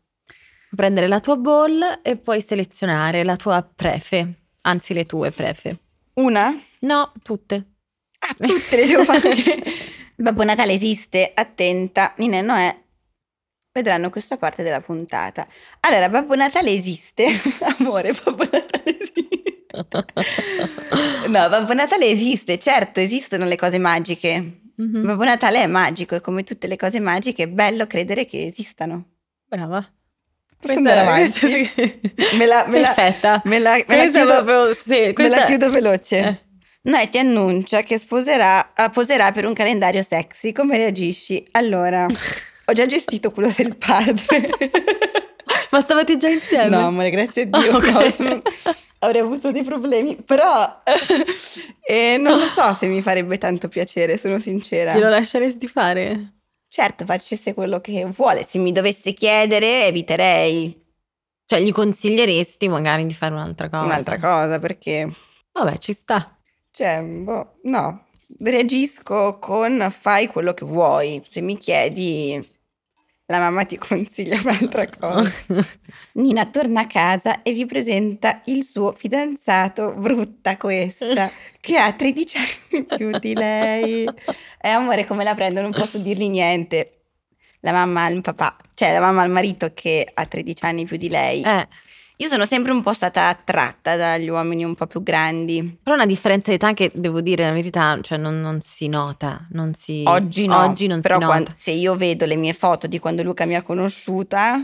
Prendere 0.73 1.07
la 1.07 1.19
tua 1.19 1.35
ball 1.35 1.99
e 2.01 2.15
poi 2.15 2.41
selezionare 2.41 3.25
la 3.25 3.35
tua 3.35 3.61
prefe, 3.61 4.45
anzi 4.61 4.93
le 4.93 5.05
tue 5.05 5.31
prefe. 5.31 5.79
Una? 6.13 6.57
No, 6.79 7.11
tutte. 7.21 7.73
Ah, 8.19 8.33
tutte 8.33 8.77
le 8.77 8.85
devo 8.85 9.03
fare. 9.03 9.35
Babbo 10.15 10.45
Natale 10.45 10.71
esiste, 10.71 11.31
attenta, 11.33 12.13
Nina 12.17 12.37
e 12.37 12.41
Noè 12.41 12.79
vedranno 13.73 14.09
questa 14.09 14.37
parte 14.37 14.63
della 14.63 14.79
puntata. 14.79 15.45
Allora, 15.81 16.07
Babbo 16.07 16.35
Natale 16.35 16.71
esiste. 16.71 17.27
Amore, 17.79 18.13
Babbo 18.13 18.43
Natale 18.49 18.97
esiste. 18.97 19.29
No, 21.27 21.47
Babbo 21.49 21.73
Natale 21.73 22.07
esiste, 22.07 22.59
certo, 22.59 22.99
esistono 22.99 23.45
le 23.45 23.55
cose 23.55 23.77
magiche. 23.77 24.60
Mhm. 24.81 25.05
Babbo 25.05 25.23
Natale 25.23 25.61
è 25.63 25.67
magico 25.67 26.15
e 26.15 26.21
come 26.21 26.43
tutte 26.43 26.67
le 26.67 26.75
cose 26.77 26.99
magiche 26.99 27.43
è 27.43 27.47
bello 27.47 27.85
credere 27.87 28.25
che 28.25 28.47
esistano. 28.47 29.05
Brava. 29.47 29.85
Posso 30.59 30.73
andare 30.77 30.99
avanti? 30.99 31.39
questa 31.39 31.47
sì. 31.47 32.37
Me 32.37 32.45
la, 32.45 32.65
me 32.67 32.79
la- 32.79 32.93
Perfetta. 32.93 33.41
me 33.45 33.59
la- 33.59 33.71
me 33.73 33.77
la 33.77 33.83
Questa 33.85 34.03
è 34.03 34.09
chiudo- 34.11 34.43
proprio, 34.43 34.73
sì, 34.73 34.89
me 34.99 35.13
questa- 35.13 35.39
la 35.39 35.45
chiudo 35.45 35.69
veloce. 35.71 36.17
Eh. 36.19 36.39
Noè 36.83 37.09
ti 37.09 37.17
annuncia 37.19 37.81
che 37.83 37.99
sposerà, 37.99 38.73
eh, 38.73 38.89
poserà 38.91 39.31
per 39.31 39.45
un 39.45 39.53
calendario 39.53 40.01
sexy. 40.03 40.51
Come 40.51 40.77
reagisci? 40.77 41.45
Allora, 41.51 42.05
ho 42.65 42.73
già 42.73 42.85
gestito 42.87 43.31
quello 43.31 43.53
del 43.55 43.75
padre. 43.77 44.49
Ma 45.71 45.81
stavate 45.81 46.17
già 46.17 46.29
insieme? 46.29 46.67
no, 46.67 46.87
amore, 46.87 47.09
grazie 47.09 47.43
a 47.43 47.45
Dio. 47.45 47.71
Ah, 47.71 47.77
ok. 47.77 48.19
no, 48.19 48.41
avrei 48.99 49.21
avuto 49.21 49.51
dei 49.51 49.63
problemi, 49.63 50.15
però 50.17 50.81
eh, 51.87 52.17
non 52.17 52.37
lo 52.37 52.45
so 52.45 52.73
se 52.73 52.87
mi 52.87 53.01
farebbe 53.01 53.37
tanto 53.37 53.67
piacere, 53.67 54.17
sono 54.17 54.39
sincera. 54.39 54.93
Glielo 54.93 55.09
lasceresti 55.09 55.67
fare? 55.67 56.33
Certo, 56.67 57.05
facesse 57.05 57.53
quello 57.53 57.79
che 57.81 58.05
vuole. 58.05 58.43
Se 58.45 58.57
mi 58.57 58.71
dovesse 58.71 59.13
chiedere, 59.13 59.85
eviterei 59.85 60.77
Cioè, 61.45 61.59
gli 61.59 61.71
consiglieresti 61.71 62.67
magari 62.69 63.05
di 63.05 63.13
fare 63.13 63.33
un'altra 63.33 63.69
cosa? 63.69 63.83
un'altra 63.83 64.17
cosa 64.17 64.59
perché, 64.59 65.09
Vabbè, 65.51 65.77
ci 65.79 65.91
sta. 65.93 66.37
cioè, 66.71 67.01
boh, 67.03 67.59
no, 67.63 68.05
reagisco 68.39 69.37
con 69.39 69.85
fai 69.89 70.27
quello 70.27 70.53
che 70.53 70.63
vuoi. 70.65 71.21
Se 71.29 71.41
mi 71.41 71.57
chiedi, 71.57 72.39
la 73.31 73.39
mamma 73.39 73.63
ti 73.65 73.77
consiglia 73.79 74.39
un'altra 74.43 74.87
cosa. 74.87 75.55
Nina 76.13 76.45
torna 76.47 76.81
a 76.81 76.87
casa 76.87 77.41
e 77.41 77.53
vi 77.53 77.65
presenta 77.65 78.41
il 78.45 78.63
suo 78.63 78.91
fidanzato, 78.91 79.93
brutta 79.93 80.57
questa, 80.57 81.31
che 81.59 81.77
ha 81.77 81.91
13 81.91 82.37
anni 82.37 82.85
più 82.85 83.17
di 83.17 83.33
lei. 83.33 84.07
E 84.61 84.67
amore, 84.67 85.05
come 85.05 85.23
la 85.23 85.33
prendono? 85.33 85.69
Non 85.69 85.79
posso 85.79 85.97
dirgli 85.97 86.29
niente. 86.29 86.97
La 87.61 87.71
mamma 87.71 88.05
al 88.05 88.21
papà, 88.21 88.57
cioè 88.73 88.91
la 88.91 88.99
mamma 88.99 89.21
al 89.21 89.29
marito 89.29 89.71
che 89.73 90.07
ha 90.11 90.25
13 90.25 90.65
anni 90.65 90.85
più 90.85 90.97
di 90.97 91.09
lei. 91.09 91.41
Eh, 91.43 91.67
Io 92.21 92.27
sono 92.27 92.45
sempre 92.45 92.71
un 92.71 92.83
po' 92.83 92.93
stata 92.93 93.29
attratta 93.29 93.95
dagli 93.95 94.29
uomini 94.29 94.63
un 94.63 94.75
po' 94.75 94.85
più 94.85 95.01
grandi. 95.01 95.79
però 95.81 95.95
una 95.95 96.05
differenza 96.05 96.49
di 96.49 96.55
età 96.57 96.73
che 96.73 96.91
devo 96.93 97.19
dire 97.19 97.45
la 97.45 97.51
verità, 97.51 97.97
cioè 98.01 98.19
non, 98.19 98.39
non 98.41 98.61
si 98.61 98.87
nota, 98.87 99.47
non 99.53 99.73
si... 99.73 100.03
Oggi 100.05 100.45
no, 100.45 100.59
Oggi 100.59 100.85
non 100.85 101.01
però 101.01 101.15
si 101.15 101.19
nota. 101.21 101.33
quando- 101.33 101.51
se 101.55 101.71
io 101.71 101.95
vedo 101.95 102.25
le 102.27 102.35
mie 102.35 102.53
foto 102.53 102.85
di 102.85 102.99
quando 102.99 103.23
Luca 103.23 103.45
mi 103.45 103.55
ha 103.55 103.63
conosciuta, 103.63 104.63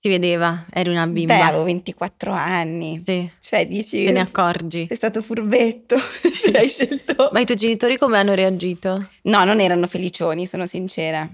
Si 0.00 0.08
vedeva, 0.08 0.66
eri 0.72 0.90
una 0.90 1.06
bimba. 1.06 1.34
beh, 1.36 1.42
avevo 1.42 1.62
24 1.62 2.32
anni. 2.32 3.00
Sì, 3.06 3.30
Cioè, 3.40 3.68
dici, 3.68 4.02
te 4.02 4.10
ne 4.10 4.20
accorgi. 4.20 4.86
sei 4.88 4.96
stato 4.96 5.22
furbetto, 5.22 5.96
se 6.20 6.50
hai 6.58 6.68
scelto. 6.68 7.30
Ma 7.32 7.38
i 7.38 7.44
tuoi 7.44 7.56
genitori 7.56 7.96
come 7.96 8.18
hanno 8.18 8.34
reagito? 8.34 9.10
No, 9.22 9.44
non 9.44 9.60
erano 9.60 9.86
felicioni, 9.86 10.44
sono 10.44 10.66
sincera. 10.66 11.28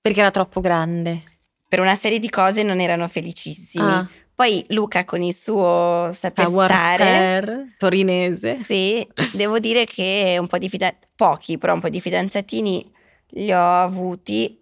Perché 0.00 0.20
era 0.20 0.30
troppo 0.30 0.60
grande. 0.60 1.22
Per 1.68 1.78
una 1.80 1.94
serie 1.94 2.18
di 2.18 2.28
cose 2.30 2.62
non 2.64 2.80
erano 2.80 3.06
felicissimi. 3.06 3.84
Ah, 3.92 4.08
Poi 4.40 4.64
Luca 4.70 5.04
con 5.04 5.20
il 5.20 5.34
suo 5.34 6.16
saper 6.18 6.46
a 6.46 6.48
stare, 6.48 6.48
warfare 6.48 7.74
torinese. 7.76 8.56
sì, 8.56 9.06
devo 9.34 9.58
dire 9.58 9.84
che 9.84 10.38
un 10.40 10.46
po' 10.46 10.56
di 10.56 10.70
fidanzatini, 10.70 11.08
pochi, 11.14 11.58
però 11.58 11.74
un 11.74 11.80
po' 11.80 11.90
di 11.90 12.00
fidanzatini 12.00 12.90
li 13.32 13.52
ho 13.52 13.82
avuti. 13.82 14.58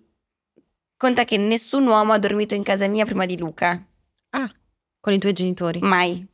Conta 0.97 1.25
che 1.25 1.37
nessun 1.37 1.87
uomo 1.87 2.13
ha 2.13 2.19
dormito 2.19 2.57
in 2.57 2.65
casa 2.65 2.89
mia 2.89 3.05
prima 3.05 3.25
di 3.25 3.39
Luca, 3.39 3.81
Ah, 4.31 4.53
con 4.99 5.13
i 5.13 5.19
tuoi 5.21 5.33
genitori. 5.33 5.79
mai. 5.81 6.27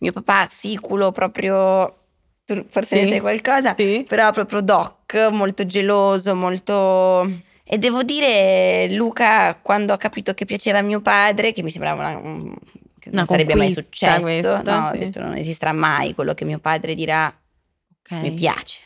Mio 0.00 0.12
papà 0.12 0.46
siculo 0.50 1.12
proprio 1.12 1.98
tu 2.44 2.62
forse 2.68 2.96
Sì. 2.96 3.02
ne 3.04 3.08
sai 3.08 3.20
qualcosa, 3.20 3.74
Sì. 3.74 4.04
però 4.06 4.30
proprio 4.32 4.60
doc, 4.60 5.28
molto 5.30 5.64
geloso, 5.64 6.34
molto... 6.34 7.26
E 7.66 7.78
devo 7.78 8.02
dire, 8.02 8.88
Luca, 8.92 9.56
quando 9.56 9.94
ha 9.94 9.96
capito 9.96 10.34
che 10.34 10.44
piaceva 10.44 10.78
a 10.78 10.82
mio 10.82 11.00
padre, 11.00 11.52
che 11.52 11.62
mi 11.62 11.70
sembrava 11.70 12.08
una, 12.08 12.18
un- 12.18 12.54
che 13.00 13.08
Una 13.08 13.18
non 13.20 13.26
sarebbe 13.26 13.54
mai 13.54 13.72
successo, 13.72 14.20
questa, 14.20 14.62
no, 14.62 14.88
ho 14.88 14.92
sì. 14.92 14.98
detto 14.98 15.20
non 15.20 15.34
esisterà 15.36 15.72
mai 15.72 16.14
quello 16.14 16.34
che 16.34 16.44
mio 16.44 16.58
padre 16.58 16.94
dirà 16.94 17.26
Ok. 17.26 18.10
mi 18.20 18.32
piace. 18.32 18.80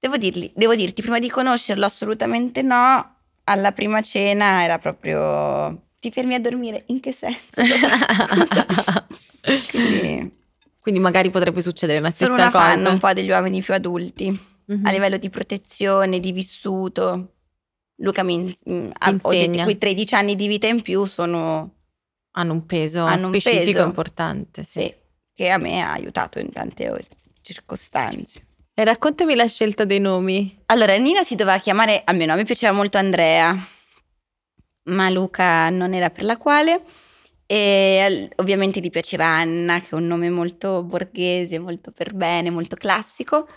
Devo, 0.00 0.16
dirgli- 0.16 0.50
devo 0.54 0.74
dirti, 0.74 1.02
prima 1.02 1.18
di 1.18 1.28
conoscerlo 1.28 1.84
assolutamente 1.84 2.62
no, 2.62 3.16
alla 3.44 3.72
prima 3.72 4.00
cena 4.00 4.62
era 4.62 4.78
proprio... 4.78 5.82
Ti 6.00 6.10
fermi 6.12 6.34
a 6.34 6.40
dormire? 6.40 6.84
In 6.86 7.00
che 7.00 7.12
senso? 7.12 7.60
Quindi 9.70 10.36
Quindi 10.80 11.00
magari 11.00 11.30
potrebbe 11.30 11.60
succedere 11.60 12.00
la 12.00 12.10
stessa 12.10 12.30
sono 12.30 12.42
una 12.42 12.50
cosa. 12.50 12.64
fan 12.64 12.86
un 12.86 12.98
po' 12.98 13.12
degli 13.12 13.30
uomini 13.30 13.60
più 13.62 13.74
adulti, 13.74 14.40
Mhm. 14.66 14.84
a 14.86 14.90
livello 14.90 15.16
di 15.16 15.30
protezione, 15.30 16.20
di 16.20 16.32
vissuto. 16.32 17.34
Luca 18.00 18.22
mi 18.22 18.34
ins- 18.34 18.62
mm, 18.68 18.90
Insegna. 19.08 19.64
quei 19.64 19.78
13 19.78 20.14
anni 20.14 20.36
di 20.36 20.46
vita 20.46 20.66
in 20.66 20.82
più 20.82 21.04
sono, 21.04 21.74
Hanno 22.32 22.52
un 22.52 22.66
peso 22.66 23.02
Hanno 23.04 23.26
un 23.28 23.40
specifico 23.40 23.78
peso. 23.78 23.84
importante. 23.86 24.62
Sì. 24.62 24.80
sì, 24.82 24.94
che 25.34 25.50
a 25.50 25.58
me 25.58 25.80
ha 25.80 25.92
aiutato 25.92 26.38
in 26.38 26.50
tante 26.52 27.04
circostanze. 27.42 28.46
E 28.74 28.84
raccontami 28.84 29.34
la 29.34 29.46
scelta 29.48 29.84
dei 29.84 29.98
nomi. 29.98 30.62
Allora, 30.66 30.96
Nina 30.96 31.24
si 31.24 31.34
doveva 31.34 31.58
chiamare, 31.58 32.02
almeno 32.04 32.32
a 32.32 32.36
me 32.36 32.44
piaceva 32.44 32.72
molto 32.72 32.96
Andrea, 32.98 33.56
ma 34.84 35.10
Luca 35.10 35.68
non 35.70 35.94
era 35.94 36.10
per 36.10 36.24
la 36.24 36.36
quale. 36.36 36.82
E 37.50 38.30
ovviamente 38.36 38.78
gli 38.80 38.90
piaceva 38.90 39.24
Anna, 39.24 39.80
che 39.80 39.88
è 39.90 39.94
un 39.94 40.06
nome 40.06 40.28
molto 40.30 40.82
borghese, 40.82 41.58
molto 41.58 41.90
per 41.90 42.14
bene, 42.14 42.50
molto 42.50 42.76
classico. 42.76 43.48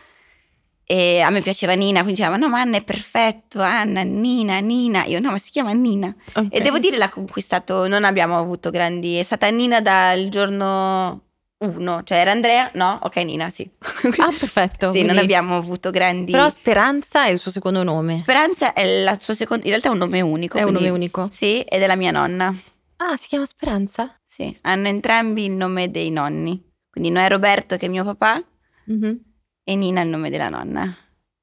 E 0.91 1.21
a 1.21 1.29
me 1.29 1.41
piaceva 1.41 1.71
Nina, 1.71 2.01
quindi 2.01 2.19
diceva, 2.19 2.35
no, 2.35 2.49
ma 2.49 2.59
Anna 2.59 2.75
è 2.75 2.83
perfetto, 2.83 3.61
Anna, 3.61 4.01
Nina, 4.01 4.59
Nina. 4.59 5.05
Io, 5.05 5.21
no, 5.21 5.31
ma 5.31 5.37
si 5.37 5.49
chiama 5.49 5.71
Nina. 5.71 6.13
Ok. 6.33 6.47
E 6.49 6.59
devo 6.59 6.79
dire, 6.79 6.97
l'ha 6.97 7.07
conquistato, 7.07 7.87
non 7.87 8.03
abbiamo 8.03 8.37
avuto 8.37 8.71
grandi... 8.71 9.15
È 9.15 9.23
stata 9.23 9.47
Nina 9.49 9.79
dal 9.79 10.27
giorno 10.27 11.27
uno, 11.59 12.03
cioè 12.03 12.17
era 12.17 12.31
Andrea? 12.31 12.69
No? 12.73 12.99
Ok, 13.03 13.15
Nina, 13.23 13.49
sì. 13.49 13.69
Ah, 14.17 14.33
perfetto. 14.37 14.91
sì, 14.91 14.97
non 14.97 15.15
quindi- 15.15 15.17
abbiamo 15.19 15.55
avuto 15.55 15.91
grandi... 15.91 16.33
Però 16.33 16.49
Speranza 16.49 17.23
è 17.25 17.29
il 17.29 17.39
suo 17.39 17.51
secondo 17.51 17.83
nome. 17.83 18.17
Speranza 18.17 18.73
è 18.73 19.01
la 19.03 19.17
sua 19.17 19.33
seconda, 19.33 19.63
in 19.63 19.69
realtà 19.69 19.87
è 19.87 19.91
un 19.93 19.97
nome 19.97 20.19
unico. 20.19 20.57
È 20.57 20.63
un 20.63 20.71
quindi- 20.71 20.87
nome 20.87 20.97
unico. 20.97 21.29
Sì, 21.31 21.61
ed 21.61 21.81
è 21.81 21.87
la 21.87 21.95
mia 21.95 22.11
nonna. 22.11 22.53
Ah, 22.97 23.15
si 23.15 23.29
chiama 23.29 23.45
Speranza? 23.45 24.13
Sì, 24.25 24.53
hanno 24.63 24.89
entrambi 24.89 25.45
il 25.45 25.51
nome 25.51 25.89
dei 25.89 26.09
nonni. 26.11 26.61
Quindi 26.89 27.09
Noè 27.11 27.29
Roberto 27.29 27.77
che 27.77 27.85
è 27.85 27.89
mio 27.89 28.03
papà 28.03 28.43
Mhm. 28.87 29.19
E 29.63 29.75
Nina 29.75 30.01
il 30.01 30.09
nome 30.09 30.29
della 30.29 30.49
nonna. 30.49 30.95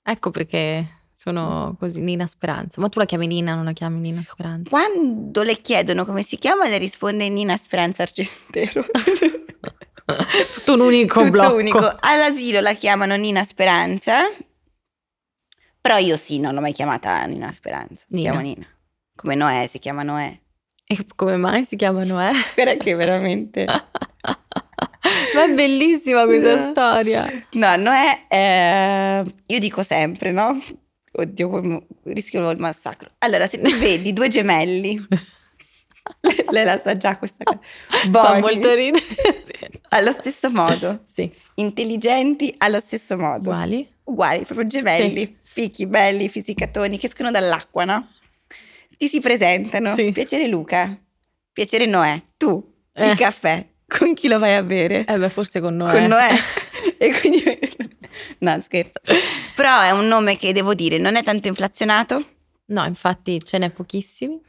Ecco 0.03 0.31
perché 0.31 0.87
sono 1.15 1.77
così, 1.79 2.01
Nina 2.01 2.27
Speranza. 2.27 2.81
Ma 2.81 2.89
tu 2.89 2.99
la 2.99 3.05
chiami 3.05 3.27
Nina, 3.27 3.55
non 3.55 3.65
la 3.65 3.73
chiami 3.73 4.01
Nina 4.01 4.23
Speranza? 4.25 4.71
Quando 4.71 5.43
le 5.43 5.61
chiedono 5.61 6.05
come 6.05 6.23
si 6.23 6.39
chiama, 6.39 6.69
le 6.69 6.79
risponde 6.79 7.29
Nina 7.29 7.57
Speranza 7.57 8.03
Argentero. 8.03 8.85
Tutto 10.55 10.73
un 10.75 10.81
unico 10.81 11.19
Tutto 11.21 11.31
blocco. 11.31 11.55
unico. 11.57 11.97
All'asilo 12.01 12.61
la 12.61 12.73
chiamano 12.75 13.17
Nina 13.17 13.45
Speranza, 13.45 14.29
però 15.81 15.99
io 15.99 16.17
sì, 16.17 16.39
non 16.39 16.55
l'ho 16.55 16.61
mai 16.61 16.73
chiamata 16.73 17.23
Nina 17.25 17.53
Speranza. 17.53 18.05
Mi 18.09 18.21
Nina. 18.21 18.31
chiamo 18.31 18.47
Nina. 18.47 18.67
Come 19.15 19.35
Noè, 19.35 19.67
si 19.67 19.79
chiama 19.79 20.03
Noè. 20.03 20.41
E 20.87 21.07
come 21.15 21.37
mai 21.37 21.65
si 21.65 21.77
chiama 21.77 22.05
Noè? 22.05 22.31
Che 22.79 22.95
veramente... 22.95 23.67
Ma 25.47 25.53
è 25.53 25.55
bellissima 25.55 26.25
questa 26.25 26.55
No. 26.65 26.71
storia. 26.71 27.47
No, 27.53 27.77
Noè, 27.77 28.25
eh, 28.29 29.25
io 29.47 29.59
dico 29.59 29.83
sempre, 29.83 30.31
no? 30.31 30.61
Oddio, 31.13 31.87
rischio 32.05 32.51
il 32.51 32.59
massacro. 32.59 33.11
Allora, 33.19 33.49
se 33.49 33.61
tu 33.61 33.71
vedi 33.79 34.13
due 34.13 34.29
gemelli, 34.29 34.99
lei 36.51 36.65
la 36.65 36.79
sa 36.79 36.97
già 36.97 37.17
questa 37.19 37.45
cosa, 37.45 37.61
Fa 38.11 38.39
molto 38.39 38.73
ridere. 38.75 39.05
sì. 39.43 39.53
allo 39.91 40.13
stesso 40.13 40.51
modo, 40.51 41.01
Sì, 41.13 41.31
intelligenti 41.55 42.55
allo 42.59 42.81
stesso 42.81 43.17
modo, 43.17 43.51
uguali. 43.51 43.89
uguali, 44.05 44.45
proprio 44.45 44.67
gemelli, 44.67 45.39
fichi, 45.43 45.87
belli, 45.87 46.29
fisicatoni, 46.29 46.99
che 46.99 47.07
escono 47.07 47.31
dall'acqua, 47.31 47.85
no? 47.85 48.09
Ti 48.97 49.09
si 49.09 49.21
presentano, 49.21 49.95
Sì. 49.97 50.13
piacere 50.13 50.47
Luca, 50.47 50.97
piacere 51.53 51.87
Noè, 51.87 52.21
tu, 52.37 52.63
Eh. 52.93 53.09
il 53.11 53.15
caffè, 53.17 53.65
con 53.89 54.15
chi 54.15 54.29
lo 54.29 54.39
vai 54.39 54.55
a 54.55 54.63
bere? 54.63 55.05
Eh 55.05 55.17
beh, 55.17 55.29
forse 55.31 55.61
con 55.61 55.77
Noè. 55.77 55.91
con 55.91 56.05
Noè. 56.05 56.31
e 56.99 57.19
quindi... 57.19 57.43
No, 58.39 58.61
scherzo. 58.61 59.01
Però 59.55 59.81
è 59.81 59.91
un 59.91 60.07
nome 60.07 60.37
che 60.37 60.53
devo 60.53 60.75
dire 60.75 60.99
non 60.99 61.17
è 61.17 61.23
tanto 61.23 61.49
inflazionato. 61.49 62.25
No, 62.67 62.85
infatti 62.85 63.43
ce 63.43 63.59
n'è 63.59 63.71
pochissimi. 63.71 64.41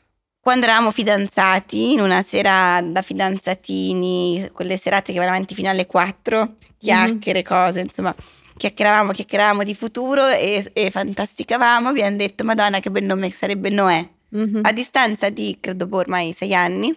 Quando 0.41 0.65
eravamo 0.65 0.91
fidanzati, 0.91 1.93
in 1.93 2.01
una 2.01 2.21
sera 2.21 2.81
da 2.81 3.01
fidanzatini, 3.01 4.49
quelle 4.51 4.77
serate 4.77 5.11
che 5.11 5.19
vanno 5.19 5.31
avanti 5.31 5.53
fino 5.53 5.69
alle 5.69 5.85
4, 5.85 6.55
chiacchiere, 6.77 7.43
cose, 7.43 7.81
insomma, 7.81 8.13
chiacchieravamo, 8.55 9.11
chiacchieravamo 9.11 9.63
di 9.63 9.75
futuro 9.75 10.27
e, 10.27 10.69
e 10.73 10.91
fantasticavamo. 10.91 11.89
Abbiamo 11.89 12.17
detto, 12.17 12.43
Madonna, 12.43 12.79
che 12.79 12.89
bel 12.89 13.03
nome 13.03 13.29
che 13.29 13.35
sarebbe 13.35 13.69
Noè. 13.69 14.07
Mhm. 14.29 14.61
A 14.63 14.71
distanza 14.71 15.29
di, 15.29 15.57
credo, 15.59 15.87
boh, 15.87 15.97
ormai 15.97 16.33
sei 16.33 16.53
anni, 16.53 16.95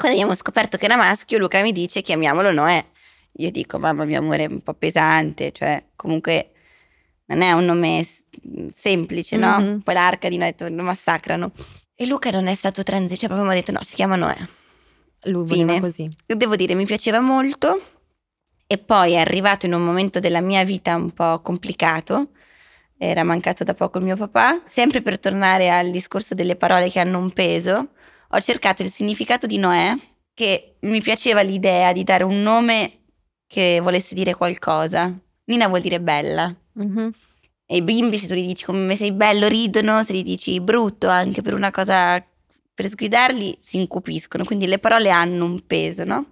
quando 0.00 0.16
abbiamo 0.16 0.34
scoperto 0.34 0.78
che 0.78 0.86
era 0.86 0.96
maschio, 0.96 1.36
Luca 1.36 1.60
mi 1.60 1.72
dice 1.72 2.00
chiamiamolo 2.00 2.50
Noè. 2.52 2.82
Io 3.32 3.50
dico, 3.50 3.78
mamma 3.78 4.06
mia 4.06 4.18
amore, 4.18 4.44
è 4.44 4.46
un 4.48 4.62
po' 4.62 4.72
pesante, 4.72 5.52
cioè 5.52 5.84
comunque 5.94 6.52
non 7.26 7.42
è 7.42 7.52
un 7.52 7.66
nome 7.66 8.06
semplice, 8.74 9.36
no? 9.36 9.60
Mhm. 9.60 9.80
Poi 9.80 9.94
l'Arcadi 9.94 10.36
ha 10.36 10.38
detto, 10.38 10.66
lo 10.68 10.82
massacrano. 10.82 11.52
E 11.94 12.06
Luca 12.06 12.30
non 12.30 12.46
è 12.46 12.54
stato 12.54 12.82
transito, 12.82 13.20
cioè 13.20 13.28
proprio 13.28 13.46
mi 13.46 13.54
ha 13.54 13.60
detto 13.60 13.72
no, 13.72 13.82
si 13.82 13.94
chiama 13.94 14.16
Noè. 14.16 14.36
Lui 15.24 15.46
Fine. 15.46 15.80
così. 15.80 16.04
Io 16.04 16.34
devo 16.34 16.56
dire, 16.56 16.74
mi 16.74 16.86
piaceva 16.86 17.20
molto 17.20 17.82
e 18.66 18.78
poi 18.78 19.12
è 19.12 19.18
arrivato 19.18 19.66
in 19.66 19.74
un 19.74 19.84
momento 19.84 20.18
della 20.18 20.40
mia 20.40 20.64
vita 20.64 20.96
un 20.96 21.12
po' 21.12 21.40
complicato, 21.40 22.30
era 22.96 23.22
mancato 23.22 23.64
da 23.64 23.74
poco 23.74 23.98
il 23.98 24.04
mio 24.04 24.16
papà, 24.16 24.62
sempre 24.66 25.02
per 25.02 25.18
tornare 25.18 25.70
al 25.70 25.90
discorso 25.90 26.34
delle 26.34 26.56
parole 26.56 26.88
che 26.88 27.00
hanno 27.00 27.18
un 27.18 27.30
peso, 27.32 27.90
ho 28.32 28.40
cercato 28.40 28.82
il 28.82 28.90
significato 28.90 29.46
di 29.46 29.58
Noè, 29.58 29.94
che 30.34 30.76
mi 30.80 31.00
piaceva 31.00 31.40
l'idea 31.42 31.92
di 31.92 32.04
dare 32.04 32.24
un 32.24 32.40
nome 32.42 33.00
che 33.46 33.80
volesse 33.82 34.14
dire 34.14 34.34
qualcosa. 34.34 35.12
Nina 35.46 35.68
vuol 35.68 35.80
dire 35.80 36.00
bella. 36.00 36.54
Mhm. 36.74 37.10
E 37.66 37.76
i 37.76 37.82
bimbi, 37.82 38.18
se 38.18 38.26
tu 38.26 38.34
gli 38.34 38.46
dici 38.46 38.64
come 38.64 38.96
sei 38.96 39.12
bello, 39.12 39.48
ridono, 39.48 40.02
se 40.02 40.14
gli 40.14 40.22
dici 40.22 40.60
brutto 40.60 41.08
anche 41.08 41.42
per 41.42 41.54
una 41.54 41.70
cosa, 41.70 42.24
per 42.74 42.88
sgridarli, 42.88 43.58
si 43.60 43.76
incupiscono. 43.76 44.44
Quindi 44.44 44.66
le 44.66 44.78
parole 44.78 45.10
hanno 45.10 45.44
un 45.44 45.66
peso, 45.66 46.04
no? 46.04 46.26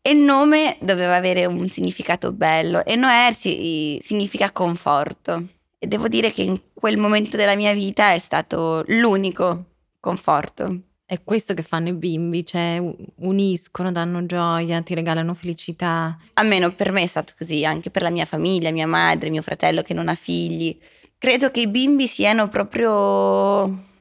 E 0.00 0.10
il 0.10 0.18
nome 0.18 0.76
doveva 0.80 1.16
avere 1.16 1.46
un 1.46 1.68
significato 1.68 2.32
bello 2.32 2.84
e 2.84 2.94
Noè 2.94 3.34
si- 3.36 3.98
significa 4.02 4.52
conforto. 4.52 5.42
E 5.78 5.86
devo 5.86 6.08
dire 6.08 6.30
che 6.30 6.42
in 6.42 6.60
quel 6.74 6.98
momento 6.98 7.36
della 7.36 7.56
mia 7.56 7.72
vita 7.72 8.12
è 8.12 8.18
stato 8.18 8.84
l'unico 8.88 9.64
conforto. 10.00 10.78
È 11.06 11.22
questo 11.22 11.52
che 11.52 11.60
fanno 11.60 11.88
i 11.88 11.92
bimbi, 11.92 12.46
cioè 12.46 12.82
uniscono, 13.16 13.92
danno 13.92 14.24
gioia, 14.24 14.80
ti 14.80 14.94
regalano 14.94 15.34
felicità. 15.34 16.16
Almeno 16.34 16.72
per 16.72 16.92
me 16.92 17.02
è 17.02 17.06
stato 17.06 17.34
così, 17.36 17.62
anche 17.64 17.90
per 17.90 18.00
la 18.00 18.08
mia 18.08 18.24
famiglia, 18.24 18.70
mia 18.70 18.86
madre, 18.86 19.28
mio 19.28 19.42
fratello 19.42 19.82
che 19.82 19.92
non 19.92 20.08
ha 20.08 20.14
figli. 20.14 20.76
Credo 21.18 21.50
che 21.50 21.60
i 21.60 21.68
bimbi 21.68 22.06
siano 22.06 22.48
proprio 22.48 23.92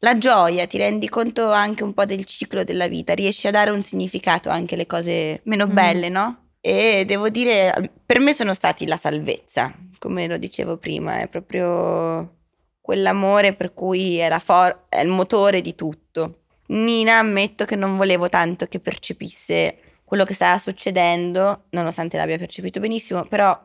la 0.00 0.18
gioia, 0.18 0.66
ti 0.66 0.78
rendi 0.78 1.08
conto 1.08 1.52
anche 1.52 1.84
un 1.84 1.94
po' 1.94 2.04
del 2.04 2.24
ciclo 2.24 2.64
della 2.64 2.88
vita, 2.88 3.14
riesci 3.14 3.46
a 3.46 3.52
dare 3.52 3.70
un 3.70 3.82
significato 3.82 4.48
anche 4.50 4.74
alle 4.74 4.86
cose 4.86 5.42
meno 5.44 5.66
Mm. 5.68 5.72
belle, 5.72 6.08
no? 6.08 6.48
E 6.60 7.04
devo 7.06 7.28
dire, 7.28 7.92
per 8.04 8.18
me 8.18 8.32
sono 8.34 8.52
stati 8.52 8.84
la 8.86 8.96
salvezza, 8.96 9.72
come 9.98 10.26
lo 10.26 10.36
dicevo 10.38 10.76
prima, 10.76 11.20
è 11.20 11.28
proprio 11.28 12.35
quell'amore 12.86 13.52
per 13.52 13.74
cui 13.74 14.16
è, 14.18 14.28
la 14.28 14.38
for- 14.38 14.84
è 14.88 15.00
il 15.00 15.08
motore 15.08 15.60
di 15.60 15.74
tutto. 15.74 16.42
Nina, 16.68 17.18
ammetto 17.18 17.64
che 17.64 17.74
non 17.74 17.96
volevo 17.96 18.28
tanto 18.28 18.66
che 18.66 18.78
percepisse 18.78 19.78
quello 20.04 20.24
che 20.24 20.34
stava 20.34 20.56
succedendo, 20.58 21.64
nonostante 21.70 22.16
l'abbia 22.16 22.38
percepito 22.38 22.78
benissimo, 22.78 23.24
però, 23.24 23.50
ad 23.50 23.60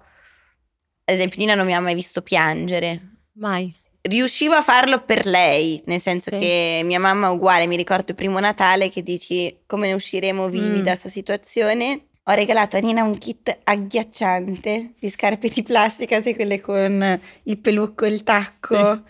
esempio, 1.06 1.38
Nina 1.38 1.54
non 1.54 1.68
mi 1.68 1.76
ha 1.76 1.80
mai 1.80 1.94
visto 1.94 2.24
piangere. 2.24 3.18
Mai. 3.34 3.72
Riuscivo 4.02 4.56
a 4.56 4.64
farlo 4.64 5.04
per 5.04 5.28
lei, 5.28 5.80
nel 5.86 6.02
senso 6.02 6.32
Sì. 6.32 6.40
che 6.40 6.82
mia 6.84 7.00
mamma 7.00 7.28
è 7.28 7.30
uguale, 7.30 7.68
mi 7.68 7.76
ricordo 7.76 8.06
il 8.10 8.16
primo 8.16 8.40
Natale 8.40 8.90
che 8.90 9.04
dici 9.04 9.60
come 9.68 9.86
ne 9.86 9.94
usciremo 9.94 10.50
vivi 10.50 10.80
Mm. 10.80 10.84
da 10.84 10.90
questa 10.92 11.10
situazione. 11.10 12.08
Ho 12.26 12.34
regalato 12.34 12.78
a 12.78 12.80
Nina 12.80 13.04
un 13.04 13.18
kit 13.18 13.60
agghiacciante 13.64 14.94
di 15.00 15.10
scarpe 15.10 15.50
di 15.50 15.64
plastica, 15.64 16.22
sai 16.22 16.36
quelle 16.36 16.62
con 16.62 17.20
il 17.44 17.58
pelucco 17.58 18.06
il 18.06 18.24
tacco. 18.24 19.02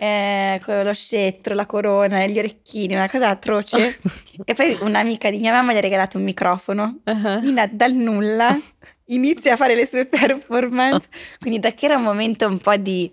eh, 0.00 0.60
con 0.64 0.84
lo 0.84 0.92
scettro, 0.92 1.54
la 1.54 1.66
corona 1.66 2.22
e 2.22 2.30
gli 2.30 2.38
orecchini, 2.38 2.94
una 2.94 3.08
cosa 3.08 3.30
atroce. 3.30 3.98
e 4.44 4.54
poi 4.54 4.76
un'amica 4.80 5.30
di 5.30 5.38
mia 5.38 5.52
mamma 5.52 5.72
gli 5.72 5.78
ha 5.78 5.80
regalato 5.80 6.18
un 6.18 6.24
microfono. 6.24 7.00
Uh-huh. 7.04 7.40
Mina 7.40 7.66
dal 7.66 7.94
nulla 7.94 8.56
inizia 9.06 9.54
a 9.54 9.56
fare 9.56 9.74
le 9.74 9.86
sue 9.86 10.06
performance. 10.06 11.08
Quindi 11.40 11.58
da 11.58 11.72
che 11.72 11.86
era 11.86 11.96
un 11.96 12.02
momento 12.02 12.46
un 12.46 12.58
po' 12.58 12.76
di 12.76 13.10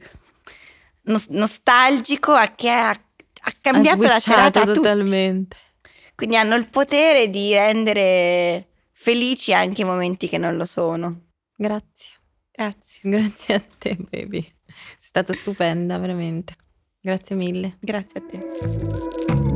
nos- 1.04 1.30
nostalgico 1.30 2.34
a 2.34 2.52
che 2.56 2.70
ha, 2.70 2.90
ha 2.90 3.54
cambiato 3.62 4.04
ha 4.04 4.10
la 4.10 4.20
serata 4.20 4.62
a 4.62 4.66
tutti. 4.66 4.80
totalmente. 4.80 5.58
Quindi 6.14 6.36
hanno 6.36 6.56
il 6.56 6.68
potere 6.68 7.30
di 7.30 7.54
rendere 7.54 8.68
felici 8.96 9.54
anche 9.54 9.82
i 9.82 9.86
momenti 9.86 10.28
che 10.28 10.38
non 10.38 10.56
lo 10.56 10.66
sono. 10.66 11.28
Grazie. 11.56 12.14
Grazie. 12.52 13.02
Grazie 13.04 13.56
a 13.56 13.64
te, 13.78 13.98
baby. 14.10 14.42
Sei 14.42 14.76
stata 15.00 15.34
stupenda, 15.34 15.98
veramente. 15.98 16.56
Grazie 17.00 17.36
mille. 17.36 17.78
Grazie 17.82 18.20
a 18.20 18.24
te. 18.26 19.55